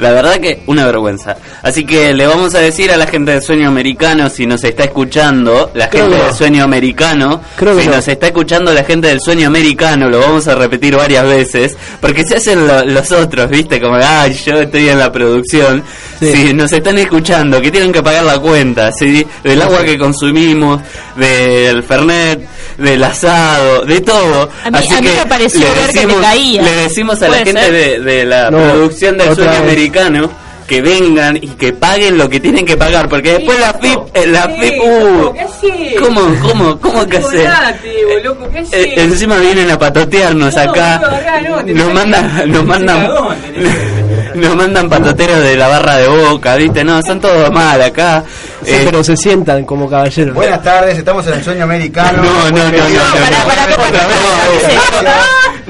La 0.00 0.10
verdad 0.12 0.38
que 0.40 0.60
una 0.66 0.86
vergüenza. 0.86 1.36
Así 1.62 1.84
que 1.84 2.12
le 2.14 2.26
vamos 2.26 2.54
a 2.54 2.58
decir 2.60 2.90
a 2.90 2.96
la 2.96 3.06
gente 3.06 3.32
del 3.32 3.42
sueño 3.42 3.68
americano, 3.68 4.28
si 4.30 4.46
nos 4.46 4.64
está 4.64 4.84
escuchando, 4.84 5.70
la 5.74 5.88
Creo 5.90 6.04
gente 6.04 6.16
que 6.16 6.22
del 6.22 6.32
no. 6.32 6.36
sueño 6.38 6.64
americano, 6.64 7.40
Creo 7.56 7.76
que 7.76 7.82
si 7.82 7.88
no. 7.88 7.96
nos 7.96 8.08
está 8.08 8.26
escuchando 8.28 8.72
la 8.72 8.84
gente 8.84 9.08
del 9.08 9.20
sueño 9.20 9.46
americano, 9.46 10.08
lo 10.08 10.20
vamos 10.20 10.48
a 10.48 10.54
repetir 10.54 10.96
varias 10.96 11.24
veces, 11.24 11.76
porque 12.00 12.24
se 12.26 12.36
hacen 12.36 12.66
lo- 12.66 12.84
los 12.84 13.12
otros, 13.12 13.48
¿viste? 13.50 13.80
Como, 13.80 13.96
ay, 13.96 14.34
yo 14.46 14.60
estoy 14.60 14.88
en 14.88 14.98
la 14.98 15.12
producción. 15.12 15.82
Si 16.18 16.52
nos 16.52 16.70
están 16.72 16.98
escuchando, 16.98 17.60
que 17.60 17.70
tienen 17.70 17.92
que 17.92 18.02
pagar 18.02 18.24
la 18.24 18.38
cuenta, 18.38 18.90
¿sí? 18.92 19.26
Del 19.42 19.62
agua 19.62 19.82
que 19.84 19.96
consumimos, 19.98 20.80
del 21.16 21.82
Fernet, 21.82 22.46
del 22.78 23.02
asado, 23.04 23.84
de 23.84 24.00
todo. 24.00 24.48
A 24.64 24.70
mí- 24.70 24.78
Así 24.78 24.92
a 24.92 25.00
mí 25.00 25.08
que 25.08 25.16
me 25.16 25.26
pareció 25.26 25.60
le 25.60 25.80
ver 25.80 25.90
que 25.92 26.06
te 26.06 26.14
caía. 26.20 26.62
Le 26.62 26.76
decimos 26.76 27.16
a 27.22 27.28
la 27.28 27.28
¿Puede 27.28 27.44
gente 27.44 27.60
ser? 27.62 27.72
de, 27.72 28.00
de 28.00 28.24
la 28.26 28.50
No, 28.50 28.58
producción 28.58 29.16
del 29.18 29.28
otra 29.30 29.34
sueño 29.44 29.50
vez. 29.50 29.60
americano 29.60 29.89
que 30.70 30.80
vengan 30.80 31.36
y 31.36 31.48
que 31.48 31.72
paguen 31.72 32.16
lo 32.16 32.28
que 32.28 32.38
tienen 32.38 32.64
que 32.64 32.76
pagar 32.76 33.08
porque 33.08 33.32
después 33.38 33.58
la 33.58 33.72
FIP 33.72 33.98
eh, 34.14 34.26
la 34.28 34.48
FIP 34.48 34.80
uh, 34.80 35.34
¿cómo 35.98 36.20
cómo 36.40 36.78
cómo 36.78 37.06
que 37.08 37.16
hacer 37.16 37.50
Eh, 38.72 38.94
encima 38.96 39.38
vienen 39.38 39.68
a 39.70 39.76
patotearnos 39.76 40.56
acá. 40.56 41.00
nos 41.66 41.92
mandan 41.92 42.52
nos 42.52 42.64
mandan 42.64 43.08
nos 44.34 44.54
mandan 44.54 44.88
patoteros 44.88 45.42
de 45.42 45.56
la 45.56 45.66
barra 45.66 45.96
de 45.96 46.06
boca 46.06 46.54
viste 46.54 46.84
no 46.84 47.02
son 47.02 47.20
todos 47.20 47.50
mal 47.50 47.82
acá 47.82 48.22
Sí, 48.64 48.72
Eh, 48.72 48.82
pero 48.84 49.02
se 49.02 49.16
sientan 49.16 49.64
como 49.64 49.88
caballeros. 49.88 50.34
Buenas 50.34 50.62
tardes, 50.62 50.98
estamos 50.98 51.26
en 51.26 51.34
el 51.34 51.42
sueño 51.44 51.64
americano. 51.64 52.22
no 52.22 52.50
no 52.50 52.58
no 52.64 52.70
no 52.70 52.78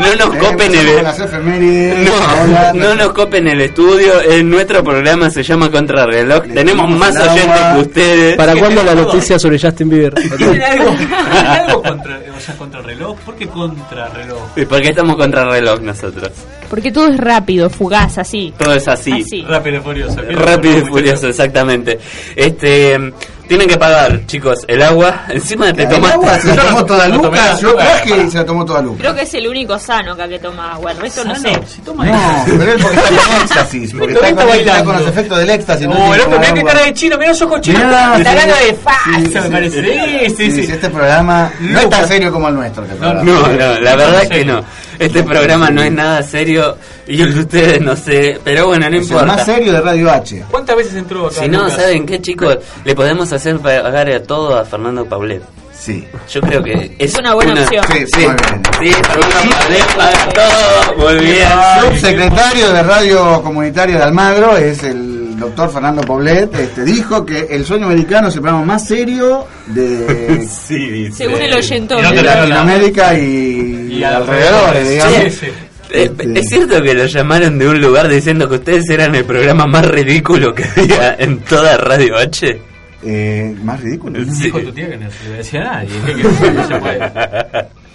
no 0.00 0.06
no 0.10 0.14
nos 0.16 0.36
copen 0.36 0.74
el 0.74 0.88
efemérides. 0.88 2.10
No, 2.10 2.72
no 2.74 2.94
nos 2.94 3.12
copen 3.12 3.48
el 3.48 3.60
estudio. 3.60 4.20
En 4.22 4.48
nuestro 4.50 4.82
programa 4.82 5.30
se 5.30 5.42
llama 5.42 5.70
Contrarreloj. 5.70 6.44
Tenemos 6.54 6.88
más 6.90 7.14
oyentes 7.16 7.60
que 7.74 7.80
ustedes. 7.80 8.36
¿Para 8.36 8.56
cuándo 8.56 8.82
la 8.82 8.94
noticia 8.94 9.38
sobre 9.38 9.58
Justin 9.58 9.90
Bieber? 9.90 10.14
¿Tienen 10.14 10.62
algo, 10.62 10.90
tienen 10.96 11.46
algo 11.46 11.82
contra, 11.82 12.18
o 12.36 12.40
sea, 12.40 12.56
contra 12.56 12.80
el 12.80 12.86
reloj? 12.86 13.18
¿Por 13.18 13.34
qué 13.36 13.46
contra 13.46 14.08
reloj? 14.08 14.42
¿Y 14.56 14.64
por 14.64 14.80
qué 14.80 14.88
estamos 14.88 15.16
Contrarreloj 15.16 15.80
nosotros? 15.80 16.30
Porque 16.70 16.92
todo 16.92 17.08
es 17.08 17.16
rápido, 17.18 17.68
fugaz, 17.68 18.16
así. 18.18 18.54
Todo 18.56 18.72
es 18.74 18.86
así. 18.86 19.12
Así. 19.12 19.42
Rápido 19.42 19.78
y 19.78 19.80
furioso. 19.80 20.20
Rápido 20.30 20.78
y 20.78 20.82
furioso, 20.82 21.26
exactamente. 21.26 21.98
Este. 22.36 23.12
Tienen 23.50 23.66
que 23.66 23.76
pagar, 23.76 24.26
chicos, 24.26 24.60
el 24.68 24.80
agua. 24.80 25.22
Encima 25.28 25.72
te 25.72 25.82
El 25.82 25.88
tomaste. 25.88 26.14
agua 26.14 26.38
se 26.38 26.48
la 26.54 26.62
tomó 26.62 26.84
toda 26.86 27.08
Lucas. 27.08 27.60
Yo 27.60 27.70
agua. 27.70 27.82
traje 27.82 28.22
y 28.24 28.30
se 28.30 28.38
la 28.38 28.44
tomó 28.44 28.64
toda 28.64 28.80
Lucas. 28.80 29.00
Creo 29.00 29.14
que 29.16 29.22
es 29.22 29.34
el 29.34 29.48
único 29.48 29.76
sano 29.76 30.12
acá 30.12 30.28
que 30.28 30.38
toma 30.38 30.74
agua. 30.74 30.92
El 30.92 30.98
resto 30.98 31.24
no 31.24 31.34
sé. 31.34 31.60
toma 31.84 32.04
No, 32.06 32.44
pero 32.46 32.72
él 32.74 32.78
porque 32.80 32.96
está 32.96 33.26
con 33.26 33.42
éxtasis. 33.42 33.92
Porque 33.98 34.12
está 34.14 34.34
con, 34.36 34.48
está 34.50 34.84
con 34.84 34.96
los 34.98 35.08
efectos 35.08 35.38
del 35.38 35.50
éxtasis. 35.50 35.88
no 35.88 35.94
Oh, 35.94 36.14
el 36.14 36.20
otro, 36.20 36.40
que 36.40 36.52
mirá 36.52 36.64
cara 36.72 36.84
de 36.84 36.94
chino, 36.94 37.18
mirá 37.18 37.30
los 37.30 37.42
ojos 37.42 37.60
chinos. 37.60 37.82
Sí. 37.82 38.22
gana 38.22 38.46
de 38.46 38.78
sí, 39.26 39.34
me 39.34 39.50
parece. 39.50 40.28
Sí, 40.28 40.34
sí, 40.36 40.50
sí. 40.66 40.72
Este 40.72 40.88
programa 40.88 41.50
no 41.58 41.80
es 41.80 41.90
tan 41.90 42.06
serio 42.06 42.30
como 42.30 42.46
el 42.46 42.54
nuestro. 42.54 42.84
No, 43.00 43.14
no, 43.24 43.48
la 43.80 43.96
verdad 43.96 44.22
es 44.22 44.28
que 44.28 44.44
no. 44.44 44.64
Este 45.00 45.22
programa 45.24 45.70
no 45.70 45.82
es 45.82 45.90
nada 45.90 46.22
serio 46.22 46.76
y 47.06 47.20
el 47.22 47.34
de 47.34 47.40
ustedes 47.40 47.80
no 47.80 47.96
sé. 47.96 48.38
Pero 48.44 48.66
bueno, 48.66 48.88
no 48.90 48.96
Es 48.96 49.02
el 49.04 49.08
importa. 49.10 49.26
más 49.26 49.44
serio 49.46 49.72
de 49.72 49.80
Radio 49.80 50.10
H. 50.10 50.44
¿Cuántas 50.50 50.76
veces 50.76 50.94
entró 50.94 51.26
acá? 51.26 51.40
Si 51.40 51.48
no, 51.48 51.62
Lucas? 51.62 51.76
¿saben 51.76 52.04
qué, 52.06 52.20
chicos? 52.20 52.58
Le 52.84 52.94
podemos 52.94 53.32
hacer 53.32 53.58
pagar 53.58 54.10
a 54.10 54.22
todo 54.22 54.58
a 54.58 54.64
Fernando 54.64 55.04
Paulet. 55.06 55.42
Sí. 55.76 56.06
Yo 56.30 56.42
creo 56.42 56.62
que 56.62 56.94
es, 56.98 57.14
una 57.18 57.32
buena 57.32 57.54
opción. 57.54 57.82
Sí, 57.90 58.04
Sí, 58.12 58.26
muy 58.26 58.34
bien. 58.36 58.62
sí, 58.78 59.02
Fernando 59.02 59.56
Paulet 59.58 59.96
paga 59.96 60.28
todo. 60.34 60.96
Muy 60.98 61.24
bien. 61.24 61.48
Subsecretario 61.88 62.72
de 62.72 62.82
Radio 62.82 63.42
Comunitario 63.42 63.96
de 63.96 64.02
Almagro 64.04 64.56
es 64.58 64.82
el 64.82 65.19
doctor 65.40 65.72
Fernando 65.72 66.02
Poblet. 66.02 66.54
Este, 66.54 66.84
dijo 66.84 67.26
que 67.26 67.48
el 67.50 67.64
sueño 67.64 67.86
americano 67.86 68.28
es 68.28 68.34
el 68.36 68.42
programa 68.42 68.64
más 68.64 68.86
serio 68.86 69.46
de, 69.66 70.46
Sí, 70.66 70.76
dice. 70.88 71.24
Según 71.24 71.40
el 71.42 71.52
oyentón. 71.54 72.02
De 72.14 72.22
Latinoamérica 72.22 73.18
y, 73.18 73.88
Y 73.98 74.04
alrededores, 74.04 74.88
digamos. 74.88 75.18
Sí, 75.24 75.30
sí. 75.30 75.46
Eh, 75.92 76.04
Este- 76.04 76.38
Es 76.38 76.48
cierto 76.48 76.80
que 76.82 76.94
lo 76.94 77.04
llamaron 77.06 77.58
de 77.58 77.68
un 77.68 77.80
lugar 77.80 78.06
diciendo 78.08 78.48
que 78.48 78.54
ustedes 78.56 78.88
eran 78.90 79.12
el 79.16 79.24
programa 79.24 79.66
más 79.66 79.84
ridículo 79.88 80.54
que 80.54 80.64
había 80.64 81.16
en 81.18 81.38
toda 81.40 81.76
Radio 81.78 82.16
H. 82.16 82.60
Eh, 83.02 83.56
más 83.64 83.80
ridículo. 83.80 84.22
Sí. 84.26 84.44
Dijo 84.44 84.60
tu 84.60 84.70
tía 84.72 84.88
que 84.90 84.96
no 84.98 85.10
se 85.10 85.28
lo 85.30 85.34
decía 85.36 85.60
a 85.62 85.64
nadie. 85.82 85.90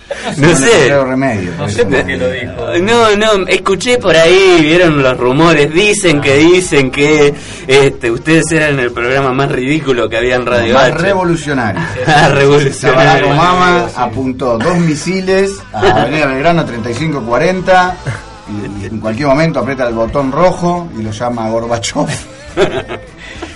No 0.37 0.55
sé. 0.55 0.89
remedio. 1.03 1.51
No 1.57 1.69
sé 1.69 1.85
por 1.85 2.05
qué 2.05 2.17
lo 2.17 2.29
dijo. 2.29 2.53
No, 2.81 3.15
no, 3.15 3.47
escuché 3.47 3.97
por 3.97 4.15
ahí, 4.15 4.57
vieron 4.61 5.01
los 5.01 5.17
rumores, 5.17 5.73
dicen 5.73 6.21
que 6.21 6.35
dicen 6.37 6.91
que 6.91 7.33
este, 7.67 8.11
ustedes 8.11 8.51
eran 8.51 8.79
el 8.79 8.91
programa 8.91 9.33
más 9.33 9.51
ridículo 9.51 10.07
que 10.09 10.17
había 10.17 10.35
en 10.35 10.45
Radio 10.45 10.73
más 10.73 10.91
H. 10.91 10.97
revolucionario. 10.99 11.81
Ah, 12.07 12.27
Barack 12.29 12.35
revolucionario. 12.35 13.27
Obama 13.27 13.87
apuntó 13.95 14.57
dos 14.57 14.77
misiles 14.77 15.51
a 15.73 15.79
Avenida 16.01 16.27
Belgrano 16.27 16.65
3540 16.65 17.97
y 18.81 18.85
en 18.85 18.99
cualquier 18.99 19.27
momento 19.27 19.59
aprieta 19.59 19.87
el 19.87 19.95
botón 19.95 20.31
rojo 20.31 20.87
y 20.97 21.01
lo 21.01 21.11
llama 21.11 21.45
a 21.45 21.49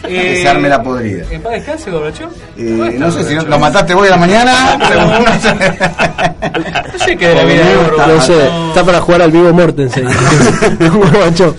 Gorbachev. 0.02 0.22
que 0.24 0.42
se 0.42 0.48
arme 0.48 0.70
la 0.70 0.82
podrida. 0.84 1.24
¿En 1.30 1.42
paz 1.42 1.52
descanse, 1.54 1.92
Gorbachev? 1.92 2.30
Eh, 2.58 2.96
no 2.98 3.12
sé 3.12 3.24
si 3.24 3.36
no- 3.36 3.44
lo 3.44 3.60
mataste 3.60 3.94
hoy 3.94 4.08
a 4.08 4.12
la 4.12 4.18
mañana. 4.18 4.78
no 4.80 4.88
sé. 7.00 7.18
Qué 7.18 7.28
de 7.28 7.36
la 7.36 7.44
vida 7.44 7.64
de. 7.66 7.76
No 8.16 8.22
sé, 8.22 8.48
está 8.70 8.84
para 8.84 9.02
jugar 9.02 9.22
al 9.24 9.32
vivo 9.32 9.52
Mortensen. 9.54 10.06
Gorbachev. 10.80 11.54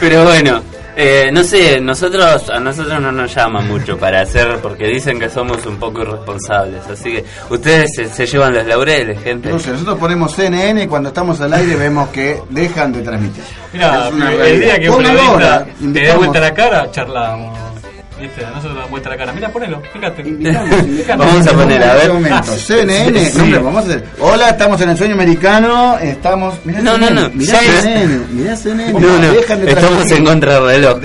Pero 0.00 0.24
bueno, 0.24 0.62
eh, 0.96 1.30
no 1.32 1.42
sé, 1.42 1.80
nosotros 1.80 2.48
a 2.50 2.60
nosotros 2.60 3.00
no 3.00 3.10
nos 3.10 3.34
llaman 3.34 3.66
mucho 3.68 3.98
para 3.98 4.20
hacer, 4.20 4.58
porque 4.62 4.86
dicen 4.86 5.18
que 5.18 5.28
somos 5.28 5.64
un 5.66 5.76
poco 5.76 6.02
irresponsables. 6.02 6.86
Así 6.86 7.12
que 7.12 7.24
ustedes 7.50 7.90
se, 7.96 8.08
se 8.08 8.26
llevan 8.26 8.54
los 8.54 8.66
laureles, 8.66 9.20
gente. 9.22 9.50
No 9.50 9.58
sé, 9.58 9.70
nosotros 9.72 9.98
ponemos 9.98 10.32
CNN 10.34 10.84
y 10.84 10.86
cuando 10.86 11.08
estamos 11.08 11.40
al 11.40 11.52
aire 11.52 11.76
vemos 11.76 12.08
que 12.10 12.40
dejan 12.50 12.92
de 12.92 13.02
transmitir. 13.02 13.44
Mira, 13.72 14.08
el 14.08 14.18
realidad. 14.18 14.60
día 14.60 14.78
que 14.80 14.90
un 14.90 15.02
periodista 15.02 15.66
te 15.80 16.00
dé 16.00 16.12
vuelta 16.16 16.40
la 16.40 16.54
cara, 16.54 16.90
charlamos. 16.90 17.73
¿Viste? 18.20 18.44
A 18.46 18.50
nosotros 18.50 18.76
nos 18.76 18.90
vuelta 18.90 19.10
la 19.10 19.16
cara. 19.16 19.32
Mira, 19.32 19.48
ponelo, 19.50 19.82
fíjate. 19.92 20.22
Vamos 21.18 21.46
a 21.48 21.52
poner, 21.52 21.82
a 21.82 21.94
ver. 21.94 22.12
momento, 22.12 22.56
CNN, 22.56 23.24
Sí. 23.26 23.32
no, 23.38 23.42
hombre, 23.44 23.58
vamos 23.58 23.82
a 23.82 23.86
hacer. 23.88 24.04
Hola, 24.20 24.50
estamos 24.50 24.80
en 24.82 24.90
el 24.90 24.96
sueño 24.96 25.14
americano, 25.14 25.98
estamos. 26.00 26.54
Mirá 26.64 26.80
No, 26.80 26.96
no, 26.96 27.06
CNN, 27.08 27.20
no, 27.22 27.30
Mirá 27.34 27.60
es- 27.60 27.82
CNN, 27.82 28.20
mirá 28.30 28.56
CNN. 28.56 28.92
No, 28.92 29.00
no, 29.00 29.32
de 29.32 29.40
estamos 29.40 30.12
en 30.12 30.26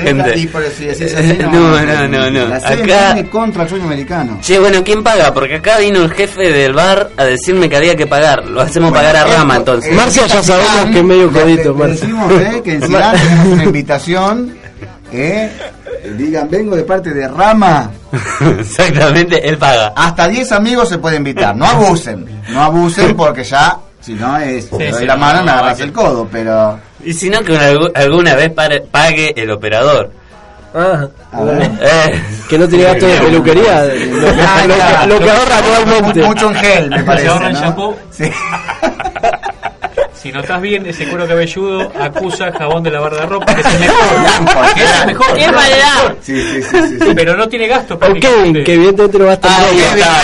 gente. 0.03 0.39
y 0.39 0.47
por 0.47 0.64
si 0.70 0.86
decís 0.86 1.16
así, 1.16 1.38
No, 1.51 1.82
no, 1.84 2.07
no, 2.07 2.30
no. 2.30 2.47
La 2.47 2.57
Acá- 2.57 2.70
CNN 2.76 3.30
contra 3.30 3.64
el 3.64 3.70
sueño 3.70 3.86
americano. 3.86 4.38
Che, 4.41 4.60
bueno, 4.60 4.84
¿quién 4.84 5.01
paga? 5.03 5.34
Porque 5.34 5.55
acá 5.55 5.80
vino 5.80 6.03
el 6.03 6.12
jefe 6.12 6.51
del 6.53 6.74
bar 6.74 7.10
a 7.18 7.26
decirme 7.26 7.68
que 7.70 7.76
había 7.78 7.95
que 7.95 8.05
pagar. 8.05 8.45
Lo 8.45 8.62
hacemos 8.62 8.91
pagar 8.93 9.16
a 9.16 9.26
Rama, 9.26 9.55
entonces. 9.57 9.91
Marcia 9.95 10.28
ya 10.28 10.43
sabemos 10.43 10.86
que 10.91 10.99
es 10.99 11.03
medio 11.03 11.32
codito, 11.32 11.74
Marcia. 11.74 11.95
decimos 12.07 12.32
eh, 12.34 12.62
que 12.64 12.74
en 12.76 12.82
Cirán 12.84 13.16
tenemos 13.20 13.47
una 13.47 13.64
invitación 13.64 14.53
¿eh? 15.12 15.49
Digan, 16.17 16.49
vengo 16.49 16.75
de 16.75 16.83
parte 16.83 17.13
de 17.13 17.27
Rama. 17.27 17.89
Exactamente, 18.59 19.47
él 19.47 19.57
paga. 19.57 19.93
Hasta 19.95 20.27
10 20.27 20.51
amigos 20.53 20.89
se 20.89 20.97
puede 20.97 21.17
invitar. 21.17 21.55
No 21.55 21.65
abusen. 21.65 22.25
No 22.49 22.61
abusen 22.63 23.15
porque 23.15 23.43
ya, 23.43 23.77
si 23.99 24.13
no 24.13 24.37
es, 24.37 24.69
te 24.69 24.89
doy 24.91 25.01
sí, 25.01 25.05
la 25.05 25.15
no, 25.15 25.19
mano, 25.21 25.39
me 25.39 25.45
no, 25.45 25.51
agarras 25.51 25.77
que- 25.77 25.83
el 25.83 25.91
codo, 25.93 26.27
pero... 26.31 26.79
Y 27.03 27.13
si 27.13 27.29
no, 27.29 27.41
que 27.41 27.53
algu- 27.57 27.91
alguna 27.95 28.35
vez 28.35 28.51
pare- 28.51 28.81
pague 28.81 29.33
el 29.35 29.49
operador. 29.51 30.11
Ah, 30.73 31.07
Eh. 31.81 32.23
que 32.47 32.57
no 32.59 32.67
tiene 32.67 32.83
gasto 32.83 33.07
de 33.07 33.17
peluquería. 33.21 33.85
Lo, 33.85 33.95
lo- 34.21 34.27
Ah, 34.43 35.05
lo- 35.07 35.19
que 35.19 35.29
ahorra. 35.31 36.27
Mucho 36.27 36.49
en 36.49 36.55
gel, 36.55 36.89
me 36.91 37.03
parece. 37.03 37.27
¿no? 37.27 37.95
Sí. 38.11 38.29
Si 40.22 40.32
notas 40.34 40.61
bien, 40.61 40.86
ese 40.86 41.07
cuero 41.07 41.26
cabelludo 41.28 41.91
acusa 41.97 42.51
jabón 42.51 42.84
de 42.84 42.91
lavar 42.91 43.13
de 43.15 43.26
ropa, 43.26 43.55
que 43.55 43.61
es 43.61 43.67
el 43.67 43.80
mejor. 43.80 44.74
que 44.76 44.84
es 44.84 44.91
el 44.99 45.05
mejor. 45.07 45.34
¡Qué 45.34 45.47
maldad! 45.51 46.13
Sí, 46.22 46.41
sí, 46.41 46.61
sí, 46.61 46.70
sí, 46.89 46.97
sí. 46.99 47.11
Pero 47.15 47.38
no 47.38 47.47
tiene 47.47 47.67
gasto. 47.67 47.93
O 47.95 47.99
Kevin, 47.99 48.63
que 48.65 48.74
evidentemente 48.74 49.17
no 49.17 49.26
va 49.26 49.32
a 49.32 49.34
estar 49.36 49.51
Ahí 49.61 49.76
bien. 49.76 49.97
está, 49.97 50.22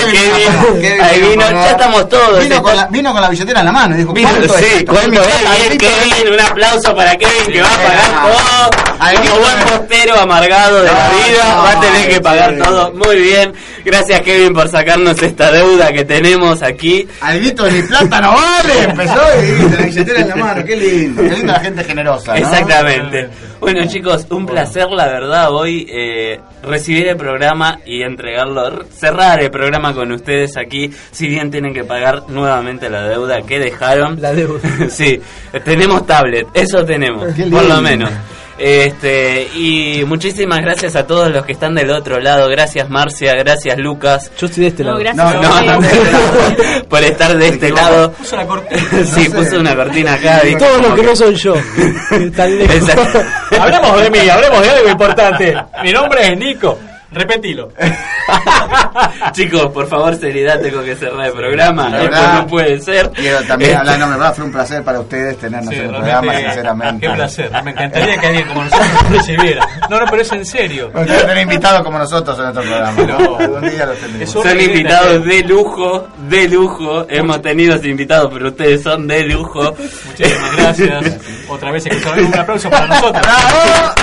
Kevin, 0.82 1.02
Ahí 1.02 1.22
vino, 1.22 1.50
ya 1.50 1.72
estamos 1.72 2.10
todos. 2.10 2.44
Vino 2.44 2.62
con, 2.62 2.76
la, 2.76 2.88
vino 2.88 3.14
con 3.14 3.22
la 3.22 3.30
billetera 3.30 3.60
en 3.62 3.66
la 3.68 3.72
mano 3.72 3.96
y 3.96 4.00
dijo, 4.00 4.12
Vino- 4.14 4.30
¿cuánto 4.30 4.56
es 4.58 4.66
sí, 4.66 4.74
esto? 4.80 4.92
¿cuánto 4.92 5.22
es? 5.22 5.68
Bien. 5.70 5.78
Kevin, 5.78 6.34
un 6.34 6.40
aplauso 6.42 6.96
para 6.96 7.16
Kevin 7.16 7.54
que 7.54 7.62
va 7.62 7.68
a 7.68 7.78
pagar 7.78 8.02
Ah. 8.16 8.70
todo. 8.70 8.86
Alvito, 9.00 9.34
Como 9.34 9.42
buen 9.46 9.60
postero 9.66 10.20
amargado 10.20 10.78
de 10.84 10.86
la 10.92 11.10
vida, 11.10 11.56
no, 11.56 11.64
va 11.64 11.72
a 11.72 11.80
tener 11.80 12.10
que 12.10 12.22
pagar 12.22 12.58
todo. 12.58 12.92
Muy 12.94 13.16
bien. 13.18 13.54
Gracias 13.84 14.22
Kevin 14.22 14.54
por 14.54 14.68
sacarnos 14.68 15.22
esta 15.22 15.52
deuda 15.52 15.92
que 15.94 16.04
tenemos 16.06 16.62
aquí. 16.64 17.08
Alvito, 17.22 17.70
ni 17.70 17.82
plata 17.84 18.20
no 18.20 18.34
vale. 18.34 18.84
Empezó 18.84 19.22
y 19.44 19.70
la 19.78 19.85
billetera 19.86 20.22
en 20.22 20.28
la 20.30 20.36
mano. 20.36 20.64
Qué 20.66 20.76
lindo. 20.76 21.22
Qué 21.24 21.30
linda 21.30 21.54
la 21.54 21.60
gente 21.60 21.84
generosa, 21.84 22.32
¿no? 22.34 22.38
Exactamente. 22.38 23.30
Bueno 23.60 23.86
chicos, 23.88 24.28
un 24.30 24.46
placer 24.46 24.88
la 24.90 25.08
verdad 25.08 25.52
hoy 25.52 25.88
eh, 25.90 26.40
recibir 26.64 27.08
el 27.08 27.18
programa 27.18 27.80
y 27.86 28.02
entregarlo, 28.04 28.86
cerrar 28.92 29.42
el 29.42 29.50
programa 29.52 29.94
con 29.94 30.12
ustedes 30.12 30.58
aquí, 30.58 30.92
si 31.12 31.28
bien 31.28 31.50
tienen 31.52 31.74
que 31.74 31.84
pagar 31.84 32.24
nuevamente 32.30 32.90
la 32.90 33.08
deuda 33.08 33.42
que 33.42 33.60
dejaron. 33.60 34.22
La 34.22 34.34
deuda. 34.34 34.60
sí, 34.90 35.20
tenemos 35.64 36.06
tablet, 36.06 36.48
eso 36.54 36.84
tenemos, 36.86 37.34
Qué 37.34 37.44
por 37.44 37.64
lo 37.64 37.76
lindo. 37.76 37.82
menos. 37.82 38.12
Este, 38.58 39.50
y 39.54 40.04
muchísimas 40.06 40.62
gracias 40.62 40.96
a 40.96 41.06
todos 41.06 41.30
los 41.30 41.46
que 41.46 41.52
están 41.52 41.76
del 41.76 41.92
otro 41.92 42.20
lado. 42.22 42.48
Gracias 42.50 42.90
Marcia, 42.90 43.34
gracias 43.36 43.78
Lucas. 43.78 44.32
Yo 44.38 44.48
estoy 44.48 44.64
de 44.64 44.70
este 44.70 44.84
No, 44.84 44.92
lado. 44.98 45.00
gracias. 45.02 45.34
No, 45.34 45.42
No, 45.42 45.62
no, 45.62 45.82
no, 45.82 46.86
por 46.90 47.04
estar 47.04 47.38
de 47.38 47.48
este 47.50 47.70
lado. 47.72 48.12
Puso 48.14 48.36
la 48.38 48.46
cortina. 48.46 48.82
Sí, 49.06 49.30
puso 49.30 49.60
una 49.60 49.76
cortina 49.76 50.14
acá. 50.14 50.42
¿viste? 50.44 50.66
Todos 50.66 50.82
los 50.82 50.94
que 50.96 51.04
no 51.04 51.16
son 51.16 51.34
yo. 51.36 51.56
Lejos. 52.12 52.76
Exacto. 52.76 53.22
Hablemos 53.60 54.02
de 54.02 54.10
mí, 54.12 54.30
hablemos 54.30 54.62
de 54.62 54.70
algo 54.70 54.90
importante. 54.90 55.56
Mi 55.84 55.92
nombre 55.92 56.32
es 56.32 56.38
Nico. 56.38 56.80
Repetilo. 57.16 57.70
Chicos, 59.32 59.68
por 59.72 59.88
favor, 59.88 60.16
seriedad, 60.18 60.60
tengo 60.60 60.84
que 60.84 60.96
cerrar 60.96 61.28
el 61.28 61.34
programa. 61.34 61.90
La 61.90 62.34
no 62.42 62.48
puede 62.48 62.80
ser. 62.82 63.10
Quiero 63.12 63.42
también 63.44 63.72
Este, 63.72 63.80
hablar, 63.80 64.00
no, 64.00 64.08
me 64.08 64.18
va, 64.18 64.34
fue 64.34 64.46
un 64.46 64.52
placer 64.52 64.84
para 64.84 65.00
ustedes 65.00 65.38
tenernos 65.38 65.74
Sí, 65.74 65.80
en 65.80 65.86
el 65.86 65.92
programa, 65.92 66.38
sinceramente. 66.38 67.08
Qué 67.08 67.14
placer. 67.14 67.52
Me 67.64 67.72
encantaría 67.72 68.18
que 68.18 68.28
alguien 68.28 68.48
como 68.48 68.64
nosotros 68.64 68.88
nos 68.94 69.12
recibiera. 69.12 69.68
No, 69.90 70.00
no, 70.00 70.06
pero 70.10 70.22
es 70.22 70.32
en 70.34 70.46
serio. 70.46 70.92
Ustedes 70.94 71.22
tener 71.22 71.38
invitados 71.44 71.84
como 71.84 71.98
nosotros 72.00 72.38
en 72.38 72.44
nuestro 72.44 72.64
programa. 72.64 73.02
No. 73.04 73.38
Algún 73.38 73.70
día 73.70 73.86
los 73.86 73.98
tendremos. 73.98 74.34
Son 74.34 74.60
invitados 74.60 75.26
de 75.26 75.44
lujo, 75.44 76.08
de 76.30 76.48
lujo. 76.50 77.06
Hemos 77.10 77.42
tenido 77.42 77.76
invitados, 77.86 78.30
pero 78.34 78.50
ustedes 78.50 78.84
son 78.84 79.08
de 79.08 79.24
lujo. 79.24 79.74
Muchísimas 80.08 80.56
gracias. 80.58 81.18
Otra 81.50 81.72
vez 81.72 81.86
escucharon 81.86 82.26
un 82.26 82.38
aplauso 82.38 82.70
para 82.70 82.88
nosotros. 82.88 83.26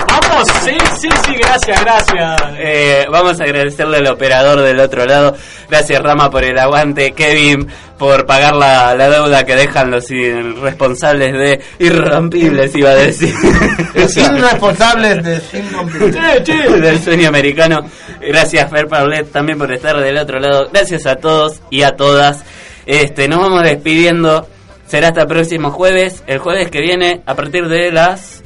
Vamos, 0.09 0.49
sí, 0.65 0.77
sí, 1.01 1.09
sí, 1.27 1.35
gracias, 1.37 1.81
gracias. 1.81 2.41
Eh, 2.59 3.02
vamos 3.11 3.41
a 3.41 3.45
agradecerle 3.45 3.99
al 3.99 4.07
operador 4.07 4.61
del 4.61 4.81
otro 4.81 5.05
lado. 5.07 5.37
Gracias 5.69 6.03
Rama 6.03 6.31
por 6.31 6.45
el 6.45 6.59
aguante, 6.59 7.13
Kevin 7.13 7.69
por 8.03 8.27
pagar 8.27 8.57
la, 8.57 8.97
la 8.97 9.09
deuda 9.09 9.47
que 9.47 9.55
dejan 9.55 9.93
los 9.93 10.09
responsables 10.61 11.33
de 11.35 11.61
irrompibles, 11.79 12.75
iba 12.75 12.91
a 12.91 12.95
decir. 12.97 13.33
Irresponsables 13.95 15.23
de 15.23 15.41
che. 16.43 16.69
del 16.81 17.01
sueño 17.01 17.29
americano. 17.29 17.89
Gracias 18.21 18.69
Fer 18.69 18.89
Paulet 18.89 19.31
también 19.31 19.57
por 19.57 19.73
estar 19.73 20.01
del 20.01 20.19
otro 20.19 20.41
lado. 20.41 20.69
Gracias 20.73 21.07
a 21.07 21.15
todos 21.15 21.61
y 21.71 21.83
a 21.83 21.95
todas. 21.95 22.43
Este, 22.87 23.29
nos 23.29 23.39
vamos 23.39 23.63
despidiendo. 23.63 24.49
Será 24.85 25.09
hasta 25.09 25.23
el 25.23 25.29
próximo 25.29 25.71
jueves. 25.71 26.25
El 26.27 26.39
jueves 26.39 26.73
que 26.73 26.81
viene 26.81 27.23
a 27.25 27.37
partir 27.37 27.69
de 27.69 27.93
las 27.93 28.43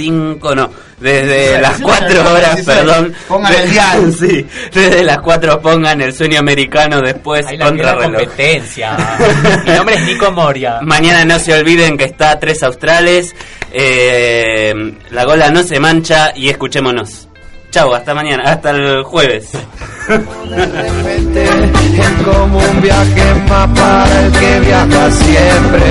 5, 0.00 0.54
no, 0.54 0.70
desde 0.98 1.60
las 1.62 1.78
4 1.80 2.32
horas, 2.32 2.60
perdón. 2.64 3.12
Pongan 3.28 3.52
De- 3.52 3.62
el 3.62 3.70
dial. 3.70 4.14
Sí, 4.18 4.46
desde 4.72 5.02
las 5.04 5.18
4 5.20 5.60
pongan 5.60 6.00
el 6.00 6.12
sueño 6.14 6.38
americano 6.40 7.00
después 7.00 7.46
Ahí 7.46 7.56
la 7.58 7.66
contra 7.66 7.86
la 7.86 7.92
reloj. 8.06 8.20
competencia. 8.22 8.96
Mi 9.66 9.72
nombre 9.74 9.94
es 9.96 10.02
Nico 10.06 10.30
Moria. 10.32 10.78
Mañana 10.82 11.24
no 11.24 11.38
se 11.38 11.52
olviden 11.54 11.96
que 11.98 12.04
está 12.04 12.38
tres 12.38 12.62
australes. 12.62 13.34
eh, 13.72 14.74
la 15.10 15.24
gola 15.24 15.50
no 15.50 15.62
se 15.62 15.78
mancha 15.80 16.32
y 16.34 16.48
escuchémonos. 16.48 17.26
Chau, 17.70 17.94
hasta 17.94 18.14
mañana, 18.14 18.42
hasta 18.50 18.70
el 18.70 19.04
jueves. 19.04 19.50
Es 19.54 19.60
como 22.24 22.58
un 22.58 22.80
viaje 22.82 23.34
más 23.48 23.68
para 23.78 24.20
el 24.26 24.32
que 24.32 24.60
viaja 24.60 25.10
siempre. 25.12 25.86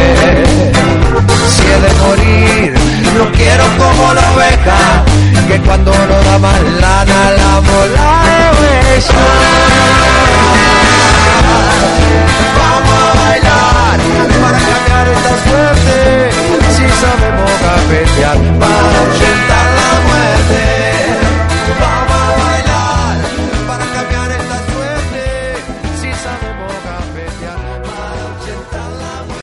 Lo 3.18 3.32
quiero 3.34 3.64
como 3.78 4.14
la 4.14 4.32
oveja, 4.32 5.04
que 5.48 5.60
cuando 5.62 5.92
no 5.92 6.24
da 6.24 6.38
más 6.40 6.62
lana 6.80 7.32
la 7.32 7.60
bola 7.60 8.52
besa. 8.62 9.14
Vamos 12.58 12.98
a 13.04 13.14
bailar 13.20 14.00
para 14.42 14.60
cambiar 14.60 15.08
esta 15.10 15.34
suerte, 15.50 16.30
si 16.76 16.86
sabemos 17.02 17.52
cafetear 17.62 18.38
para 18.60 18.90
ausentar 19.00 19.68
la 19.80 20.09